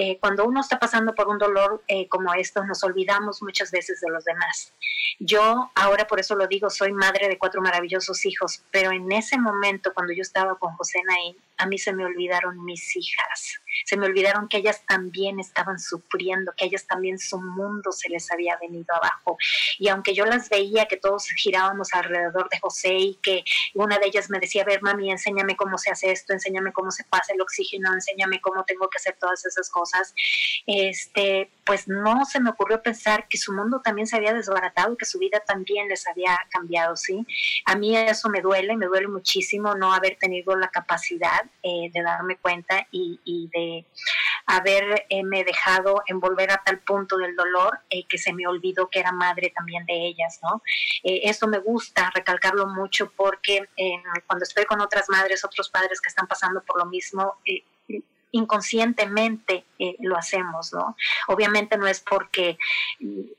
eh, 0.03 0.17
cuando 0.19 0.47
uno 0.47 0.63
está 0.63 0.79
pasando 0.79 1.15
por 1.15 1.29
un 1.29 1.37
dolor 1.37 1.85
eh, 1.87 2.09
como 2.09 2.33
esto, 2.33 2.65
nos 2.65 2.83
olvidamos 2.85 3.43
muchas 3.43 3.71
veces 3.71 4.01
de 4.01 4.11
los 4.11 4.25
demás. 4.25 4.73
Yo 5.19 5.71
ahora 5.75 6.07
por 6.07 6.19
eso 6.19 6.35
lo 6.37 6.47
digo, 6.47 6.71
soy 6.71 6.91
madre 6.93 7.29
de 7.29 7.37
cuatro 7.37 7.61
maravillosos 7.61 8.25
hijos, 8.25 8.63
pero 8.71 8.93
en 8.93 9.13
ese 9.13 9.37
momento 9.39 9.93
cuando 9.93 10.15
yo 10.15 10.23
estaba 10.23 10.59
con 10.59 10.75
José 10.77 11.01
Naín, 11.07 11.37
a 11.59 11.67
mí 11.67 11.79
se 11.79 11.93
me 11.93 12.07
olvidaron 12.07 12.65
mis 12.65 12.97
hijas, 12.97 13.61
se 13.85 13.97
me 13.99 14.07
olvidaron 14.07 14.49
que 14.49 14.57
ellas 14.57 14.83
también 14.89 15.39
estaban 15.39 15.79
sufriendo, 15.79 16.53
que 16.57 16.65
ellas 16.65 16.87
también 16.87 17.19
su 17.19 17.39
mundo 17.39 17.93
se 17.93 18.09
les 18.09 18.33
había 18.33 18.57
venido 18.57 18.95
abajo. 18.95 19.37
Y 19.79 19.89
aunque 19.89 20.15
yo 20.15 20.25
las 20.25 20.49
veía 20.49 20.87
que 20.87 20.97
todos 20.97 21.29
girábamos 21.37 21.93
alrededor 21.93 22.49
de 22.49 22.59
José 22.61 22.95
y 22.95 23.15
que 23.17 23.45
una 23.75 23.99
de 23.99 24.07
ellas 24.07 24.31
me 24.31 24.39
decía, 24.39 24.63
a 24.63 24.65
ver, 24.65 24.81
mami, 24.83 25.11
enséñame 25.11 25.55
cómo 25.57 25.77
se 25.77 25.91
hace 25.91 26.11
esto, 26.11 26.33
enséñame 26.33 26.73
cómo 26.73 26.91
se 26.91 27.05
pasa 27.05 27.35
el 27.35 27.41
oxígeno, 27.43 27.93
enséñame 27.93 28.41
cómo 28.41 28.65
tengo 28.65 28.89
que 28.89 28.97
hacer 28.97 29.17
todas 29.21 29.45
esas 29.45 29.69
cosas, 29.69 29.90
este, 30.67 31.51
pues 31.65 31.89
no 31.89 32.25
se 32.25 32.41
me 32.41 32.51
ocurrió 32.51 32.83
pensar 32.83 33.29
que 33.29 33.39
su 33.39 33.53
mundo 33.53 33.81
también 33.83 34.07
se 34.07 34.17
había 34.17 34.35
desbaratado, 34.35 34.97
que 34.97 35.05
su 35.05 35.19
vida 35.19 35.41
también 35.41 35.89
les 35.89 36.07
había 36.07 36.39
cambiado, 36.51 36.97
¿sí? 36.97 37.27
A 37.67 37.77
mí 37.77 37.97
eso 37.97 38.29
me 38.29 38.41
duele, 38.41 38.77
me 38.77 38.87
duele 38.87 39.09
muchísimo 39.09 39.75
no 39.75 39.93
haber 39.93 40.17
tenido 40.17 40.57
la 40.57 40.69
capacidad 40.69 41.45
eh, 41.63 41.91
de 41.93 42.03
darme 42.03 42.37
cuenta 42.37 42.87
y, 42.91 43.21
de 43.53 43.85
haberme 44.47 45.45
dejado 45.45 46.03
envolver 46.07 46.51
a 46.51 46.63
tal 46.65 46.81
punto 46.81 47.17
del 47.17 47.37
dolor 47.37 47.81
que 48.09 48.19
se 48.19 48.33
me 48.33 48.47
olvidó 48.47 48.89
que 48.89 48.99
era 48.99 49.13
madre 49.13 49.53
también 49.55 49.87
de 49.87 50.07
ellas, 50.07 50.41
¿no? 50.43 50.63
esto 51.05 51.47
me 51.47 51.59
gusta 51.59 52.11
recalcarlo 52.15 52.67
mucho 52.67 53.13
porque 53.17 53.69
cuando 54.27 54.45
estoy 54.45 54.65
con 54.65 54.81
otras 54.81 55.09
madres, 55.09 55.45
otros 55.45 55.69
padres 55.71 56.01
que 56.01 56.09
están 56.09 56.27
pasando 56.27 56.63
por 56.63 56.79
lo 56.79 56.87
mismo, 56.87 57.39
inconscientemente 58.33 59.65
eh, 59.79 59.97
lo 60.01 60.17
hacemos, 60.17 60.73
¿no? 60.73 60.97
Obviamente 61.29 61.77
no 61.77 61.87
es 61.87 62.01
porque 62.01 62.59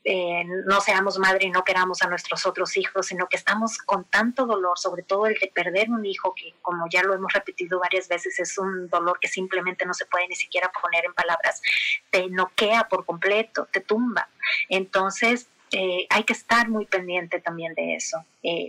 eh, 0.03 0.43
no 0.65 0.81
seamos 0.81 1.19
madre 1.19 1.45
y 1.45 1.49
no 1.49 1.63
queramos 1.63 2.01
a 2.01 2.07
nuestros 2.07 2.45
otros 2.45 2.75
hijos, 2.77 3.07
sino 3.07 3.27
que 3.27 3.37
estamos 3.37 3.77
con 3.77 4.05
tanto 4.05 4.45
dolor, 4.45 4.77
sobre 4.77 5.03
todo 5.03 5.27
el 5.27 5.35
de 5.35 5.47
perder 5.47 5.89
un 5.89 6.05
hijo, 6.05 6.33
que 6.35 6.53
como 6.61 6.85
ya 6.89 7.03
lo 7.03 7.13
hemos 7.13 7.31
repetido 7.33 7.79
varias 7.79 8.07
veces, 8.07 8.39
es 8.39 8.57
un 8.57 8.89
dolor 8.89 9.19
que 9.19 9.27
simplemente 9.27 9.85
no 9.85 9.93
se 9.93 10.05
puede 10.05 10.27
ni 10.27 10.35
siquiera 10.35 10.71
poner 10.81 11.05
en 11.05 11.13
palabras, 11.13 11.61
te 12.09 12.27
noquea 12.29 12.87
por 12.89 13.05
completo, 13.05 13.67
te 13.71 13.81
tumba. 13.81 14.29
Entonces, 14.69 15.47
eh, 15.71 16.05
hay 16.09 16.23
que 16.23 16.33
estar 16.33 16.67
muy 16.69 16.85
pendiente 16.85 17.39
también 17.39 17.73
de 17.75 17.95
eso. 17.95 18.25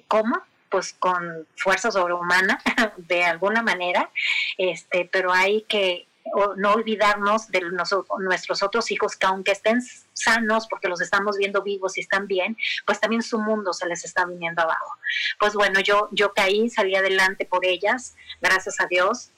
¿Cómo? 0.07 0.43
pues 0.73 0.95
con 0.95 1.47
fuerza 1.55 1.91
sobrehumana 1.91 2.59
de 2.97 3.25
alguna 3.25 3.63
manera, 3.63 4.11
este, 4.57 5.09
pero 5.13 5.31
hay 5.31 5.63
que 5.69 6.07
no 6.57 6.73
olvidarnos 6.73 7.49
de 7.49 7.63
nuestros 8.21 8.63
otros 8.63 8.91
hijos 8.91 9.17
que 9.17 9.27
aunque 9.27 9.53
estén 9.53 9.81
sanos 10.13 10.67
porque 10.69 10.89
los 10.89 11.01
estamos 11.01 11.37
viendo 11.37 11.63
vivos 11.63 11.99
y 11.99 12.01
están 12.01 12.27
bien, 12.27 12.57
pues 12.87 13.01
también 13.01 13.23
su 13.23 13.39
mundo 13.39 13.73
se 13.73 13.87
les 13.87 14.05
está 14.05 14.25
viniendo 14.25 14.63
abajo. 14.63 14.97
Pues 15.39 15.55
bueno, 15.55 15.81
yo, 15.81 16.09
yo 16.13 16.33
caí, 16.33 16.71
salí 16.71 16.95
adelante 16.97 17.45
por 17.45 17.67
ellas, 17.67 18.15
gracias 18.41 18.81
a 18.81 18.87
Dios, 18.87 19.31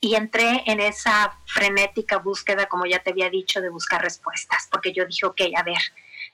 y 0.00 0.16
entré 0.16 0.62
en 0.66 0.80
esa 0.80 1.38
frenética 1.46 2.18
búsqueda, 2.18 2.66
como 2.66 2.84
ya 2.84 2.98
te 2.98 3.10
había 3.10 3.30
dicho, 3.30 3.62
de 3.62 3.70
buscar 3.70 4.02
respuestas, 4.02 4.68
porque 4.70 4.92
yo 4.92 5.06
dije, 5.06 5.24
ok, 5.24 5.40
a 5.56 5.62
ver, 5.62 5.78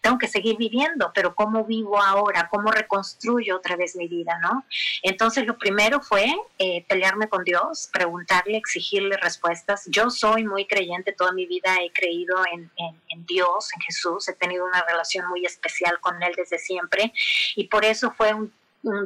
tengo 0.00 0.18
que 0.18 0.28
seguir 0.28 0.56
viviendo, 0.56 1.12
pero 1.14 1.34
¿cómo 1.34 1.64
vivo 1.64 2.00
ahora? 2.00 2.48
¿Cómo 2.50 2.70
reconstruyo 2.70 3.56
otra 3.56 3.76
vez 3.76 3.96
mi 3.96 4.08
vida? 4.08 4.38
¿no? 4.40 4.64
Entonces 5.02 5.46
lo 5.46 5.58
primero 5.58 6.00
fue 6.00 6.34
eh, 6.58 6.84
pelearme 6.88 7.28
con 7.28 7.44
Dios, 7.44 7.88
preguntarle, 7.92 8.56
exigirle 8.56 9.16
respuestas. 9.16 9.84
Yo 9.86 10.10
soy 10.10 10.44
muy 10.44 10.66
creyente, 10.66 11.12
toda 11.12 11.32
mi 11.32 11.46
vida 11.46 11.76
he 11.82 11.92
creído 11.92 12.36
en, 12.52 12.70
en 12.76 13.26
Dios, 13.26 13.68
en 13.74 13.80
Jesús, 13.82 14.28
he 14.28 14.34
tenido 14.34 14.64
una 14.64 14.82
relación 14.82 15.28
muy 15.28 15.44
especial 15.44 15.98
con 16.00 16.22
Él 16.22 16.32
desde 16.36 16.58
siempre 16.58 17.12
y 17.56 17.68
por 17.68 17.84
eso 17.84 18.12
fue 18.12 18.32
un 18.32 18.40
un 18.42 18.52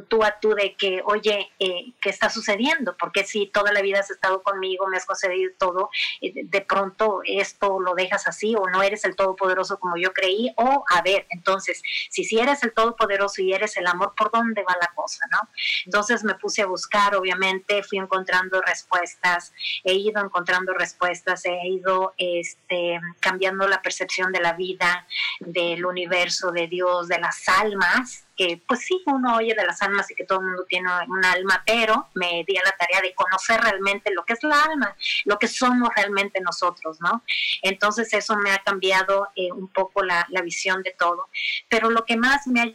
tú 0.07 0.23
a 0.23 0.39
tú 0.39 0.53
de 0.53 0.75
que, 0.75 1.01
oye, 1.05 1.51
eh, 1.59 1.93
¿qué 1.99 2.09
está 2.09 2.29
sucediendo? 2.29 2.95
Porque 2.97 3.25
si 3.25 3.47
toda 3.47 3.73
la 3.73 3.81
vida 3.81 3.99
has 3.99 4.09
estado 4.09 4.41
conmigo, 4.41 4.87
me 4.87 4.97
has 4.97 5.05
concedido 5.05 5.51
todo, 5.57 5.89
eh, 6.21 6.31
de 6.45 6.61
pronto 6.61 7.21
esto 7.25 7.79
lo 7.79 7.93
dejas 7.93 8.27
así 8.27 8.55
o 8.55 8.67
no 8.69 8.81
eres 8.83 9.03
el 9.05 9.15
todopoderoso 9.15 9.79
como 9.79 9.97
yo 9.97 10.13
creí, 10.13 10.53
o 10.57 10.85
a 10.89 11.01
ver, 11.01 11.25
entonces, 11.29 11.81
si 12.09 12.23
si 12.23 12.39
eres 12.39 12.63
el 12.63 12.73
todopoderoso 12.73 13.41
y 13.41 13.53
eres 13.53 13.75
el 13.77 13.87
amor, 13.87 14.13
¿por 14.17 14.31
dónde 14.31 14.63
va 14.63 14.75
la 14.79 14.91
cosa, 14.95 15.25
no? 15.31 15.39
Entonces 15.85 16.23
me 16.23 16.35
puse 16.35 16.61
a 16.61 16.67
buscar, 16.67 17.15
obviamente, 17.15 17.83
fui 17.83 17.97
encontrando 17.97 18.61
respuestas, 18.61 19.53
he 19.83 19.93
ido 19.93 20.23
encontrando 20.23 20.73
respuestas, 20.73 21.45
he 21.45 21.67
ido 21.67 22.13
este, 22.17 22.99
cambiando 23.19 23.67
la 23.67 23.81
percepción 23.81 24.31
de 24.31 24.39
la 24.39 24.53
vida, 24.53 25.07
del 25.39 25.85
universo, 25.85 26.51
de 26.51 26.67
Dios, 26.67 27.07
de 27.07 27.19
las 27.19 27.47
almas, 27.47 28.24
que 28.35 28.61
pues 28.67 28.81
sí, 28.81 29.01
uno 29.05 29.37
oye 29.37 29.53
de 29.55 29.65
las 29.65 29.81
almas 29.81 30.09
y 30.11 30.15
que 30.15 30.25
todo 30.25 30.39
el 30.39 30.45
mundo 30.45 30.65
tiene 30.67 30.89
un 31.07 31.23
alma, 31.23 31.63
pero 31.65 32.07
me 32.13 32.43
di 32.45 32.57
a 32.57 32.63
la 32.63 32.71
tarea 32.71 33.01
de 33.01 33.13
conocer 33.13 33.61
realmente 33.61 34.13
lo 34.13 34.25
que 34.25 34.33
es 34.33 34.43
la 34.43 34.61
alma, 34.61 34.95
lo 35.25 35.39
que 35.39 35.47
somos 35.47 35.89
realmente 35.95 36.41
nosotros, 36.41 36.99
¿no? 37.01 37.23
Entonces 37.61 38.13
eso 38.13 38.35
me 38.37 38.51
ha 38.51 38.59
cambiado 38.59 39.29
eh, 39.35 39.51
un 39.51 39.67
poco 39.67 40.03
la, 40.03 40.27
visión 40.43 40.83
de 40.83 40.91
todo, 40.91 41.29
pero 41.69 41.89
lo 41.89 42.05
que 42.05 42.17
más 42.17 42.45
me 42.45 42.61
ha 42.61 42.73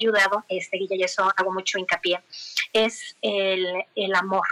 ayudado, 0.00 0.44
este, 0.48 0.78
y 0.80 1.02
eso 1.02 1.30
hago 1.36 1.52
mucho 1.52 1.78
hincapié, 1.78 2.20
es 2.72 3.16
el, 3.22 4.14
amor. 4.16 4.48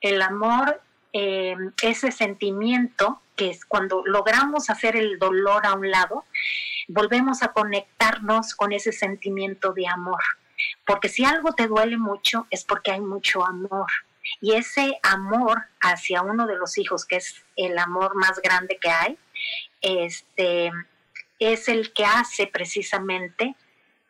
El 0.00 0.22
amor, 0.22 0.80
eh, 1.12 1.56
ese 1.82 2.12
sentimiento 2.12 3.20
que 3.36 3.50
es 3.50 3.64
cuando 3.64 4.02
logramos 4.04 4.70
hacer 4.70 4.96
el 4.96 5.18
dolor 5.18 5.66
a 5.66 5.74
un 5.74 5.90
lado, 5.90 6.24
volvemos 6.88 7.42
a 7.42 7.48
conectarnos 7.52 8.54
con 8.54 8.72
ese 8.72 8.92
sentimiento 8.92 9.72
de 9.72 9.86
amor. 9.88 10.22
Porque 10.86 11.08
si 11.08 11.24
algo 11.24 11.52
te 11.52 11.66
duele 11.66 11.96
mucho 11.96 12.46
es 12.50 12.64
porque 12.64 12.92
hay 12.92 13.00
mucho 13.00 13.44
amor. 13.44 13.90
Y 14.40 14.54
ese 14.54 14.98
amor 15.02 15.64
hacia 15.80 16.22
uno 16.22 16.46
de 16.46 16.56
los 16.56 16.78
hijos, 16.78 17.04
que 17.04 17.16
es 17.16 17.44
el 17.56 17.78
amor 17.78 18.14
más 18.16 18.40
grande 18.40 18.78
que 18.80 18.90
hay, 18.90 19.18
este, 19.80 20.70
es 21.38 21.68
el 21.68 21.92
que 21.92 22.04
hace 22.04 22.46
precisamente 22.46 23.54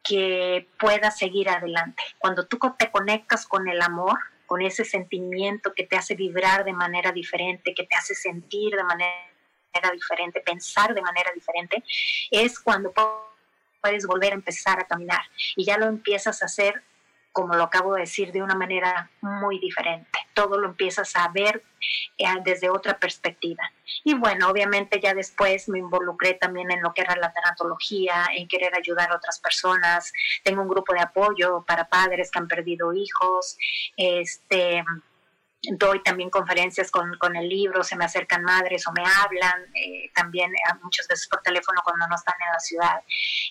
que 0.05 0.68
pueda 0.79 1.11
seguir 1.11 1.49
adelante. 1.49 2.03
Cuando 2.18 2.47
tú 2.47 2.59
te 2.79 2.91
conectas 2.91 3.47
con 3.47 3.68
el 3.68 3.81
amor, 3.81 4.18
con 4.55 4.63
ese 4.63 4.85
sentimiento 4.85 5.75
que 5.75 5.83
te 5.83 5.97
hace 5.97 6.15
vibrar 6.15 6.65
de 6.65 6.73
manera 6.73 7.11
diferente, 7.11 7.75
que 7.75 7.87
te 7.87 7.97
hace 7.97 8.15
sentir 8.15 8.73
de 8.77 8.85
manera 8.85 9.91
diferente, 9.93 10.41
pensar 10.43 10.95
de 10.95 11.03
manera 11.03 11.33
diferente, 11.35 11.83
es 12.31 12.61
cuando 12.61 12.95
puedes 13.83 14.07
volver 14.07 14.31
a 14.31 14.37
empezar 14.37 14.79
a 14.79 14.87
caminar 14.87 15.23
y 15.57 15.65
ya 15.65 15.77
lo 15.77 15.87
empiezas 15.87 16.41
a 16.41 16.45
hacer 16.45 16.85
como 17.33 17.55
lo 17.55 17.65
acabo 17.65 17.95
de 17.95 18.03
decir, 18.03 18.31
de 18.31 18.45
una 18.45 18.55
manera 18.55 19.11
muy 19.23 19.59
diferente. 19.59 20.21
Todo 20.35 20.59
lo 20.59 20.68
empiezas 20.68 21.16
a 21.16 21.28
ver 21.28 21.62
eh, 22.18 22.26
desde 22.45 22.68
otra 22.68 22.99
perspectiva. 22.99 23.62
Y 24.05 24.14
bueno, 24.14 24.49
obviamente 24.49 25.01
ya 25.01 25.14
después 25.14 25.68
me 25.68 25.78
involucré 25.78 26.35
también 26.35 26.70
en 26.70 26.82
lo 26.82 26.93
que 26.93 27.03
era 27.03 27.16
la 27.16 27.32
tanatología, 27.32 28.26
en 28.35 28.49
querer 28.49 28.74
ayudar 28.74 29.11
a 29.11 29.16
otras 29.16 29.39
personas. 29.41 30.12
Tengo 30.43 30.62
un 30.62 30.68
grupo 30.68 30.93
de 30.93 31.01
apoyo 31.01 31.64
para 31.66 31.89
padres 31.89 32.30
que 32.30 32.39
han 32.39 32.49
perdido 32.49 32.93
hijos. 32.93 33.57
Este, 33.97 34.85
doy 35.73 36.03
también 36.03 36.31
conferencias 36.31 36.91
con, 36.91 37.17
con, 37.19 37.37
el 37.37 37.49
libro, 37.49 37.83
se 37.83 37.97
me 37.97 38.05
acercan 38.05 38.43
madres 38.43 38.87
o 38.87 38.93
me 38.93 39.03
hablan, 39.03 39.62
eh, 39.75 40.11
también 40.15 40.55
eh, 40.55 40.79
muchas 40.83 41.07
veces 41.09 41.29
por 41.29 41.41
teléfono 41.43 41.81
cuando 41.85 42.07
no 42.07 42.15
están 42.15 42.35
en 42.47 42.53
la 42.53 42.61
ciudad. 42.61 43.01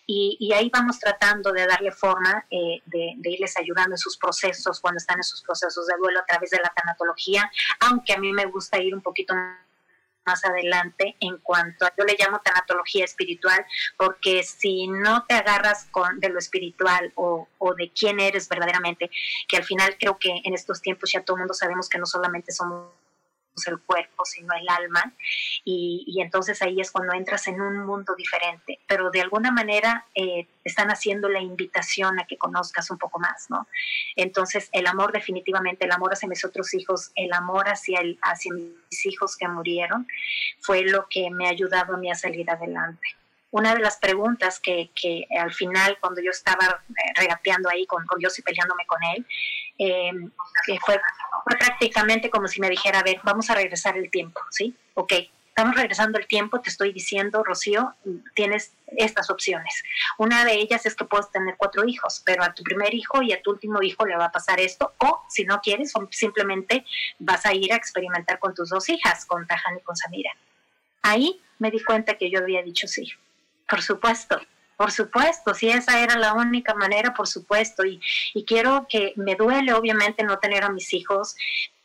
Y, 0.05 0.37
y 0.39 0.53
ahí 0.53 0.69
vamos 0.71 0.99
tratando 0.99 1.51
de 1.51 1.65
darle 1.65 1.91
forma, 1.91 2.45
eh, 2.49 2.81
de, 2.85 3.13
de, 3.17 3.29
irles 3.29 3.57
ayudando 3.57 3.93
en 3.93 3.97
sus 3.97 4.17
procesos, 4.17 4.79
cuando 4.79 4.97
están 4.97 5.17
en 5.17 5.23
sus 5.23 5.41
procesos 5.41 5.87
de 5.87 5.95
duelo 5.97 6.19
a 6.19 6.25
través 6.25 6.49
de 6.49 6.57
la 6.57 6.69
tanatología, 6.69 7.49
aunque 7.79 8.13
a 8.13 8.17
mí 8.17 8.31
me 8.31 8.45
gusta 8.45 8.77
ir 8.79 8.93
un 8.93 9.01
poquito 9.01 9.33
más 9.33 9.57
adelante 10.25 11.15
en 11.19 11.37
cuanto 11.37 11.85
a, 11.85 11.93
yo 11.97 12.03
le 12.05 12.15
llamo 12.17 12.39
tanatología 12.39 13.05
espiritual, 13.05 13.65
porque 13.97 14.43
si 14.43 14.87
no 14.87 15.25
te 15.25 15.35
agarras 15.35 15.85
con, 15.91 16.19
de 16.19 16.29
lo 16.29 16.39
espiritual 16.39 17.11
o, 17.15 17.47
o, 17.57 17.73
de 17.75 17.91
quién 17.91 18.19
eres 18.19 18.47
verdaderamente, 18.49 19.09
que 19.47 19.57
al 19.57 19.63
final 19.63 19.95
creo 19.99 20.17
que 20.17 20.41
en 20.43 20.53
estos 20.53 20.81
tiempos 20.81 21.11
ya 21.11 21.21
todo 21.21 21.37
el 21.37 21.41
mundo 21.41 21.53
sabemos 21.53 21.89
que 21.89 21.97
no 21.97 22.05
solamente 22.05 22.51
somos 22.51 22.91
el 23.67 23.79
cuerpo, 23.79 24.25
sino 24.25 24.53
el 24.53 24.67
alma. 24.69 25.13
Y, 25.63 26.21
entonces 26.21 26.61
ahí 26.61 26.79
es 26.79 26.91
cuando 26.91 27.13
entras 27.13 27.47
en 27.47 27.61
un 27.61 27.85
mundo 27.85 28.15
diferente. 28.15 28.79
Pero 28.87 29.11
de 29.11 29.21
alguna 29.21 29.51
manera 29.51 30.05
eh, 30.15 30.47
están 30.63 30.89
haciendo 30.89 31.29
la 31.29 31.39
invitación 31.39 32.19
a 32.19 32.25
que 32.25 32.37
conozcas 32.37 32.89
un 32.91 32.97
poco 32.97 33.19
más, 33.19 33.49
¿no? 33.49 33.67
Entonces 34.15 34.69
el 34.71 34.87
amor 34.87 35.11
definitivamente, 35.11 35.85
el 35.85 35.91
amor 35.91 36.13
hacia 36.13 36.29
mis 36.29 36.45
otros 36.45 36.73
hijos, 36.73 37.11
el 37.15 37.33
amor 37.33 37.69
hacia, 37.69 37.99
el, 37.99 38.17
hacia 38.21 38.53
mis 38.53 39.05
hijos 39.05 39.37
que 39.37 39.47
murieron, 39.47 40.07
fue 40.59 40.83
lo 40.83 41.07
que 41.09 41.29
me 41.29 41.47
ha 41.47 41.49
ayudado 41.49 41.95
a 41.95 41.97
mí 41.97 42.11
a 42.11 42.15
salir 42.15 42.49
adelante 42.49 43.07
una 43.53 43.75
de 43.75 43.81
las 43.81 43.97
preguntas 43.97 44.59
que, 44.59 44.89
que, 44.99 45.27
al 45.39 45.53
final, 45.53 45.99
cuando 46.01 46.21
yo 46.21 46.31
estaba 46.31 46.81
eh, 46.89 46.93
regateando 47.15 47.69
ahí 47.69 47.85
con, 47.85 48.03
con 48.07 48.17
Dios 48.17 48.37
y 48.39 48.41
peleándome 48.41 48.83
con 48.87 48.97
él, 49.15 49.27
eh, 49.83 50.11
que 50.65 50.79
fue, 50.79 50.99
prácticamente 51.45 52.29
como 52.29 52.47
si 52.47 52.61
me 52.61 52.69
dijera, 52.69 52.99
a 52.99 53.03
ver, 53.03 53.19
vamos 53.23 53.49
a 53.49 53.55
regresar 53.55 53.97
el 53.97 54.09
tiempo, 54.09 54.39
¿sí? 54.49 54.73
Ok, 54.93 55.13
estamos 55.49 55.75
regresando 55.75 56.17
el 56.17 56.27
tiempo, 56.27 56.61
te 56.61 56.69
estoy 56.69 56.93
diciendo, 56.93 57.43
Rocío, 57.43 57.93
tienes 58.33 58.73
estas 58.87 59.29
opciones. 59.29 59.83
Una 60.17 60.45
de 60.45 60.53
ellas 60.53 60.85
es 60.85 60.95
que 60.95 61.05
puedes 61.05 61.29
tener 61.31 61.55
cuatro 61.57 61.85
hijos, 61.85 62.21
pero 62.25 62.43
a 62.43 62.53
tu 62.53 62.63
primer 62.63 62.93
hijo 62.93 63.21
y 63.21 63.33
a 63.33 63.41
tu 63.41 63.51
último 63.51 63.81
hijo 63.81 64.05
le 64.05 64.15
va 64.15 64.25
a 64.25 64.31
pasar 64.31 64.59
esto, 64.59 64.93
o 64.99 65.21
si 65.29 65.43
no 65.43 65.59
quieres, 65.61 65.93
simplemente 66.11 66.85
vas 67.19 67.45
a 67.45 67.53
ir 67.53 67.73
a 67.73 67.75
experimentar 67.75 68.39
con 68.39 68.53
tus 68.53 68.69
dos 68.69 68.87
hijas, 68.89 69.25
con 69.25 69.45
Tajan 69.45 69.77
y 69.77 69.81
con 69.81 69.95
Samira. 69.95 70.31
Ahí 71.01 71.41
me 71.59 71.71
di 71.71 71.83
cuenta 71.83 72.15
que 72.17 72.29
yo 72.31 72.39
había 72.39 72.63
dicho 72.63 72.87
sí. 72.87 73.11
Por 73.69 73.81
supuesto, 73.81 74.39
por 74.77 74.91
supuesto, 74.91 75.53
si 75.53 75.69
esa 75.69 76.01
era 76.01 76.17
la 76.17 76.33
única 76.33 76.73
manera, 76.73 77.13
por 77.13 77.27
supuesto. 77.27 77.85
Y, 77.85 78.01
y 78.33 78.45
quiero 78.45 78.85
que 78.89 79.13
me 79.15 79.35
duele, 79.35 79.73
obviamente, 79.73 80.23
no 80.23 80.39
tener 80.39 80.63
a 80.63 80.69
mis 80.69 80.93
hijos, 80.93 81.35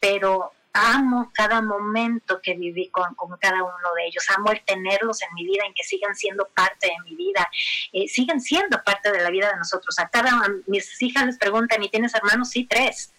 pero 0.01 0.53
amo 0.72 1.30
cada 1.34 1.61
momento 1.61 2.41
que 2.43 2.55
viví 2.55 2.89
con, 2.91 3.14
con, 3.14 3.36
cada 3.39 3.62
uno 3.62 3.95
de 3.97 4.07
ellos, 4.07 4.24
amo 4.36 4.53
el 4.53 4.62
tenerlos 4.64 5.22
en 5.22 5.28
mi 5.34 5.45
vida, 5.45 5.64
en 5.66 5.74
que 5.74 5.82
sigan 5.82 6.14
siendo 6.14 6.47
parte 6.55 6.86
de 6.86 7.11
mi 7.11 7.16
vida, 7.16 7.49
eh, 7.93 8.09
siguen 8.09 8.41
siendo 8.41 8.82
parte 8.82 9.11
de 9.11 9.22
la 9.22 9.30
vida 9.30 9.51
de 9.51 9.57
nosotros. 9.57 9.99
A 9.99 10.09
cada 10.09 10.30
mis 10.66 11.01
hijas 11.03 11.26
les 11.26 11.39
preguntan, 11.39 11.82
¿y 11.82 11.89
tienes 11.89 12.14
hermanos? 12.14 12.51
Sí, 12.51 12.64
tres. 12.64 13.12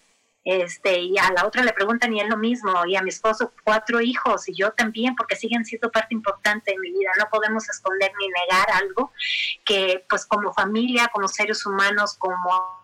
Este, 0.45 0.99
y 0.99 1.17
a 1.17 1.31
la 1.33 1.45
otra 1.45 1.63
le 1.63 1.73
preguntan 1.73 2.13
y 2.13 2.21
es 2.21 2.29
lo 2.29 2.37
mismo, 2.37 2.85
y 2.85 2.95
a 2.95 3.01
mi 3.01 3.09
esposo 3.09 3.53
cuatro 3.63 4.01
hijos, 4.01 4.47
y 4.47 4.55
yo 4.55 4.71
también, 4.71 5.15
porque 5.15 5.35
siguen 5.35 5.65
siendo 5.65 5.91
parte 5.91 6.13
importante 6.13 6.71
de 6.71 6.79
mi 6.79 6.91
vida. 6.91 7.11
No 7.17 7.27
podemos 7.29 7.69
esconder 7.69 8.11
ni 8.19 8.27
negar 8.27 8.71
algo 8.71 9.11
que, 9.65 10.05
pues, 10.09 10.25
como 10.25 10.53
familia, 10.53 11.09
como 11.13 11.27
seres 11.27 11.65
humanos, 11.65 12.15
como 12.17 12.79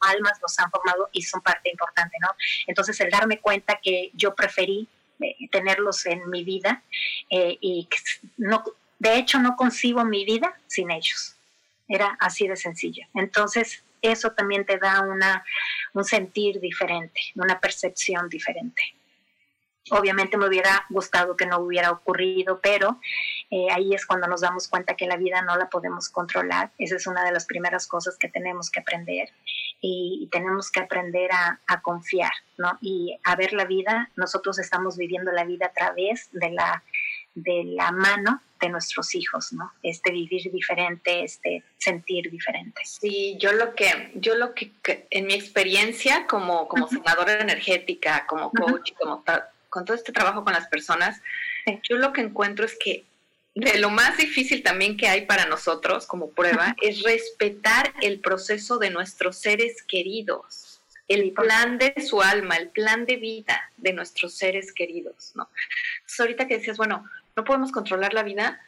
almas 0.00 0.38
nos 0.40 0.58
han 0.58 0.70
formado 0.70 1.08
y 1.12 1.22
son 1.22 1.40
parte 1.40 1.70
importante, 1.70 2.16
¿no? 2.20 2.28
Entonces, 2.66 3.00
el 3.00 3.10
darme 3.10 3.40
cuenta 3.40 3.78
que 3.82 4.10
yo 4.14 4.34
preferí 4.34 4.88
eh, 5.20 5.48
tenerlos 5.50 6.06
en 6.06 6.28
mi 6.30 6.44
vida 6.44 6.82
eh, 7.30 7.58
y 7.60 7.88
no, 8.36 8.62
de 8.98 9.16
hecho, 9.16 9.38
no 9.40 9.56
concibo 9.56 10.04
mi 10.04 10.24
vida 10.24 10.58
sin 10.66 10.90
ellos. 10.90 11.36
Era 11.88 12.16
así 12.20 12.46
de 12.46 12.56
sencillo. 12.56 13.06
Entonces, 13.14 13.82
eso 14.02 14.32
también 14.32 14.64
te 14.64 14.78
da 14.78 15.02
una, 15.02 15.44
un 15.94 16.04
sentir 16.04 16.60
diferente, 16.60 17.20
una 17.34 17.60
percepción 17.60 18.28
diferente. 18.28 18.82
Obviamente 19.90 20.36
me 20.36 20.46
hubiera 20.46 20.84
gustado 20.90 21.36
que 21.36 21.46
no 21.46 21.60
hubiera 21.60 21.90
ocurrido, 21.90 22.60
pero 22.60 23.00
eh, 23.50 23.68
ahí 23.72 23.94
es 23.94 24.04
cuando 24.04 24.26
nos 24.26 24.42
damos 24.42 24.68
cuenta 24.68 24.96
que 24.96 25.06
la 25.06 25.16
vida 25.16 25.40
no 25.42 25.56
la 25.56 25.70
podemos 25.70 26.10
controlar. 26.10 26.72
Esa 26.78 26.96
es 26.96 27.06
una 27.06 27.24
de 27.24 27.32
las 27.32 27.46
primeras 27.46 27.86
cosas 27.86 28.18
que 28.18 28.28
tenemos 28.28 28.70
que 28.70 28.80
aprender 28.80 29.30
y, 29.80 30.28
tenemos 30.30 30.70
que 30.70 30.80
aprender 30.80 31.32
a, 31.32 31.60
a, 31.66 31.80
confiar, 31.80 32.32
¿no? 32.58 32.76
Y 32.82 33.18
a 33.24 33.34
ver 33.36 33.54
la 33.54 33.64
vida. 33.64 34.10
Nosotros 34.16 34.58
estamos 34.58 34.98
viviendo 34.98 35.32
la 35.32 35.44
vida 35.44 35.66
a 35.66 35.72
través 35.72 36.28
de 36.32 36.50
la, 36.50 36.82
de 37.42 37.64
la 37.64 37.92
mano 37.92 38.42
de 38.60 38.68
nuestros 38.68 39.14
hijos, 39.14 39.52
¿no? 39.52 39.72
Este 39.82 40.10
vivir 40.10 40.50
diferente, 40.50 41.22
este 41.24 41.62
sentir 41.78 42.30
diferente. 42.30 42.80
Sí, 42.84 43.36
yo 43.38 43.52
lo 43.52 43.74
que, 43.74 44.10
yo 44.14 44.34
lo 44.34 44.54
que, 44.54 44.72
en 45.10 45.26
mi 45.26 45.34
experiencia 45.34 46.26
como, 46.26 46.66
como 46.68 46.88
sanadora 46.88 47.40
energética, 47.40 48.26
como 48.26 48.50
coach, 48.50 48.92
como 48.98 49.24
con 49.68 49.84
todo 49.84 49.96
este 49.96 50.12
trabajo 50.12 50.44
con 50.44 50.52
las 50.52 50.68
personas, 50.68 51.20
yo 51.88 51.96
lo 51.96 52.12
que 52.12 52.22
encuentro 52.22 52.64
es 52.64 52.76
que 52.78 53.04
de 53.54 53.78
lo 53.78 53.90
más 53.90 54.16
difícil 54.16 54.62
también 54.62 54.96
que 54.96 55.08
hay 55.08 55.26
para 55.26 55.46
nosotros 55.46 56.06
como 56.06 56.30
prueba 56.30 56.76
es 56.80 57.02
respetar 57.02 57.92
el 58.02 58.20
proceso 58.20 58.78
de 58.78 58.90
nuestros 58.90 59.36
seres 59.36 59.82
queridos, 59.82 60.80
el 61.08 61.32
plan 61.32 61.78
de 61.78 61.94
su 62.06 62.22
alma, 62.22 62.56
el 62.56 62.68
plan 62.68 63.04
de 63.04 63.16
vida 63.16 63.70
de 63.76 63.92
nuestros 63.92 64.34
seres 64.34 64.72
queridos, 64.72 65.32
¿no? 65.34 65.48
Entonces 65.96 66.20
ahorita 66.20 66.46
que 66.46 66.58
decías, 66.58 66.76
bueno, 66.76 67.04
no 67.38 67.44
podemos 67.44 67.70
controlar 67.70 68.14
la 68.14 68.24
vida, 68.24 68.60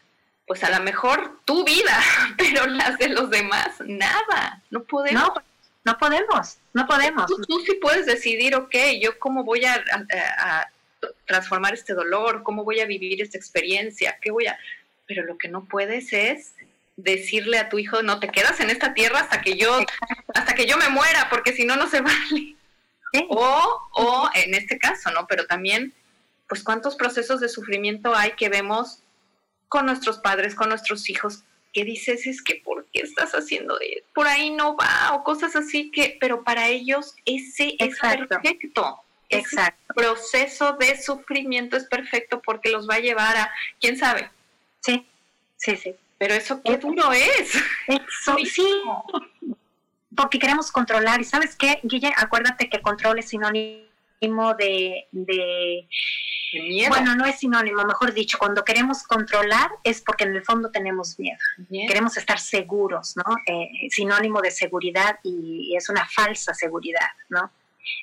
pues 0.47 0.63
a 0.63 0.71
lo 0.71 0.81
mejor 0.85 1.41
tu 1.45 1.65
vida, 1.65 2.01
pero 2.39 2.67
las 2.67 2.99
de 2.99 3.09
los 3.09 3.29
demás, 3.29 3.81
nada, 3.81 4.63
no 4.71 4.85
podemos. 4.85 5.21
No, 5.21 5.35
no 5.85 5.99
podemos, 5.99 6.59
no 6.73 6.87
podemos. 6.87 7.27
Tú, 7.27 7.61
sí 7.67 7.75
puedes 7.83 8.07
decidir, 8.07 8.55
ok, 8.55 8.75
yo 9.01 9.19
cómo 9.19 9.43
voy 9.43 9.65
a, 9.65 9.83
transformar 11.27 11.75
este 11.75 11.95
dolor, 11.95 12.45
cómo 12.45 12.63
voy 12.63 12.79
a 12.79 12.87
vivir 12.87 13.21
esta 13.21 13.39
experiencia, 13.39 14.19
qué 14.21 14.31
voy 14.31 14.47
a... 14.47 14.59
Pero 15.07 15.25
lo 15.25 15.39
que 15.39 15.49
no 15.49 15.65
puedes 15.65 16.13
es 16.13 16.55
decirle 16.97 17.59
a 17.59 17.71
tu 17.71 17.79
hijo, 17.79 18.03
no 18.03 18.21
te 18.21 18.29
quedas 18.29 18.61
en 18.61 18.71
esta 18.71 18.93
tierra 18.93 19.21
hasta 19.21 19.41
que 19.41 19.57
yo, 19.57 19.81
hasta 20.35 20.55
que 20.55 20.67
yo 20.67 20.77
me 20.77 20.91
muera, 20.91 21.29
porque 21.31 21.55
si 21.55 21.65
no, 21.65 21.75
no 21.75 21.89
se 21.89 22.01
vale. 22.03 22.55
O, 23.31 23.89
o 23.95 24.31
en 24.35 24.55
este 24.55 24.79
caso, 24.79 25.11
¿no? 25.11 25.27
Pero 25.27 25.47
también 25.47 25.95
pues 26.51 26.65
cuántos 26.65 26.97
procesos 26.97 27.41
de 27.41 27.49
sufrimiento 27.49 28.13
hay 28.13 28.33
que 28.33 28.49
vemos 28.49 28.99
con 29.69 29.87
nuestros 29.87 30.19
padres, 30.19 30.57
con 30.57 30.69
nuestros 30.69 31.09
hijos, 31.09 31.45
que 31.73 31.85
dices 31.85 32.27
es 32.27 32.43
que 32.43 32.57
¿por 32.57 32.87
qué 32.93 33.03
estás 33.03 33.31
haciendo 33.37 33.79
eso? 33.79 34.05
Por 34.13 34.27
ahí 34.27 34.51
no 34.51 34.77
va 34.77 35.13
o 35.15 35.23
cosas 35.23 35.55
así 35.55 35.93
que, 35.93 36.19
pero 36.21 36.43
para 36.43 36.67
ellos 36.67 37.15
ese 37.25 37.77
es 37.79 37.97
perfecto. 38.01 39.01
Exacto. 39.29 39.81
Ese 39.91 39.95
proceso 39.95 40.73
de 40.73 41.01
sufrimiento 41.01 41.77
es 41.77 41.85
perfecto 41.85 42.43
porque 42.45 42.69
los 42.69 42.91
va 42.91 42.97
a 42.97 43.01
llevar 43.01 43.37
a, 43.37 43.53
¿quién 43.81 43.97
sabe? 43.97 44.29
Sí, 44.81 45.07
sí, 45.57 45.77
sí. 45.77 45.95
Pero 46.19 46.35
eso 46.35 46.61
qué 46.65 46.79
duro 46.79 47.13
es. 47.13 47.55
Eso, 47.87 48.37
sí. 48.45 48.67
Porque 50.17 50.41
queremos 50.41 50.73
controlar. 50.73 51.21
¿Y 51.21 51.25
sabes 51.25 51.55
qué, 51.55 51.79
Guille? 51.85 52.13
Acuérdate 52.17 52.69
que 52.69 52.83
control 52.83 53.21
es 53.21 53.29
sinónimo 53.29 53.90
de, 54.21 55.09
de 55.13 55.89
bueno, 56.89 57.15
no 57.15 57.25
es 57.25 57.39
sinónimo, 57.39 57.85
mejor 57.85 58.13
dicho, 58.13 58.37
cuando 58.39 58.65
queremos 58.65 59.05
controlar 59.05 59.71
es 59.85 60.03
porque 60.03 60.25
en 60.25 60.35
el 60.35 60.45
fondo 60.45 60.71
tenemos 60.71 61.19
miedo. 61.19 61.39
Queremos 61.71 62.17
estar 62.17 62.39
seguros, 62.39 63.17
¿no? 63.17 63.37
Eh, 63.47 63.89
sinónimo 63.91 64.41
de 64.41 64.51
seguridad 64.51 65.21
y 65.23 65.75
es 65.77 65.89
una 65.89 66.07
falsa 66.07 66.53
seguridad, 66.53 67.09
¿no? 67.29 67.53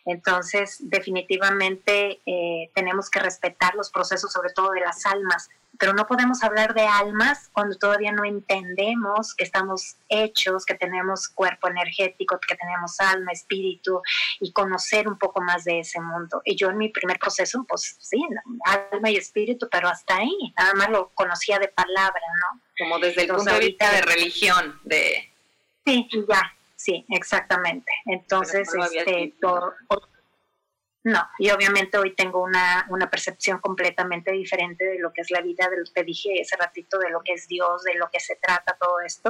Entonces, 0.06 0.78
definitivamente 0.80 2.22
eh, 2.26 2.72
tenemos 2.74 3.10
que 3.10 3.20
respetar 3.20 3.76
los 3.76 3.90
procesos, 3.92 4.32
sobre 4.32 4.52
todo 4.54 4.72
de 4.72 4.82
las 4.82 5.06
almas, 5.06 5.50
pero 5.80 5.94
no 5.94 6.08
podemos 6.08 6.44
hablar 6.44 6.74
de 6.74 6.86
almas 6.86 7.50
cuando 7.54 7.78
todavía 7.78 8.12
no 8.12 8.26
entendemos 8.26 9.36
que 9.36 9.44
estamos 9.44 9.98
hechos, 10.10 10.66
que 10.66 10.76
tenemos 10.76 11.28
cuerpo 11.28 11.68
energético, 11.68 12.40
que 12.40 12.56
tenemos 12.56 13.00
alma, 13.00 13.32
espíritu 13.32 14.02
y 14.40 14.52
conocer 14.52 15.08
un 15.08 15.18
poco 15.18 15.42
más 15.42 15.64
de 15.66 15.80
ese 15.80 16.00
mundo. 16.02 16.42
Y 16.46 16.56
yo 16.56 16.70
en 16.70 16.78
mi 16.78 16.90
primer 16.90 17.20
proceso, 17.20 17.66
pues 17.68 17.98
sí, 18.00 18.26
alma 18.66 19.10
y 19.10 19.18
espíritu, 19.18 19.68
pero 19.72 19.88
hasta 19.88 20.18
ahí, 20.18 20.54
nada 20.58 20.74
más 20.74 20.90
lo 20.90 21.10
conocía 21.10 21.60
de 21.60 21.68
palabra, 21.68 22.22
¿no? 22.42 22.62
Como 22.78 23.00
desde 23.00 23.24
el 23.24 23.28
punto 23.28 23.54
de 23.54 23.60
vista 23.60 23.92
de 23.92 24.02
religión, 24.02 24.80
de... 24.84 25.32
Sí, 25.86 26.08
ya, 26.28 26.57
sí, 26.88 27.06
exactamente. 27.10 27.92
Entonces, 28.06 28.70
este, 28.74 29.34
todo, 29.42 29.74
no, 31.04 31.20
y 31.38 31.50
obviamente 31.52 31.98
hoy 31.98 32.16
tengo 32.16 32.42
una, 32.42 32.86
una, 32.90 33.10
percepción 33.10 33.60
completamente 33.60 34.32
diferente 34.32 34.86
de 34.86 35.00
lo 35.00 35.12
que 35.12 35.22
es 35.22 35.32
la 35.32 35.42
vida, 35.42 35.70
de 35.70 35.78
lo 35.78 35.84
que 35.94 36.04
dije 36.04 36.40
ese 36.40 36.56
ratito, 36.56 36.98
de 36.98 37.10
lo 37.10 37.22
que 37.22 37.34
es 37.34 37.48
Dios, 37.48 37.84
de 37.84 37.96
lo 37.96 38.10
que 38.10 38.22
se 38.22 38.36
trata 38.36 38.78
todo 38.80 39.02
esto. 39.02 39.30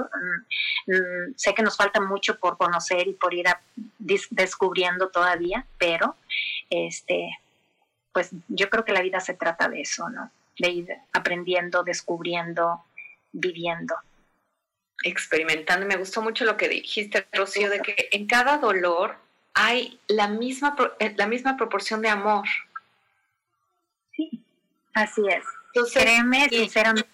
Mm, 0.88 0.92
mm, 0.92 1.34
sé 1.36 1.56
que 1.56 1.64
nos 1.64 1.78
falta 1.78 2.00
mucho 2.00 2.40
por 2.40 2.58
conocer 2.58 3.08
y 3.08 3.14
por 3.14 3.34
ir 3.34 3.48
descubriendo 4.30 5.10
todavía, 5.10 5.66
pero 5.80 6.16
este, 6.70 7.30
pues 8.14 8.32
yo 8.48 8.70
creo 8.70 8.86
que 8.86 8.94
la 8.94 9.02
vida 9.02 9.20
se 9.20 9.34
trata 9.34 9.68
de 9.68 9.82
eso, 9.82 10.10
¿no? 10.10 10.32
De 10.60 10.70
ir 10.70 10.90
aprendiendo, 11.12 11.84
descubriendo, 11.84 12.84
viviendo 13.32 13.96
experimentando. 15.04 15.86
Me 15.86 15.98
gustó 15.98 16.22
mucho 16.22 16.46
lo 16.46 16.58
que 16.58 16.70
dijiste, 16.70 17.28
Rocío, 17.34 17.70
de 17.70 17.82
que 17.82 18.10
en 18.12 18.28
cada 18.28 18.58
dolor 18.58 19.18
hay 19.54 20.00
la 20.08 20.28
misma, 20.28 20.76
eh, 21.00 21.14
la 21.18 21.28
misma 21.28 21.58
proporción 21.58 22.02
de 22.02 22.10
amor. 22.10 22.48
Sí, 24.16 24.44
así 24.94 25.22
es. 25.28 25.44
Entonces, 25.74 26.04
Créeme, 26.04 26.50
sinceramente. 26.50 27.10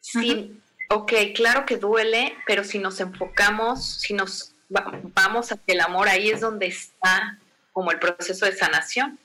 Sí, 0.00 0.60
ok, 0.90 1.12
claro 1.34 1.64
que 1.64 1.76
duele, 1.76 2.36
pero 2.46 2.62
si 2.62 2.78
nos 2.78 3.00
enfocamos, 3.00 4.00
si 4.00 4.14
nos 4.14 4.54
vamos 4.68 5.52
hacia 5.52 5.74
el 5.74 5.80
amor, 5.80 6.08
ahí 6.08 6.30
es 6.30 6.40
donde 6.40 6.66
está 6.66 7.38
como 7.72 7.90
el 7.90 7.98
proceso 7.98 8.46
de 8.46 8.56
sanación. 8.56 9.18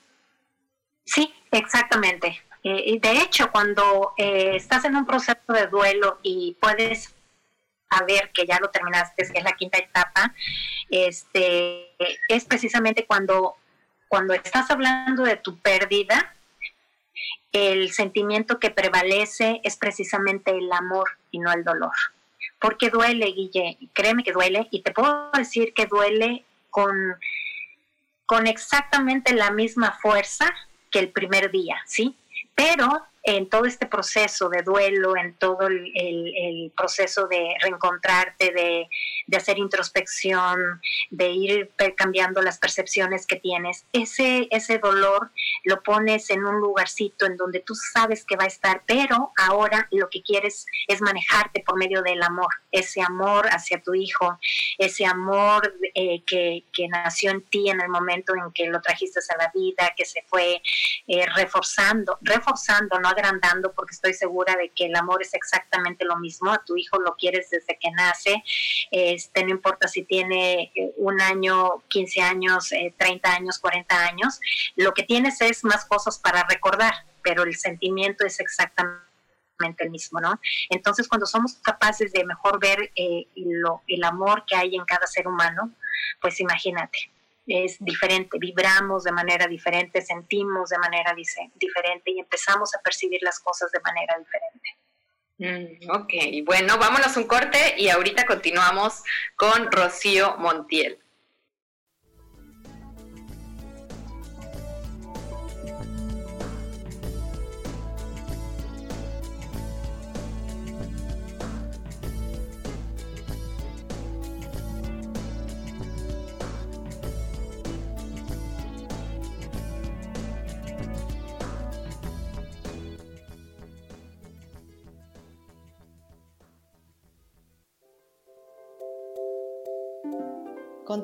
Sí, 1.04 1.34
exactamente. 1.50 2.40
Eh, 2.62 2.82
y 2.86 2.98
de 2.98 3.18
hecho, 3.18 3.50
cuando 3.50 4.12
eh, 4.16 4.52
estás 4.54 4.84
en 4.84 4.96
un 4.96 5.06
proceso 5.06 5.40
de 5.48 5.66
duelo 5.66 6.18
y 6.22 6.56
puedes 6.60 7.14
saber 7.90 8.30
que 8.32 8.46
ya 8.46 8.58
lo 8.60 8.70
terminaste, 8.70 9.28
que 9.30 9.38
es 9.38 9.44
la 9.44 9.52
quinta 9.52 9.78
etapa, 9.78 10.34
este, 10.90 11.90
es 12.28 12.44
precisamente 12.44 13.04
cuando, 13.06 13.56
cuando 14.08 14.34
estás 14.34 14.70
hablando 14.70 15.24
de 15.24 15.36
tu 15.36 15.58
pérdida, 15.58 16.34
el 17.52 17.92
sentimiento 17.92 18.60
que 18.60 18.70
prevalece 18.70 19.60
es 19.64 19.76
precisamente 19.76 20.52
el 20.52 20.70
amor 20.72 21.10
y 21.30 21.40
no 21.40 21.52
el 21.52 21.64
dolor. 21.64 21.92
Porque 22.60 22.90
duele, 22.90 23.26
Guille, 23.26 23.78
créeme 23.92 24.22
que 24.22 24.32
duele, 24.32 24.68
y 24.70 24.82
te 24.82 24.92
puedo 24.92 25.30
decir 25.32 25.72
que 25.74 25.86
duele 25.86 26.44
con, 26.70 26.94
con 28.26 28.46
exactamente 28.46 29.34
la 29.34 29.50
misma 29.50 29.98
fuerza 30.00 30.46
que 30.90 31.00
el 31.00 31.10
primer 31.10 31.50
día, 31.50 31.80
¿sí? 31.86 32.16
Pero 32.54 33.06
en 33.22 33.48
todo 33.48 33.66
este 33.66 33.86
proceso 33.86 34.48
de 34.48 34.62
duelo, 34.62 35.16
en 35.16 35.34
todo 35.34 35.66
el, 35.66 36.72
proceso 36.76 37.26
de 37.28 37.54
reencontrarte, 37.60 38.52
de, 38.52 39.36
hacer 39.36 39.58
introspección, 39.58 40.80
de 41.10 41.30
ir 41.30 41.70
cambiando 41.96 42.40
las 42.42 42.58
percepciones 42.58 43.26
que 43.26 43.36
tienes, 43.36 43.84
ese, 43.92 44.48
ese 44.50 44.78
dolor 44.78 45.30
lo 45.64 45.82
pones 45.82 46.30
en 46.30 46.44
un 46.44 46.60
lugarcito 46.60 47.26
en 47.26 47.36
donde 47.36 47.60
tú 47.60 47.74
sabes 47.74 48.24
que 48.24 48.36
va 48.36 48.44
a 48.44 48.48
estar, 48.48 48.82
pero 48.86 49.32
ahora 49.36 49.88
lo 49.90 50.08
que 50.08 50.22
quieres 50.22 50.66
es 50.88 51.00
manejarte 51.00 51.62
por 51.64 51.76
medio 51.76 52.02
del 52.02 52.22
amor, 52.22 52.52
ese 52.70 53.02
amor 53.02 53.46
hacia 53.50 53.82
tu 53.82 53.94
hijo, 53.94 54.38
ese 54.78 55.04
amor 55.04 55.74
eh, 55.94 56.22
que, 56.24 56.64
nació 56.88 57.30
en 57.30 57.42
ti 57.42 57.68
en 57.68 57.80
el 57.80 57.88
momento 57.88 58.34
en 58.34 58.50
que 58.52 58.66
lo 58.66 58.80
trajiste 58.80 59.20
a 59.28 59.36
la 59.36 59.52
vida, 59.54 59.92
que 59.96 60.04
se 60.04 60.22
fue 60.26 60.62
eh, 61.06 61.26
reforzando, 61.36 62.18
reforzando, 62.22 62.98
¿no? 62.98 63.09
Agrandando 63.10 63.72
porque 63.72 63.94
estoy 63.94 64.14
segura 64.14 64.56
de 64.56 64.70
que 64.70 64.86
el 64.86 64.96
amor 64.96 65.22
es 65.22 65.34
exactamente 65.34 66.04
lo 66.04 66.16
mismo. 66.16 66.52
A 66.52 66.64
tu 66.64 66.76
hijo 66.76 66.98
lo 66.98 67.14
quieres 67.16 67.50
desde 67.50 67.78
que 67.78 67.90
nace, 67.90 68.42
este, 68.90 69.44
no 69.44 69.50
importa 69.50 69.88
si 69.88 70.04
tiene 70.04 70.72
eh, 70.74 70.92
un 70.96 71.20
año, 71.20 71.82
15 71.88 72.22
años, 72.22 72.70
30 72.96 73.28
eh, 73.28 73.32
años, 73.32 73.58
40 73.58 74.06
años, 74.06 74.40
lo 74.76 74.94
que 74.94 75.02
tienes 75.02 75.40
es 75.40 75.64
más 75.64 75.84
cosas 75.84 76.18
para 76.18 76.44
recordar, 76.48 76.94
pero 77.22 77.42
el 77.42 77.56
sentimiento 77.56 78.24
es 78.24 78.40
exactamente 78.40 79.00
el 79.78 79.90
mismo, 79.90 80.20
¿no? 80.20 80.40
Entonces, 80.70 81.06
cuando 81.06 81.26
somos 81.26 81.54
capaces 81.54 82.12
de 82.12 82.24
mejor 82.24 82.58
ver 82.58 82.90
eh, 82.94 83.26
el 83.34 84.04
amor 84.04 84.44
que 84.46 84.56
hay 84.56 84.74
en 84.74 84.84
cada 84.84 85.06
ser 85.06 85.28
humano, 85.28 85.70
pues 86.20 86.40
imagínate, 86.40 87.10
es 87.46 87.76
diferente, 87.80 88.38
vibramos 88.38 89.04
de 89.04 89.12
manera 89.12 89.46
diferente, 89.46 90.02
sentimos 90.02 90.70
de 90.70 90.78
manera 90.78 91.14
diferente 91.14 92.10
y 92.10 92.20
empezamos 92.20 92.74
a 92.74 92.80
percibir 92.80 93.20
las 93.22 93.40
cosas 93.40 93.70
de 93.72 93.80
manera 93.80 94.16
diferente. 94.18 94.76
Mm, 95.38 95.90
ok, 95.90 96.44
bueno, 96.44 96.76
vámonos 96.78 97.16
un 97.16 97.24
corte 97.24 97.74
y 97.78 97.88
ahorita 97.88 98.26
continuamos 98.26 99.02
con 99.36 99.72
Rocío 99.72 100.36
Montiel. 100.36 100.98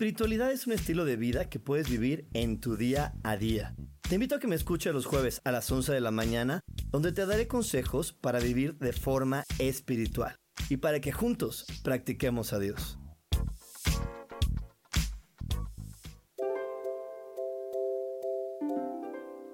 Espiritualidad 0.00 0.50
es 0.50 0.66
un 0.66 0.72
estilo 0.72 1.04
de 1.04 1.16
vida 1.16 1.50
que 1.50 1.60
puedes 1.60 1.90
vivir 1.90 2.26
en 2.32 2.58
tu 2.58 2.78
día 2.78 3.12
a 3.22 3.36
día. 3.36 3.74
Te 4.08 4.14
invito 4.14 4.34
a 4.34 4.38
que 4.38 4.46
me 4.46 4.56
escuches 4.56 4.94
los 4.94 5.04
jueves 5.04 5.42
a 5.44 5.52
las 5.52 5.70
11 5.70 5.92
de 5.92 6.00
la 6.00 6.10
mañana, 6.10 6.62
donde 6.90 7.12
te 7.12 7.26
daré 7.26 7.46
consejos 7.46 8.14
para 8.14 8.40
vivir 8.40 8.78
de 8.78 8.94
forma 8.94 9.44
espiritual 9.58 10.36
y 10.70 10.78
para 10.78 11.00
que 11.00 11.12
juntos 11.12 11.66
practiquemos 11.84 12.54
a 12.54 12.58
Dios. 12.60 12.98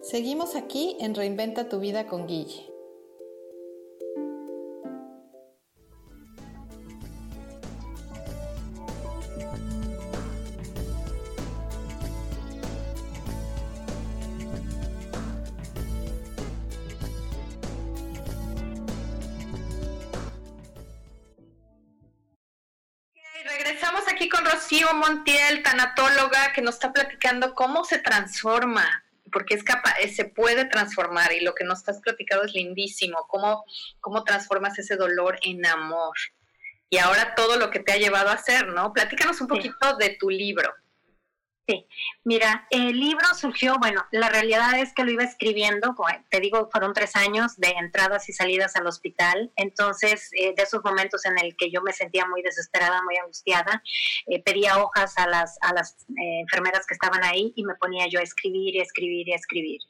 Seguimos 0.00 0.54
aquí 0.54 0.96
en 1.00 1.16
Reinventa 1.16 1.68
tu 1.68 1.80
vida 1.80 2.06
con 2.06 2.28
Guille. 2.28 2.75
Montiel, 25.06 25.62
tanatóloga, 25.62 26.52
que 26.52 26.62
nos 26.62 26.74
está 26.74 26.92
platicando 26.92 27.54
cómo 27.54 27.84
se 27.84 27.98
transforma, 27.98 29.04
porque 29.30 29.54
es 29.54 29.62
capaz, 29.62 29.94
eh, 30.00 30.08
se 30.08 30.24
puede 30.24 30.64
transformar 30.64 31.32
y 31.32 31.40
lo 31.40 31.54
que 31.54 31.64
nos 31.64 31.78
estás 31.78 32.00
platicando 32.00 32.44
es 32.44 32.52
lindísimo, 32.54 33.24
cómo, 33.28 33.64
cómo 34.00 34.24
transformas 34.24 34.78
ese 34.78 34.96
dolor 34.96 35.38
en 35.42 35.64
amor. 35.64 36.16
Y 36.90 36.98
ahora 36.98 37.34
todo 37.36 37.56
lo 37.56 37.70
que 37.70 37.80
te 37.80 37.92
ha 37.92 37.96
llevado 37.98 38.30
a 38.30 38.34
hacer, 38.34 38.68
¿no? 38.68 38.92
Platícanos 38.92 39.40
un 39.40 39.48
poquito 39.48 39.96
de 39.96 40.16
tu 40.18 40.28
libro. 40.28 40.74
Sí, 41.68 41.84
mira, 42.22 42.68
el 42.70 43.00
libro 43.00 43.26
surgió, 43.34 43.76
bueno, 43.80 44.06
la 44.12 44.28
realidad 44.28 44.78
es 44.78 44.94
que 44.94 45.02
lo 45.02 45.10
iba 45.10 45.24
escribiendo, 45.24 45.96
te 46.30 46.38
digo, 46.38 46.68
fueron 46.70 46.92
tres 46.92 47.16
años 47.16 47.56
de 47.56 47.70
entradas 47.70 48.28
y 48.28 48.32
salidas 48.32 48.76
al 48.76 48.86
hospital, 48.86 49.50
entonces 49.56 50.30
eh, 50.38 50.54
de 50.56 50.62
esos 50.62 50.84
momentos 50.84 51.24
en 51.24 51.36
el 51.38 51.56
que 51.56 51.72
yo 51.72 51.82
me 51.82 51.92
sentía 51.92 52.24
muy 52.26 52.40
desesperada, 52.42 53.02
muy 53.02 53.16
angustiada, 53.16 53.82
eh, 54.28 54.40
pedía 54.44 54.78
hojas 54.78 55.18
a 55.18 55.26
las, 55.26 55.58
a 55.60 55.74
las 55.74 56.06
eh, 56.10 56.40
enfermeras 56.42 56.86
que 56.86 56.94
estaban 56.94 57.24
ahí 57.24 57.52
y 57.56 57.64
me 57.64 57.74
ponía 57.74 58.06
yo 58.06 58.20
a 58.20 58.22
escribir 58.22 58.76
y 58.76 58.80
escribir 58.80 59.28
y 59.28 59.32
escribir. 59.32 59.80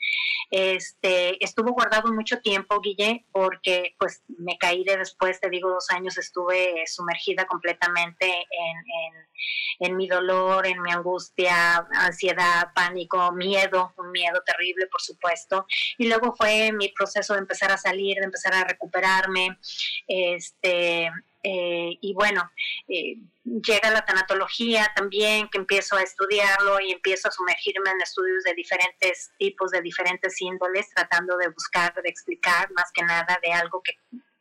Este, 0.51 1.45
estuvo 1.45 1.73
guardado 1.73 2.11
mucho 2.11 2.41
tiempo, 2.41 2.81
Guille, 2.81 3.27
porque 3.33 3.95
pues 3.99 4.23
me 4.29 4.57
caí 4.57 4.83
de 4.83 4.97
después, 4.97 5.41
te 5.41 5.51
digo, 5.51 5.69
dos 5.69 5.91
años 5.91 6.17
estuve 6.17 6.85
sumergida 6.87 7.45
completamente 7.45 8.27
en, 8.27 8.77
en, 8.79 9.91
en 9.91 9.97
mi 9.97 10.09
dolor, 10.09 10.67
en 10.67 10.81
mi 10.81 10.91
angustia, 10.91 11.66
ansiedad, 11.93 12.73
pánico, 12.75 13.33
miedo, 13.33 13.93
un 13.97 14.11
miedo 14.11 14.43
terrible, 14.45 14.87
por 14.87 15.01
supuesto. 15.01 15.67
Y 15.99 16.09
luego 16.09 16.35
fue 16.37 16.73
mi 16.73 16.89
proceso 16.89 17.35
de 17.35 17.41
empezar 17.41 17.71
a 17.71 17.79
salir, 17.79 18.19
de 18.19 18.25
empezar 18.25 18.55
a 18.55 18.65
recuperarme. 18.65 19.59
Este, 20.07 21.11
eh, 21.49 21.97
y 22.01 22.13
bueno, 22.13 22.51
eh, 22.89 23.19
llega 23.45 23.91
la 23.91 24.05
tanatología 24.05 24.91
también, 24.97 25.49
que 25.49 25.59
empiezo 25.59 25.97
a 25.97 26.03
estudiarlo 26.03 26.81
y 26.81 26.91
empiezo 26.91 27.29
a 27.29 27.31
sumergirme 27.31 27.91
en 27.91 28.01
estudios 28.01 28.43
de 28.43 28.55
diferentes 28.55 29.31
tipos, 29.39 29.71
de 29.71 29.81
diferentes 29.81 30.43
índoles, 30.43 30.91
tratando 30.93 31.37
de 31.37 31.49
buscar, 31.49 31.95
de 32.03 32.09
explicar 32.09 32.73
más 32.73 32.91
que 32.93 33.03
nada 33.03 33.39
de 33.43 33.53
algo 33.53 33.81
que 33.81 33.93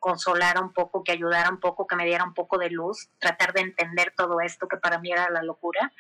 consolara 0.06 0.62
un 0.62 0.72
poco, 0.72 1.04
que 1.04 1.14
ayudara 1.14 1.50
un 1.50 1.60
poco, 1.60 1.88
que 1.88 1.96
me 1.96 2.06
diera 2.06 2.24
un 2.24 2.36
poco 2.36 2.60
de 2.60 2.70
luz, 2.70 3.10
tratar 3.18 3.54
de 3.54 3.62
entender 3.62 4.14
todo 4.16 4.40
esto 4.40 4.68
que 4.68 4.78
para 4.78 5.00
mí 5.00 5.12
era 5.12 5.32
la 5.32 5.42
locura. 5.42 5.92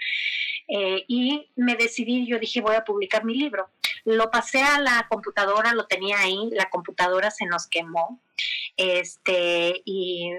Eh, 0.67 1.05
y 1.07 1.51
me 1.55 1.75
decidí, 1.75 2.27
yo 2.27 2.37
dije, 2.37 2.61
voy 2.61 2.75
a 2.75 2.83
publicar 2.83 3.25
mi 3.25 3.33
libro. 3.33 3.67
Lo 4.03 4.29
pasé 4.29 4.61
a 4.61 4.79
la 4.79 5.07
computadora, 5.09 5.73
lo 5.73 5.87
tenía 5.87 6.19
ahí, 6.19 6.51
la 6.51 6.69
computadora 6.69 7.31
se 7.31 7.47
nos 7.47 7.65
quemó 7.65 8.21
este, 8.77 9.81
y 9.85 10.31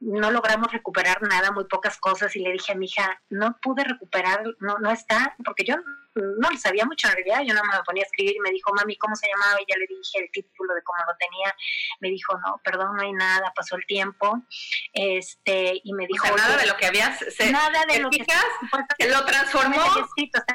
no 0.00 0.30
logramos 0.30 0.72
recuperar 0.72 1.22
nada, 1.22 1.52
muy 1.52 1.64
pocas 1.64 1.98
cosas, 1.98 2.34
y 2.36 2.40
le 2.40 2.52
dije 2.52 2.72
a 2.72 2.76
mi 2.76 2.86
hija, 2.86 3.20
no 3.30 3.56
pude 3.60 3.84
recuperar, 3.84 4.42
no, 4.60 4.78
no 4.78 4.90
está, 4.90 5.36
porque 5.44 5.64
yo 5.64 5.76
no 6.14 6.50
le 6.50 6.58
sabía 6.58 6.84
mucho 6.84 7.08
en 7.08 7.14
realidad, 7.14 7.42
yo 7.44 7.54
no 7.54 7.62
me 7.64 7.82
ponía 7.84 8.04
a 8.04 8.06
escribir 8.06 8.36
y 8.36 8.40
me 8.40 8.50
dijo, 8.50 8.72
mami, 8.72 8.96
¿cómo 8.98 9.16
se 9.16 9.26
llamaba? 9.28 9.60
Y 9.60 9.64
ya 9.68 9.76
le 9.76 9.86
dije 9.86 10.18
el 10.20 10.30
título 10.30 10.74
de 10.74 10.82
cómo 10.82 10.98
lo 11.08 11.16
tenía, 11.16 11.54
me 12.00 12.08
dijo, 12.08 12.38
no, 12.38 12.60
perdón, 12.62 12.96
no 12.96 13.02
hay 13.02 13.12
nada, 13.12 13.52
pasó 13.54 13.76
el 13.76 13.86
tiempo, 13.86 14.40
este, 14.92 15.80
y 15.82 15.92
me 15.94 16.06
dijo... 16.06 16.28
nada 16.36 16.56
de 16.56 16.66
lo 16.66 16.76
que 16.76 16.86
habías... 16.86 17.20
nada 17.50 17.84
de 17.86 17.98
lo 18.00 18.10
que... 18.10 18.24
lo 19.08 19.24
transformó 19.24 19.82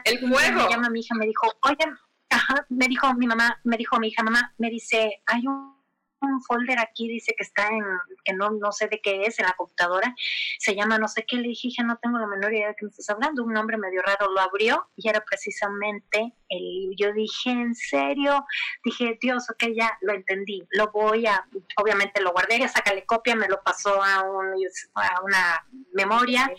el 0.05 0.19
fuego. 0.19 0.63
Me 0.63 0.69
llama 0.69 0.89
mi 0.89 1.01
hija, 1.01 1.15
me 1.15 1.25
dijo, 1.25 1.51
oye, 1.63 1.85
ajá, 2.29 2.65
me 2.69 2.87
dijo 2.87 3.13
mi 3.15 3.27
mamá, 3.27 3.59
me 3.63 3.75
dijo 3.75 3.99
mi 3.99 4.07
hija, 4.07 4.23
mamá, 4.23 4.53
me 4.57 4.69
dice, 4.69 5.21
hay 5.25 5.45
un 5.45 5.78
un 6.21 6.41
folder 6.41 6.79
aquí, 6.79 7.07
dice 7.07 7.33
que 7.37 7.43
está 7.43 7.67
en, 7.67 7.83
que 8.23 8.33
no, 8.33 8.51
no 8.51 8.71
sé 8.71 8.87
de 8.87 8.99
qué 9.01 9.23
es, 9.23 9.39
en 9.39 9.45
la 9.45 9.53
computadora, 9.53 10.13
se 10.57 10.75
llama 10.75 10.97
no 10.97 11.07
sé 11.07 11.25
qué, 11.27 11.37
le 11.37 11.49
dije, 11.49 11.69
no 11.83 11.97
tengo 11.97 12.17
la 12.19 12.27
menor 12.27 12.53
idea 12.53 12.69
de 12.69 12.75
qué 12.75 12.85
me 12.85 12.89
estás 12.89 13.09
hablando, 13.09 13.43
un 13.43 13.53
nombre 13.53 13.77
medio 13.77 14.01
raro, 14.01 14.31
lo 14.31 14.39
abrió 14.41 14.89
y 14.95 15.09
era 15.09 15.23
precisamente 15.23 16.33
el, 16.49 16.93
yo 16.97 17.13
dije, 17.13 17.51
¿en 17.51 17.75
serio? 17.75 18.45
Dije, 18.83 19.17
Dios, 19.21 19.49
ok, 19.49 19.71
ya 19.75 19.97
lo 20.01 20.13
entendí, 20.13 20.65
lo 20.71 20.91
voy 20.91 21.25
a, 21.25 21.47
obviamente 21.77 22.21
lo 22.21 22.31
guardé, 22.31 22.59
ya 22.59 22.67
sácale 22.67 23.05
copia, 23.05 23.35
me 23.35 23.47
lo 23.47 23.61
pasó 23.61 24.01
a, 24.03 24.23
un, 24.23 24.53
a 24.95 25.21
una 25.23 25.67
memoria, 25.93 26.51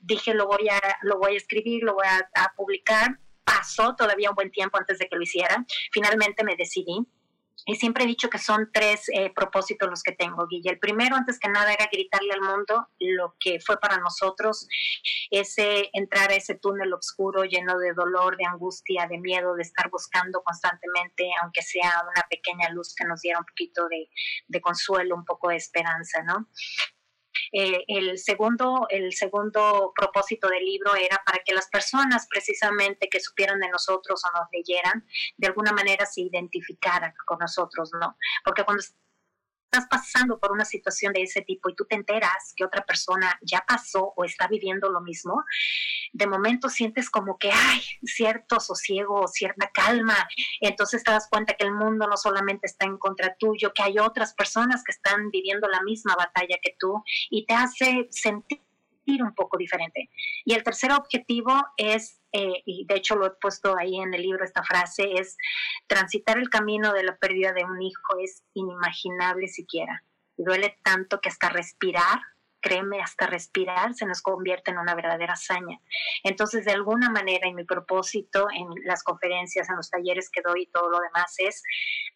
dije, 0.00 0.34
lo 0.34 0.46
voy 0.46 0.68
a, 0.68 0.80
lo 1.02 1.18
voy 1.18 1.34
a 1.34 1.38
escribir, 1.38 1.82
lo 1.82 1.94
voy 1.94 2.06
a 2.06 2.52
publicar, 2.56 3.18
pasó 3.44 3.94
todavía 3.96 4.30
un 4.30 4.36
buen 4.36 4.50
tiempo 4.50 4.78
antes 4.78 4.98
de 4.98 5.08
que 5.08 5.16
lo 5.16 5.22
hiciera, 5.22 5.64
finalmente 5.90 6.44
me 6.44 6.54
decidí, 6.56 7.06
y 7.66 7.76
siempre 7.76 8.04
he 8.04 8.06
dicho 8.06 8.30
que 8.30 8.38
son 8.38 8.70
tres 8.72 9.08
eh, 9.12 9.30
propósitos 9.34 9.88
los 9.88 10.02
que 10.02 10.12
tengo, 10.12 10.46
Guille. 10.46 10.70
El 10.70 10.78
primero, 10.78 11.16
antes 11.16 11.38
que 11.38 11.48
nada, 11.48 11.72
era 11.72 11.88
gritarle 11.92 12.32
al 12.32 12.40
mundo 12.40 12.88
lo 12.98 13.34
que 13.38 13.60
fue 13.60 13.78
para 13.78 13.98
nosotros 13.98 14.66
ese 15.30 15.90
entrar 15.92 16.30
a 16.30 16.34
ese 16.34 16.54
túnel 16.54 16.92
oscuro 16.92 17.44
lleno 17.44 17.78
de 17.78 17.92
dolor, 17.92 18.36
de 18.36 18.46
angustia, 18.46 19.06
de 19.06 19.18
miedo, 19.18 19.54
de 19.54 19.62
estar 19.62 19.90
buscando 19.90 20.42
constantemente, 20.42 21.30
aunque 21.42 21.62
sea 21.62 22.02
una 22.10 22.26
pequeña 22.28 22.70
luz 22.70 22.94
que 22.94 23.04
nos 23.04 23.20
diera 23.20 23.38
un 23.38 23.44
poquito 23.44 23.88
de, 23.88 24.08
de 24.46 24.60
consuelo, 24.60 25.14
un 25.14 25.24
poco 25.24 25.48
de 25.50 25.56
esperanza, 25.56 26.22
¿no? 26.22 26.48
Eh, 27.52 27.84
el, 27.88 28.18
segundo, 28.18 28.86
el 28.90 29.12
segundo 29.14 29.92
propósito 29.94 30.48
del 30.48 30.64
libro 30.64 30.94
era 30.94 31.20
para 31.24 31.38
que 31.44 31.54
las 31.54 31.68
personas 31.68 32.26
precisamente 32.28 33.08
que 33.08 33.20
supieran 33.20 33.60
de 33.60 33.68
nosotros 33.68 34.22
o 34.24 34.38
nos 34.38 34.48
leyeran, 34.52 35.06
de 35.36 35.46
alguna 35.46 35.72
manera 35.72 36.06
se 36.06 36.22
identificaran 36.22 37.12
con 37.26 37.38
nosotros, 37.38 37.90
¿no? 38.00 38.16
Porque 38.44 38.64
cuando 38.64 38.82
estás 39.70 39.86
pasando 39.88 40.38
por 40.38 40.52
una 40.52 40.64
situación 40.64 41.12
de 41.12 41.22
ese 41.22 41.42
tipo 41.42 41.68
y 41.68 41.74
tú 41.74 41.84
te 41.84 41.94
enteras 41.94 42.54
que 42.56 42.64
otra 42.64 42.84
persona 42.84 43.38
ya 43.42 43.64
pasó 43.66 44.14
o 44.16 44.24
está 44.24 44.48
viviendo 44.48 44.88
lo 44.88 45.00
mismo, 45.02 45.44
de 46.12 46.26
momento 46.26 46.68
sientes 46.70 47.10
como 47.10 47.38
que 47.38 47.52
hay 47.52 47.80
cierto 48.02 48.60
sosiego, 48.60 49.26
cierta 49.28 49.70
calma. 49.72 50.16
Entonces 50.60 51.04
te 51.04 51.10
das 51.10 51.28
cuenta 51.30 51.54
que 51.54 51.66
el 51.66 51.72
mundo 51.72 52.06
no 52.06 52.16
solamente 52.16 52.66
está 52.66 52.86
en 52.86 52.96
contra 52.96 53.36
tuyo, 53.38 53.72
que 53.74 53.82
hay 53.82 53.98
otras 53.98 54.34
personas 54.34 54.82
que 54.84 54.92
están 54.92 55.30
viviendo 55.30 55.68
la 55.68 55.82
misma 55.82 56.16
batalla 56.16 56.56
que 56.62 56.74
tú 56.78 57.02
y 57.30 57.44
te 57.44 57.54
hace 57.54 58.08
sentir 58.10 58.67
un 59.16 59.34
poco 59.34 59.56
diferente. 59.56 60.10
Y 60.44 60.54
el 60.54 60.62
tercer 60.62 60.92
objetivo 60.92 61.52
es, 61.76 62.20
eh, 62.32 62.62
y 62.64 62.86
de 62.86 62.96
hecho 62.96 63.16
lo 63.16 63.26
he 63.26 63.30
puesto 63.30 63.76
ahí 63.78 63.96
en 63.96 64.14
el 64.14 64.22
libro, 64.22 64.44
esta 64.44 64.62
frase, 64.62 65.14
es 65.14 65.36
transitar 65.86 66.38
el 66.38 66.50
camino 66.50 66.92
de 66.92 67.04
la 67.04 67.16
pérdida 67.16 67.52
de 67.52 67.64
un 67.64 67.80
hijo 67.80 68.18
es 68.22 68.44
inimaginable 68.54 69.48
siquiera. 69.48 70.04
Duele 70.36 70.78
tanto 70.84 71.20
que 71.20 71.30
hasta 71.30 71.48
respirar, 71.48 72.20
créeme, 72.60 73.00
hasta 73.00 73.26
respirar 73.26 73.94
se 73.94 74.06
nos 74.06 74.20
convierte 74.20 74.70
en 74.70 74.78
una 74.78 74.94
verdadera 74.94 75.34
hazaña. 75.34 75.80
Entonces, 76.22 76.64
de 76.64 76.72
alguna 76.72 77.10
manera, 77.10 77.48
y 77.48 77.54
mi 77.54 77.64
propósito 77.64 78.46
en 78.54 78.68
las 78.84 79.02
conferencias, 79.02 79.68
en 79.68 79.76
los 79.76 79.90
talleres 79.90 80.30
que 80.30 80.42
doy 80.42 80.62
y 80.62 80.66
todo 80.66 80.90
lo 80.90 80.98
demás 81.00 81.34
es 81.38 81.62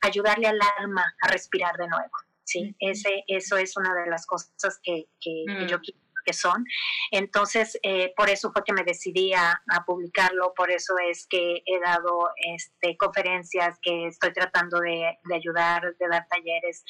ayudarle 0.00 0.48
al 0.48 0.60
alma 0.78 1.14
a 1.20 1.28
respirar 1.28 1.76
de 1.76 1.88
nuevo. 1.88 2.10
Sí, 2.44 2.74
Ese, 2.80 3.24
eso 3.28 3.56
es 3.56 3.76
una 3.76 3.94
de 3.94 4.10
las 4.10 4.26
cosas 4.26 4.80
que, 4.82 5.06
que, 5.20 5.44
que 5.46 5.66
yo 5.68 5.78
mm. 5.78 5.80
quiero 5.80 6.01
que 6.24 6.32
son. 6.32 6.64
Entonces, 7.10 7.78
eh, 7.82 8.12
por 8.16 8.30
eso 8.30 8.52
fue 8.52 8.64
que 8.64 8.72
me 8.72 8.84
decidí 8.84 9.32
a, 9.34 9.60
publicarlo, 9.86 10.52
por 10.54 10.70
eso 10.70 10.94
es 10.98 11.26
que 11.26 11.62
he 11.66 11.80
dado 11.80 12.30
este, 12.54 12.96
conferencias, 12.96 13.78
que 13.82 14.06
estoy 14.06 14.32
tratando 14.32 14.80
de, 14.80 15.18
ayudar, 15.34 15.82
de 15.98 16.08
dar 16.08 16.26
talleres, 16.28 16.84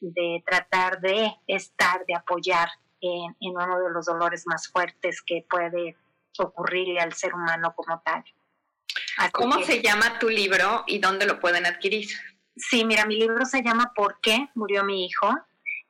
de 0.00 0.42
tratar 0.46 1.00
de 1.00 1.34
estar, 1.46 2.04
de 2.06 2.14
apoyar 2.14 2.68
en, 3.00 3.34
uno 3.40 3.80
de 3.80 3.90
los 3.90 4.06
dolores 4.06 4.44
más 4.46 4.68
fuertes 4.68 5.22
que 5.22 5.44
puede 5.48 5.96
ocurrirle 6.38 7.00
al 7.00 7.12
ser 7.12 7.34
humano 7.34 7.74
como 7.74 8.00
tal. 8.00 8.24
¿Cómo 9.32 9.62
se 9.62 9.82
llama 9.82 10.18
tu 10.18 10.28
libro 10.28 10.84
y 10.86 10.98
dónde 10.98 11.26
lo 11.26 11.38
pueden 11.40 11.66
adquirir? 11.66 12.08
Sí, 12.56 12.84
mira, 12.84 13.06
mi 13.06 13.16
libro 13.16 13.44
se 13.44 13.62
llama 13.62 13.92
¿Por 13.94 14.18
qué 14.20 14.48
murió 14.54 14.84
mi 14.84 15.06
hijo? 15.06 15.34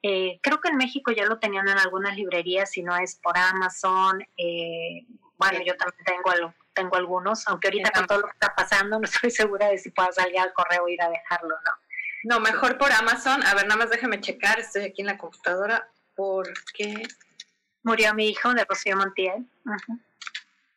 Eh, 0.03 0.41
creo 0.43 0.61
que 0.61 0.69
en 0.69 0.77
México 0.77 1.11
ya 1.11 1.27
lo 1.27 1.39
tenían 1.39 1.69
en 1.69 1.79
algunas 1.79 2.17
librerías, 2.17 2.71
si 2.71 2.83
no 2.83 2.97
es 2.97 3.17
por 3.17 3.37
Amazon. 3.37 4.27
Eh, 4.37 5.05
bueno, 5.37 5.59
yo 5.65 5.77
también 5.77 6.05
tengo, 6.05 6.55
tengo 6.73 6.97
algunos, 6.97 7.47
aunque 7.49 7.69
ahorita 7.69 7.91
con 7.91 8.07
todo 8.07 8.21
lo 8.21 8.27
que 8.27 8.33
está 8.33 8.55
pasando 8.55 8.99
no 8.99 9.05
estoy 9.05 9.31
segura 9.31 9.69
de 9.69 9.79
si 9.79 9.91
puedo 9.91 10.11
salir 10.13 10.39
al 10.39 10.53
correo 10.53 10.89
e 10.89 10.93
ir 10.93 11.03
a 11.03 11.11
dejarlo, 11.11 11.55
¿no? 11.65 11.73
No, 12.23 12.41
mejor 12.41 12.77
por 12.77 12.93
Amazon. 12.93 13.43
A 13.47 13.55
ver, 13.55 13.65
nada 13.67 13.77
más 13.77 13.91
déjame 13.91 14.21
checar, 14.21 14.61
estoy 14.61 14.85
aquí 14.85 15.01
en 15.01 15.07
la 15.07 15.19
computadora. 15.19 15.89
¿Por 16.15 16.53
qué? 16.75 17.03
Murió 17.83 18.15
mi 18.15 18.29
hijo 18.29 18.53
de 18.53 18.65
Rocío 18.65 18.97
Montiel. 18.97 19.47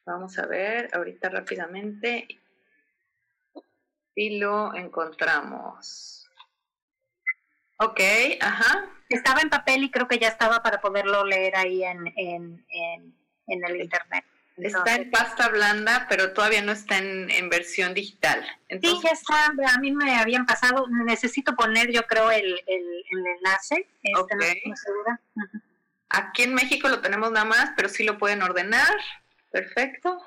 Vamos 0.05 0.37
a 0.39 0.45
ver, 0.45 0.89
ahorita 0.93 1.29
rápidamente. 1.29 2.27
Y 4.15 4.37
lo 4.39 4.73
encontramos. 4.73 6.29
Ok, 7.77 7.99
ajá. 8.39 8.85
Estaba 9.13 9.41
en 9.41 9.49
papel 9.49 9.83
y 9.83 9.91
creo 9.91 10.07
que 10.07 10.19
ya 10.19 10.27
estaba 10.27 10.61
para 10.63 10.81
poderlo 10.81 11.25
leer 11.25 11.55
ahí 11.55 11.83
en, 11.83 12.07
en, 12.15 12.65
en, 13.47 13.65
el 13.65 13.81
internet. 13.81 14.25
está 14.57 14.95
en 14.95 15.11
pasta 15.11 15.49
blanda, 15.49 16.05
pero 16.09 16.33
todavía 16.33 16.61
no 16.61 16.71
está 16.71 16.97
en, 16.97 17.29
en 17.29 17.49
versión 17.49 17.93
digital. 17.93 18.45
sí, 18.69 18.99
ya 19.03 19.11
está. 19.11 19.45
A 19.45 19.79
mí 19.79 19.91
me 19.91 20.15
habían 20.15 20.45
pasado. 20.45 20.87
Necesito 20.89 21.55
poner, 21.55 21.91
yo 21.91 22.03
creo, 22.03 22.31
el, 22.31 22.61
el, 22.67 23.03
enlace. 23.37 23.87
Este, 24.01 25.13
Aquí 26.09 26.43
en 26.43 26.53
México 26.53 26.89
lo 26.89 27.01
tenemos 27.01 27.31
nada 27.31 27.45
más, 27.45 27.71
pero 27.75 27.89
sí 27.89 28.03
lo 28.03 28.17
pueden 28.17 28.41
ordenar. 28.41 28.95
Perfecto. 29.51 30.21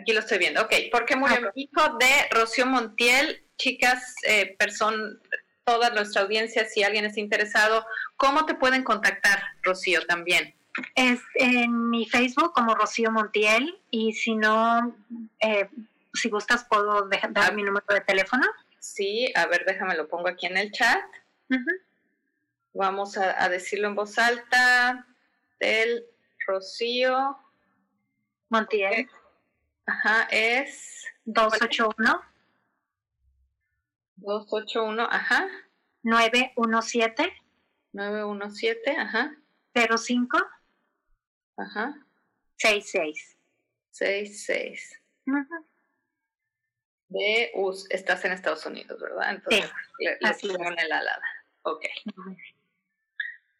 Aquí 0.00 0.12
lo 0.12 0.20
estoy 0.20 0.38
viendo. 0.38 0.62
Ok, 0.62 0.72
¿por 0.92 1.04
qué 1.04 1.16
murió 1.16 1.40
mi 1.40 1.62
hijo? 1.62 1.96
De 1.98 2.28
Rocío 2.30 2.66
Montiel. 2.66 3.40
Chicas, 3.56 4.16
eh, 4.24 4.56
person, 4.58 5.20
toda 5.64 5.90
nuestra 5.90 6.22
audiencia, 6.22 6.66
si 6.66 6.82
alguien 6.82 7.04
está 7.04 7.20
interesado, 7.20 7.86
¿cómo 8.16 8.46
te 8.46 8.54
pueden 8.54 8.84
contactar, 8.84 9.42
Rocío, 9.62 10.06
también? 10.06 10.54
Es 10.94 11.20
en 11.36 11.90
mi 11.90 12.06
Facebook 12.06 12.52
como 12.52 12.74
Rocío 12.74 13.10
Montiel 13.10 13.80
y 13.90 14.12
si 14.12 14.34
no, 14.34 14.94
eh, 15.40 15.68
si 16.12 16.28
gustas, 16.28 16.64
puedo 16.68 17.08
dejar, 17.08 17.32
dar 17.32 17.52
ah. 17.52 17.54
mi 17.54 17.62
número 17.62 17.86
de 17.88 18.00
teléfono. 18.00 18.44
Sí, 18.78 19.32
a 19.34 19.46
ver, 19.46 19.64
déjame 19.64 19.96
lo 19.96 20.08
pongo 20.08 20.28
aquí 20.28 20.46
en 20.46 20.56
el 20.56 20.70
chat. 20.70 21.02
Vamos 22.74 23.16
a, 23.16 23.48
decirlo 23.48 23.88
en 23.88 23.94
voz 23.94 24.18
alta. 24.18 25.06
Del 25.60 26.04
Rocío 26.46 27.38
Montiel. 28.50 29.08
Ajá, 29.86 30.28
es 30.30 31.06
281 31.24 32.33
281, 34.24 35.06
ajá. 35.10 35.48
917. 36.02 37.32
917, 37.92 38.96
ajá. 38.96 39.36
05. 39.74 40.38
Ajá. 41.56 41.94
66. 42.56 43.36
66. 43.90 45.00
Ajá. 45.28 45.64
De 47.08 47.52
US, 47.54 47.86
estás 47.90 48.24
en 48.24 48.32
Estados 48.32 48.66
Unidos, 48.66 49.00
¿verdad? 49.00 49.30
Entonces, 49.30 49.70
sí, 49.98 50.04
le, 50.48 50.58
le 50.58 50.66
en 50.66 50.78
el 50.78 50.92
alada. 50.92 51.22
Ok. 51.62 51.84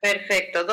Perfecto, 0.00 0.66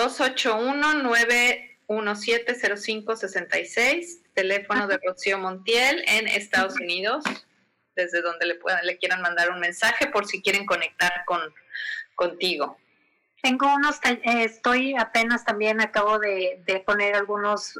281-917-0566, 1.87 4.23
teléfono 4.33 4.87
de 4.87 4.99
Rocío 5.05 5.37
Montiel 5.37 6.03
en 6.07 6.27
Estados 6.27 6.73
Unidos, 6.79 7.23
desde 7.95 8.21
donde 8.21 8.45
le, 8.45 8.55
puedan, 8.55 8.85
le 8.85 8.97
quieran 8.97 9.21
mandar 9.21 9.51
un 9.51 9.59
mensaje 9.59 10.07
por 10.07 10.25
si 10.25 10.41
quieren 10.41 10.65
conectar 10.65 11.23
con, 11.25 11.41
contigo. 12.15 12.77
Tengo 13.41 13.73
unos, 13.73 13.99
eh, 14.03 14.43
estoy 14.43 14.95
apenas 14.95 15.43
también, 15.43 15.81
acabo 15.81 16.19
de, 16.19 16.83
poner 16.85 17.15
algunos 17.15 17.73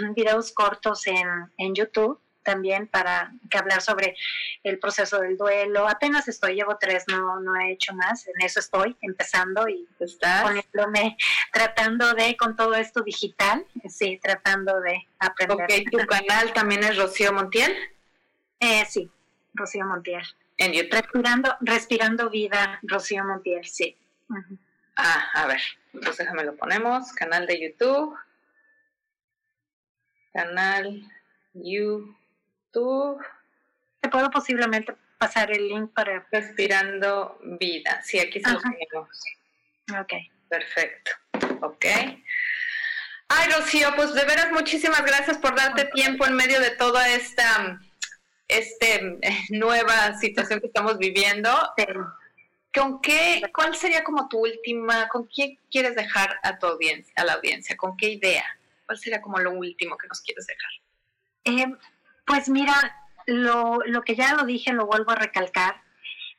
videos 0.14 0.52
cortos 0.52 1.06
en, 1.06 1.28
en 1.58 1.74
YouTube 1.74 2.20
también 2.46 2.86
para 2.86 3.32
que 3.50 3.58
hablar 3.58 3.82
sobre 3.82 4.16
el 4.62 4.78
proceso 4.78 5.18
del 5.18 5.36
duelo. 5.36 5.86
Apenas 5.88 6.28
estoy, 6.28 6.54
llevo 6.54 6.78
tres, 6.80 7.04
no, 7.08 7.40
no 7.40 7.56
he 7.56 7.72
hecho 7.72 7.92
más, 7.92 8.26
en 8.28 8.40
eso 8.40 8.60
estoy 8.60 8.96
empezando 9.02 9.68
y 9.68 9.86
poniéndome, 10.42 11.16
tratando 11.52 12.14
de, 12.14 12.36
con 12.36 12.56
todo 12.56 12.74
esto 12.74 13.02
digital, 13.02 13.66
sí, 13.88 14.18
tratando 14.22 14.80
de 14.80 15.06
aprender. 15.18 15.82
Ok, 15.82 15.90
¿tu 15.90 16.06
canal 16.06 16.52
también 16.54 16.84
es 16.84 16.96
Rocío 16.96 17.32
Montiel? 17.32 17.76
Eh, 18.60 18.86
sí, 18.88 19.10
Rocío 19.56 19.84
Montiel. 19.86 20.22
En 20.58 20.72
YouTube. 20.72 20.92
Respirando, 20.92 21.56
respirando 21.60 22.30
vida, 22.30 22.78
Rocío 22.82 23.24
Montiel, 23.24 23.64
sí. 23.64 23.96
Ah, 24.96 25.30
a 25.34 25.46
ver, 25.46 25.60
entonces 25.92 26.18
déjame 26.18 26.44
lo 26.44 26.56
ponemos, 26.56 27.12
canal 27.12 27.46
de 27.46 27.60
YouTube, 27.60 28.16
canal 30.32 31.02
YouTube. 31.52 33.24
Te 34.00 34.08
puedo 34.08 34.30
posiblemente 34.30 34.96
pasar 35.18 35.50
el 35.52 35.68
link 35.68 35.92
para... 35.92 36.26
Respirando 36.30 37.38
vida, 37.42 38.00
sí, 38.02 38.18
aquí 38.18 38.40
se 38.40 38.50
lo 38.50 38.60
ponemos. 38.60 39.24
Ok. 40.00 40.12
Perfecto, 40.48 41.10
ok. 41.60 41.84
Ay, 43.28 43.50
Rocío, 43.50 43.88
pues 43.96 44.14
de 44.14 44.24
veras 44.24 44.52
muchísimas 44.52 45.04
gracias 45.04 45.38
por 45.38 45.56
darte 45.56 45.86
tiempo 45.86 46.24
en 46.24 46.36
medio 46.36 46.60
de 46.60 46.70
toda 46.70 47.08
esta 47.08 47.80
este, 48.48 49.18
nueva 49.50 50.18
situación 50.18 50.60
que 50.60 50.66
estamos 50.66 50.98
viviendo. 50.98 51.50
¿Con 52.74 53.00
qué, 53.00 53.42
cuál 53.54 53.74
sería 53.74 54.04
como 54.04 54.28
tu 54.28 54.40
última, 54.40 55.08
con 55.08 55.28
qué 55.34 55.58
quieres 55.70 55.96
dejar 55.96 56.38
a 56.42 56.58
tu 56.58 56.66
audiencia, 56.66 57.12
a 57.16 57.24
la 57.24 57.34
audiencia? 57.34 57.76
¿Con 57.76 57.96
qué 57.96 58.10
idea? 58.10 58.44
¿Cuál 58.84 58.98
sería 58.98 59.22
como 59.22 59.38
lo 59.38 59.52
último 59.52 59.96
que 59.96 60.08
nos 60.08 60.20
quieres 60.20 60.46
dejar? 60.46 60.70
Eh, 61.44 61.74
pues 62.26 62.48
mira, 62.50 62.74
lo, 63.26 63.78
lo, 63.86 64.02
que 64.02 64.14
ya 64.14 64.34
lo 64.34 64.44
dije, 64.44 64.72
lo 64.72 64.86
vuelvo 64.86 65.12
a 65.12 65.16
recalcar. 65.16 65.82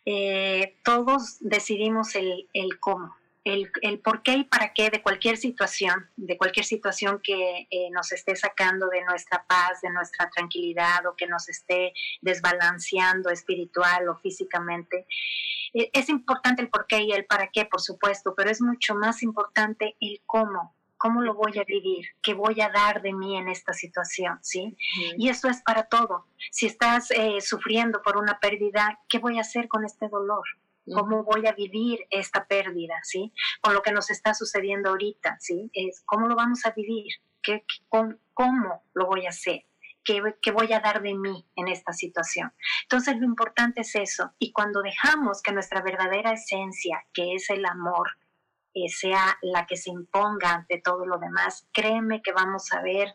Eh, 0.06 0.78
todos 0.84 1.38
decidimos 1.40 2.16
el, 2.16 2.48
el 2.54 2.80
cómo, 2.80 3.17
el, 3.48 3.72
el, 3.82 4.00
por 4.00 4.24
qué 4.24 4.34
y 4.34 4.44
para 4.44 4.74
qué 4.74 4.90
de 4.90 5.02
cualquier 5.02 5.38
situación, 5.38 6.10
de 6.18 6.38
cualquier 6.38 6.66
situación 6.66 7.22
que 7.24 7.68
eh, 7.70 7.90
nos 7.92 8.12
esté 8.12 8.36
sacando 8.36 8.88
de 8.88 9.04
nuestra 9.06 9.46
paz, 9.48 9.82
de 9.82 9.90
nuestra 9.90 10.30
tranquilidad 10.30 11.06
o 11.06 11.16
que 11.16 11.28
nos 11.28 11.48
esté 11.48 11.94
desbalanceando 12.22 13.30
espiritual 13.30 14.10
o 14.10 14.18
físicamente. 14.18 15.06
Eh, 15.74 15.90
es 15.94 16.10
importante 16.10 16.62
el 16.62 16.70
por 16.70 16.88
qué 16.88 17.02
y 17.02 17.12
el 17.14 17.26
para 17.26 17.48
qué, 17.48 17.66
por 17.66 17.82
supuesto, 17.82 18.34
pero 18.36 18.50
es 18.50 18.62
mucho 18.62 18.96
más 18.96 19.24
importante 19.24 19.96
el 20.02 20.22
cómo, 20.26 20.76
cómo 20.98 21.22
lo 21.22 21.34
voy 21.34 21.58
a 21.58 21.64
vivir, 21.64 22.06
qué 22.22 22.34
voy 22.34 22.60
a 22.60 22.70
dar 22.70 23.02
de 23.02 23.14
mí 23.14 23.38
en 23.38 23.48
esta 23.48 23.72
situación, 23.74 24.40
¿sí? 24.42 24.76
Y 25.18 25.30
eso 25.30 25.48
es 25.48 25.62
para 25.62 25.84
todo. 25.84 26.26
Si 26.52 26.66
estás 26.66 27.12
eh, 27.12 27.40
sufriendo 27.40 28.02
por 28.02 28.18
una 28.18 28.40
pérdida, 28.40 29.00
¿qué 29.08 29.20
voy 29.20 29.38
a 29.38 29.42
hacer 29.42 29.68
con 29.68 29.86
este 29.86 30.10
dolor? 30.10 30.44
¿Cómo 30.94 31.24
voy 31.24 31.46
a 31.48 31.52
vivir 31.52 32.00
esta 32.10 32.46
pérdida, 32.46 32.96
¿sí? 33.04 33.34
Con 33.62 33.74
lo 33.74 33.82
que 33.82 33.92
nos 33.92 34.10
está 34.10 34.34
sucediendo 34.34 34.90
ahorita, 34.90 35.38
¿sí? 35.40 35.70
Es, 35.74 36.02
¿Cómo 36.06 36.28
lo 36.28 36.36
vamos 36.36 36.66
a 36.66 36.72
vivir? 36.72 37.14
¿Qué, 37.42 37.64
¿Cómo 37.90 38.84
lo 38.94 39.06
voy 39.06 39.26
a 39.26 39.30
hacer? 39.30 39.66
¿Qué, 40.08 40.52
voy 40.52 40.72
a 40.72 40.80
dar 40.80 41.02
de 41.02 41.14
mí 41.16 41.46
en 41.56 41.68
esta 41.68 41.92
situación? 41.92 42.54
Entonces 42.84 43.18
lo 43.18 43.26
importante 43.26 43.82
es 43.82 43.94
eso. 43.96 44.32
Y 44.40 44.54
cuando 44.54 44.82
dejamos 44.82 45.42
que 45.42 45.52
nuestra 45.52 45.82
verdadera 45.82 46.32
esencia, 46.32 47.06
que 47.14 47.34
es 47.34 47.50
el 47.50 47.66
amor, 47.66 48.12
sea 48.88 49.38
la 49.42 49.66
que 49.66 49.76
se 49.76 49.90
imponga 49.90 50.54
ante 50.54 50.82
todo 50.82 51.06
lo 51.06 51.18
demás, 51.18 51.68
créeme 51.72 52.22
que 52.22 52.32
vamos 52.32 52.72
a 52.72 52.82
ver 52.82 53.14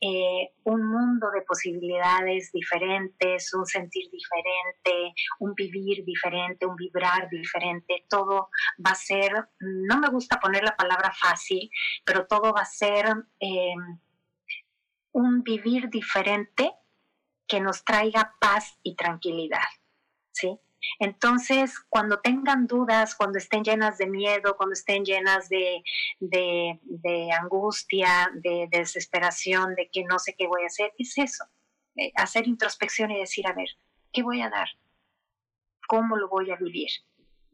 eh, 0.00 0.52
un 0.64 0.84
mundo 0.84 1.30
de 1.30 1.42
posibilidades 1.42 2.50
diferentes, 2.52 3.52
un 3.54 3.66
sentir 3.66 4.10
diferente, 4.10 5.14
un 5.40 5.54
vivir 5.54 6.04
diferente, 6.04 6.66
un 6.66 6.76
vibrar 6.76 7.28
diferente. 7.28 8.04
Todo 8.08 8.48
va 8.84 8.90
a 8.90 8.94
ser, 8.94 9.32
no 9.60 9.98
me 9.98 10.08
gusta 10.08 10.38
poner 10.40 10.62
la 10.62 10.76
palabra 10.76 11.12
fácil, 11.12 11.70
pero 12.04 12.26
todo 12.26 12.52
va 12.52 12.62
a 12.62 12.66
ser... 12.66 13.06
Eh, 13.40 13.74
un 15.14 15.44
vivir 15.44 15.88
diferente 15.90 16.72
que 17.46 17.60
nos 17.60 17.84
traiga 17.84 18.34
paz 18.40 18.78
y 18.82 18.96
tranquilidad, 18.96 19.60
¿sí? 20.32 20.58
Entonces, 20.98 21.78
cuando 21.88 22.20
tengan 22.20 22.66
dudas, 22.66 23.14
cuando 23.14 23.38
estén 23.38 23.64
llenas 23.64 23.98
de 23.98 24.06
miedo, 24.06 24.56
cuando 24.56 24.74
estén 24.74 25.04
llenas 25.04 25.48
de, 25.48 25.82
de, 26.20 27.32
angustia, 27.32 28.30
de, 28.34 28.68
desesperación, 28.70 29.74
de 29.74 29.88
que 29.90 30.04
no 30.04 30.18
sé 30.18 30.34
qué 30.36 30.46
voy 30.46 30.62
a 30.64 30.66
hacer, 30.66 30.92
es 30.98 31.16
eso, 31.18 31.44
eh, 31.96 32.12
hacer 32.16 32.46
introspección 32.46 33.10
y 33.10 33.20
decir, 33.20 33.46
a 33.46 33.52
ver, 33.52 33.68
¿qué 34.12 34.22
voy 34.22 34.42
a 34.42 34.50
dar? 34.50 34.68
¿Cómo 35.86 36.16
lo 36.16 36.28
voy 36.28 36.50
a 36.50 36.56
vivir? 36.56 36.90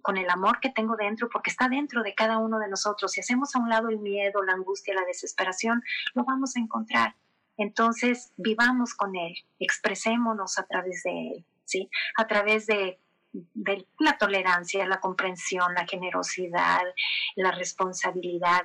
Con 0.02 0.16
el 0.16 0.30
amor 0.30 0.60
que 0.60 0.70
tengo 0.70 0.96
dentro, 0.96 1.28
porque 1.28 1.50
está 1.50 1.68
dentro 1.68 2.02
de 2.02 2.14
cada 2.14 2.38
uno 2.38 2.58
de 2.58 2.68
nosotros. 2.68 3.12
Si 3.12 3.20
hacemos 3.20 3.54
a 3.54 3.58
un 3.58 3.68
lado 3.68 3.88
el 3.88 3.98
miedo, 3.98 4.42
la 4.42 4.52
angustia, 4.52 4.94
la 4.94 5.04
desesperación, 5.04 5.82
lo 6.14 6.24
vamos 6.24 6.56
a 6.56 6.60
encontrar 6.60 7.14
entonces, 7.60 8.32
vivamos 8.38 8.94
con 8.94 9.14
Él, 9.14 9.34
expresémonos 9.58 10.58
a 10.58 10.62
través 10.66 11.02
de 11.02 11.10
Él, 11.10 11.44
¿sí? 11.66 11.90
A 12.16 12.26
través 12.26 12.66
de, 12.66 12.98
la 13.98 14.18
tolerancia, 14.18 14.86
la 14.86 15.00
comprensión, 15.00 15.74
la 15.74 15.86
generosidad, 15.86 16.82
la 17.36 17.52
responsabilidad. 17.52 18.62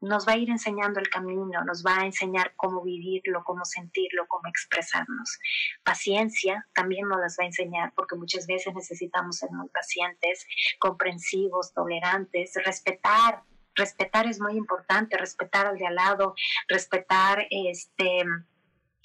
Nos 0.00 0.28
va 0.28 0.32
a 0.32 0.36
ir 0.36 0.50
enseñando 0.50 1.00
el 1.00 1.08
camino, 1.08 1.64
nos 1.64 1.82
va 1.84 2.00
a 2.00 2.04
enseñar 2.04 2.52
cómo 2.56 2.82
vivirlo, 2.82 3.42
cómo 3.42 3.64
sentirlo, 3.64 4.26
cómo 4.28 4.48
expresarnos. 4.48 5.38
Paciencia 5.82 6.66
también 6.74 7.08
nos 7.08 7.20
las 7.20 7.36
va 7.38 7.44
a 7.44 7.46
enseñar 7.46 7.92
porque 7.94 8.16
muchas 8.16 8.46
veces 8.46 8.74
necesitamos 8.74 9.38
ser 9.38 9.50
muy 9.50 9.68
pacientes, 9.68 10.46
comprensivos, 10.78 11.72
tolerantes, 11.72 12.52
respetar 12.64 13.42
respetar 13.76 14.26
es 14.26 14.40
muy 14.40 14.56
importante, 14.56 15.16
respetar 15.16 15.66
al 15.66 15.78
de 15.78 15.86
al 15.86 15.96
lado, 15.96 16.34
respetar 16.68 17.46
este, 17.50 18.24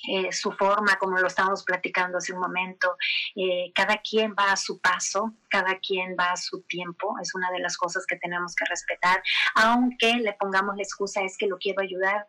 eh, 0.08 0.32
su 0.32 0.52
forma, 0.52 0.98
como 0.98 1.18
lo 1.18 1.28
estábamos 1.28 1.64
platicando 1.64 2.18
hace 2.18 2.34
un 2.34 2.40
momento. 2.40 2.96
Eh, 3.36 3.72
cada 3.74 3.98
quien 3.98 4.34
va 4.38 4.52
a 4.52 4.58
su 4.58 4.80
paso, 4.80 5.34
cada 5.50 5.78
quien 5.80 6.16
va 6.20 6.32
a 6.32 6.38
su 6.38 6.62
tiempo, 6.64 7.16
es 7.22 7.36
una 7.36 7.52
de 7.52 7.60
las 7.60 7.78
cosas 7.78 8.06
que 8.06 8.16
tenemos 8.18 8.56
que 8.56 8.66
respetar, 8.66 9.22
aunque 9.56 10.16
le 10.16 10.34
pongamos 10.34 10.76
la 10.76 10.84
excusa 10.84 11.22
es 11.22 11.38
que 11.38 11.48
lo 11.48 11.58
quiero 11.58 11.82
ayudar. 11.82 12.28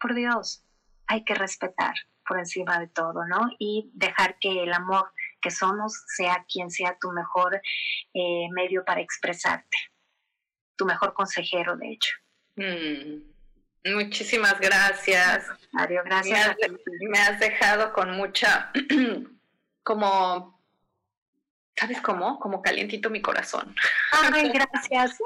Por 0.00 0.14
Dios, 0.14 0.64
hay 1.06 1.24
que 1.24 1.34
respetar 1.34 1.94
por 2.26 2.38
encima 2.38 2.78
de 2.78 2.88
todo, 2.88 3.26
¿no? 3.26 3.50
Y 3.58 3.90
dejar 3.94 4.38
que 4.38 4.62
el 4.62 4.72
amor 4.72 5.12
que 5.40 5.50
somos 5.50 6.04
sea 6.16 6.44
quien 6.50 6.70
sea 6.70 6.96
tu 7.00 7.12
mejor 7.12 7.60
eh, 8.14 8.48
medio 8.52 8.84
para 8.84 9.00
expresarte 9.00 9.76
tu 10.76 10.86
mejor 10.86 11.14
consejero, 11.14 11.76
de 11.76 11.92
hecho. 11.92 12.16
Mm, 12.56 13.33
muchísimas 13.84 14.58
gracias. 14.60 15.46
Mario, 15.72 16.02
gracias. 16.04 16.56
Me 17.00 17.18
has, 17.18 17.38
dejado 17.40 17.92
con 17.92 18.12
mucha, 18.12 18.72
como, 19.82 20.60
¿sabes 21.76 22.00
cómo? 22.00 22.38
Como 22.38 22.62
calientito 22.62 23.10
mi 23.10 23.20
corazón. 23.20 23.74
Ay, 24.12 24.50
gracias. 24.54 25.18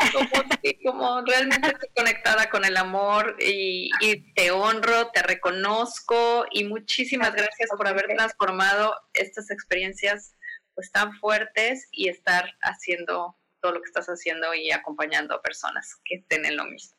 como, 0.85 1.23
realmente 1.25 1.69
estoy 1.69 1.89
conectada 1.95 2.51
con 2.51 2.65
el 2.65 2.77
amor 2.77 3.37
y, 3.39 3.91
y, 4.01 4.33
te 4.35 4.51
honro, 4.51 5.11
te 5.13 5.23
reconozco 5.23 6.47
y 6.51 6.65
muchísimas 6.65 7.33
gracias 7.33 7.71
por 7.77 7.87
haber 7.87 8.07
transformado 8.09 8.95
estas 9.15 9.51
experiencias 9.51 10.35
pues 10.75 10.93
tan 10.93 11.13
fuertes 11.15 11.89
y 11.91 12.09
estar 12.09 12.53
haciendo 12.63 13.37
todo 13.61 13.73
lo 13.73 13.81
que 13.81 13.89
estás 13.89 14.07
haciendo 14.07 14.55
y 14.55 14.71
acompañando 14.71 15.35
a 15.35 15.43
personas 15.43 15.97
que 16.05 16.17
estén 16.17 16.45
en 16.45 16.57
lo 16.57 16.65
mismo. 16.65 16.98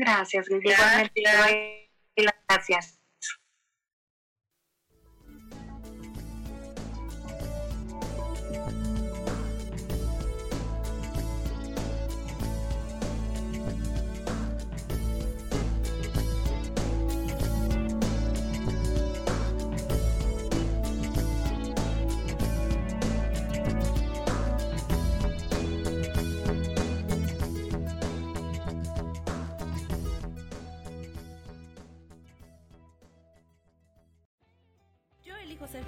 Gracias, 0.00 0.48
Gracias. 0.48 1.10
Gracias. 2.48 2.99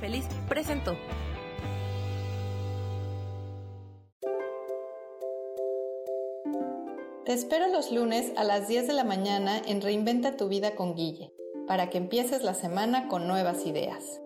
Feliz 0.03 0.27
presentó. 0.49 0.97
Te 7.25 7.33
espero 7.33 7.69
los 7.69 7.93
lunes 7.93 8.33
a 8.37 8.43
las 8.43 8.67
10 8.67 8.89
de 8.89 8.95
la 8.95 9.05
mañana 9.05 9.63
en 9.65 9.81
Reinventa 9.81 10.37
tu 10.37 10.49
vida 10.49 10.75
con 10.75 10.97
Guille, 10.97 11.33
para 11.69 11.89
que 11.89 11.99
empieces 11.99 12.43
la 12.43 12.55
semana 12.55 13.07
con 13.07 13.29
nuevas 13.29 13.65
ideas. 13.65 14.21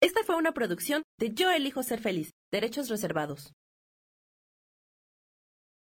Esta 0.00 0.22
fue 0.24 0.36
una 0.36 0.52
producción 0.52 1.02
de 1.18 1.34
Yo 1.34 1.50
elijo 1.50 1.82
ser 1.82 1.98
feliz, 1.98 2.30
derechos 2.52 2.88
reservados. 2.88 3.52